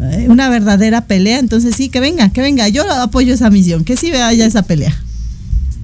eh, 0.00 0.26
una 0.28 0.48
verdadera 0.48 1.02
pelea. 1.06 1.38
Entonces 1.38 1.76
sí, 1.76 1.88
que 1.90 2.00
venga, 2.00 2.30
que 2.30 2.40
venga. 2.40 2.68
Yo 2.68 2.90
apoyo 2.90 3.32
esa 3.34 3.50
misión, 3.50 3.84
que 3.84 3.96
sí 3.96 4.10
vaya 4.10 4.46
esa 4.46 4.62
pelea. 4.62 4.96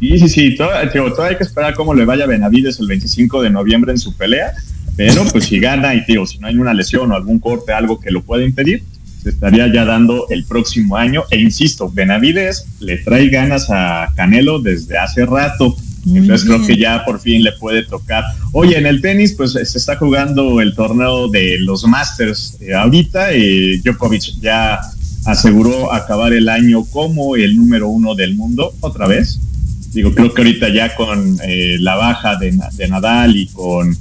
Sí, 0.01 0.19
sí, 0.19 0.29
sí. 0.29 0.57
Todavía, 0.57 0.91
todavía 0.91 1.31
hay 1.31 1.37
que 1.37 1.45
esperar 1.45 1.75
cómo 1.75 1.95
le 1.95 2.05
vaya 2.05 2.25
a 2.25 2.27
Benavides 2.27 2.79
el 2.81 2.87
25 2.87 3.43
de 3.43 3.51
noviembre 3.51 3.93
en 3.93 3.99
su 3.99 4.17
pelea. 4.17 4.53
Pero 4.97 5.25
pues 5.31 5.45
si 5.45 5.61
gana 5.61 5.95
y 5.95 6.05
digo, 6.07 6.27
si 6.27 6.39
no 6.39 6.49
hay 6.49 6.57
una 6.57 6.75
lesión 6.75 7.13
o 7.13 7.15
algún 7.15 7.39
corte, 7.39 7.73
algo 7.73 8.01
que 8.01 8.11
lo 8.11 8.23
pueda 8.23 8.45
impedir, 8.45 8.83
se 9.23 9.31
estaría 9.31 9.73
ya 9.73 9.85
dando 9.85 10.27
el 10.29 10.45
próximo 10.45 10.97
año. 10.97 11.23
E 11.31 11.39
insisto, 11.39 11.89
Benavides 11.89 12.67
le 12.81 12.99
trae 12.99 13.29
ganas 13.29 13.69
a 13.71 14.13
Canelo 14.17 14.61
desde 14.61 14.99
hace 14.99 15.25
rato. 15.25 15.77
Muy 16.05 16.19
Entonces 16.19 16.49
creo 16.49 16.67
que 16.67 16.77
ya 16.77 17.05
por 17.05 17.21
fin 17.21 17.45
le 17.45 17.53
puede 17.53 17.85
tocar. 17.85 18.25
Oye, 18.53 18.77
en 18.77 18.87
el 18.87 19.01
tenis, 19.01 19.35
pues 19.35 19.53
se 19.53 19.63
está 19.63 19.97
jugando 19.97 20.61
el 20.61 20.75
torneo 20.75 21.29
de 21.29 21.59
los 21.61 21.85
Masters 21.85 22.57
eh, 22.61 22.75
ahorita. 22.75 23.33
eh, 23.33 23.81
Djokovic 23.85 24.41
ya 24.41 24.81
aseguró 25.27 25.93
acabar 25.93 26.33
el 26.33 26.49
año 26.49 26.85
como 26.85 27.37
el 27.37 27.57
número 27.57 27.89
uno 27.89 28.15
del 28.15 28.35
mundo 28.35 28.73
otra 28.81 29.07
vez. 29.07 29.39
Digo, 29.93 30.15
creo 30.15 30.33
que 30.35 30.43
ahorita 30.43 30.69
ya 30.73 30.95
con 30.95 31.39
eh, 31.45 31.77
la 31.81 31.95
baja 31.97 32.37
de, 32.37 32.53
Na- 32.53 32.69
de 32.73 32.89
Nadal 32.89 33.37
y 33.37 33.47
con 33.49 33.97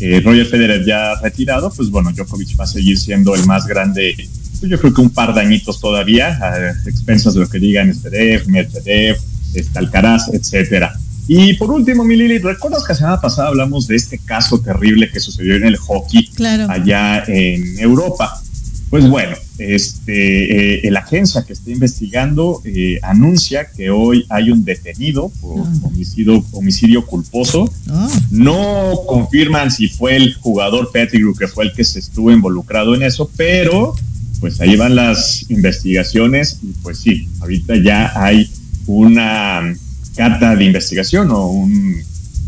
eh, 0.00 0.20
Roger 0.20 0.46
Federer 0.46 0.84
ya 0.84 1.14
retirado, 1.22 1.70
pues 1.74 1.90
bueno, 1.90 2.12
Djokovic 2.12 2.58
va 2.58 2.64
a 2.64 2.66
seguir 2.66 2.98
siendo 2.98 3.34
el 3.34 3.44
más 3.46 3.66
grande. 3.66 4.14
Pues 4.60 4.70
yo 4.70 4.78
creo 4.78 4.92
que 4.92 5.00
un 5.00 5.10
par 5.10 5.34
de 5.34 5.40
añitos 5.40 5.80
todavía, 5.80 6.38
a 6.42 6.70
expensas 6.88 7.34
de 7.34 7.40
lo 7.40 7.48
que 7.48 7.58
digan 7.58 7.92
Zverev, 7.94 8.46
Medvedev, 8.48 9.16
este, 9.54 9.78
Alcaraz, 9.78 10.28
etcétera. 10.32 10.92
Y 11.26 11.54
por 11.54 11.70
último, 11.70 12.04
mi 12.04 12.16
Lili, 12.16 12.38
¿recuerdas 12.38 12.82
que 12.84 12.92
la 12.92 12.98
semana 12.98 13.20
pasada 13.20 13.48
hablamos 13.48 13.86
de 13.86 13.96
este 13.96 14.18
caso 14.18 14.60
terrible 14.60 15.10
que 15.10 15.20
sucedió 15.20 15.54
en 15.56 15.64
el 15.64 15.76
hockey 15.76 16.26
Claro. 16.34 16.66
allá 16.68 17.24
en 17.28 17.78
Europa? 17.78 18.42
Pues 18.90 19.08
bueno, 19.08 19.36
este, 19.58 20.86
eh, 20.86 20.90
la 20.90 21.00
agencia 21.00 21.44
que 21.44 21.52
está 21.52 21.70
investigando 21.70 22.60
eh, 22.64 22.98
anuncia 23.02 23.68
que 23.70 23.88
hoy 23.90 24.26
hay 24.28 24.50
un 24.50 24.64
detenido 24.64 25.30
por 25.40 25.60
Ah. 25.60 25.72
homicidio, 25.84 26.44
homicidio 26.50 27.06
culposo. 27.06 27.72
Ah, 27.88 28.08
No 28.30 29.00
confirman 29.06 29.70
si 29.70 29.88
fue 29.88 30.16
el 30.16 30.34
jugador 30.34 30.90
Pettigrew 30.92 31.34
que 31.36 31.46
fue 31.46 31.64
el 31.66 31.72
que 31.72 31.84
se 31.84 32.00
estuvo 32.00 32.32
involucrado 32.32 32.94
en 32.96 33.02
eso, 33.04 33.30
pero 33.36 33.94
pues 34.40 34.60
ahí 34.60 34.74
van 34.74 34.96
las 34.96 35.48
investigaciones 35.50 36.58
y 36.62 36.72
pues 36.82 36.98
sí, 36.98 37.28
ahorita 37.40 37.74
ya 37.84 38.10
hay 38.16 38.50
una 38.86 39.72
carta 40.16 40.56
de 40.56 40.64
investigación 40.64 41.30
o 41.30 41.46
un 41.48 42.02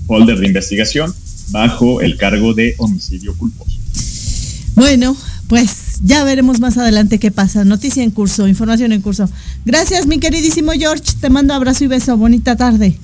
folder 0.07 0.39
de 0.41 0.47
investigación 0.49 1.15
bajo 1.51 2.01
el 2.01 2.17
cargo 2.17 2.53
de 2.55 2.75
homicidio 2.79 3.37
culposo. 3.37 3.79
Bueno, 4.75 5.15
pues 5.49 5.92
ya 6.03 6.25
veremos 6.25 6.61
más 6.61 6.77
adelante 6.79 7.19
qué 7.19 7.31
pasa. 7.31 7.65
Noticia 7.65 8.03
en 8.03 8.11
curso, 8.11 8.47
información 8.49 8.93
en 8.93 9.01
curso. 9.01 9.29
Gracias, 9.65 10.07
mi 10.07 10.19
queridísimo 10.19 10.73
George. 10.73 11.05
Te 11.21 11.31
mando 11.31 11.55
abrazo 11.55 11.85
y 11.85 11.87
beso. 11.87 12.17
Bonita 12.17 12.57
tarde. 12.57 12.99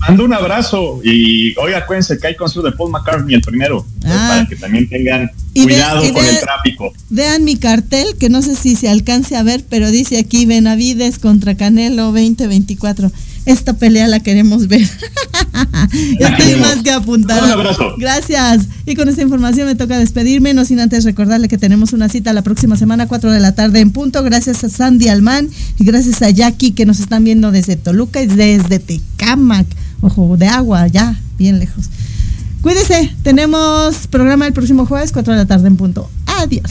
Mando 0.00 0.24
un 0.26 0.34
abrazo 0.34 1.00
y 1.02 1.56
hoy 1.58 1.72
acuérdense 1.72 2.18
que 2.18 2.26
hay 2.26 2.36
concierto 2.36 2.68
de 2.70 2.76
Paul 2.76 2.90
McCartney 2.90 3.34
el 3.36 3.40
primero, 3.40 3.86
Ah. 4.04 4.26
para 4.28 4.46
que 4.46 4.56
también 4.56 4.86
tengan 4.88 5.30
cuidado 5.54 6.12
con 6.12 6.24
el 6.26 6.40
tráfico. 6.40 6.92
Vean 7.08 7.44
mi 7.44 7.56
cartel, 7.56 8.08
que 8.18 8.28
no 8.28 8.42
sé 8.42 8.54
si 8.54 8.76
se 8.76 8.90
alcance 8.90 9.34
a 9.36 9.42
ver, 9.42 9.64
pero 9.70 9.90
dice 9.90 10.18
aquí 10.18 10.44
Benavides 10.44 11.18
contra 11.18 11.56
Canelo 11.56 12.06
2024. 12.12 13.10
Esta 13.46 13.74
pelea 13.74 14.08
la 14.08 14.20
queremos 14.20 14.68
ver. 14.68 14.82
ya 16.20 16.28
estoy 16.28 16.56
más 16.60 16.82
que 16.82 16.90
apuntada. 16.90 17.44
Un 17.44 17.50
abrazo. 17.50 17.94
Gracias. 17.98 18.66
Y 18.86 18.94
con 18.94 19.08
esta 19.08 19.22
información 19.22 19.66
me 19.66 19.74
toca 19.74 19.98
despedirme, 19.98 20.54
no 20.54 20.64
sin 20.64 20.80
antes 20.80 21.04
recordarle 21.04 21.48
que 21.48 21.58
tenemos 21.58 21.92
una 21.92 22.08
cita 22.08 22.32
la 22.32 22.42
próxima 22.42 22.76
semana, 22.76 23.06
4 23.06 23.30
de 23.30 23.40
la 23.40 23.52
tarde 23.54 23.80
en 23.80 23.90
punto. 23.90 24.22
Gracias 24.22 24.64
a 24.64 24.68
Sandy 24.68 25.08
Alman 25.08 25.48
y 25.78 25.84
gracias 25.84 26.22
a 26.22 26.30
Jackie 26.30 26.72
que 26.72 26.86
nos 26.86 27.00
están 27.00 27.24
viendo 27.24 27.50
desde 27.50 27.76
Toluca 27.76 28.22
y 28.22 28.26
desde 28.26 28.78
Tecámac. 28.78 29.66
Ojo 30.00 30.36
de 30.36 30.46
agua, 30.46 30.86
ya, 30.86 31.18
bien 31.38 31.58
lejos. 31.58 31.90
Cuídese, 32.62 33.14
tenemos 33.22 34.06
programa 34.06 34.46
el 34.46 34.54
próximo 34.54 34.86
jueves, 34.86 35.12
4 35.12 35.34
de 35.34 35.38
la 35.38 35.46
tarde 35.46 35.68
en 35.68 35.76
punto. 35.76 36.10
Adiós. 36.26 36.70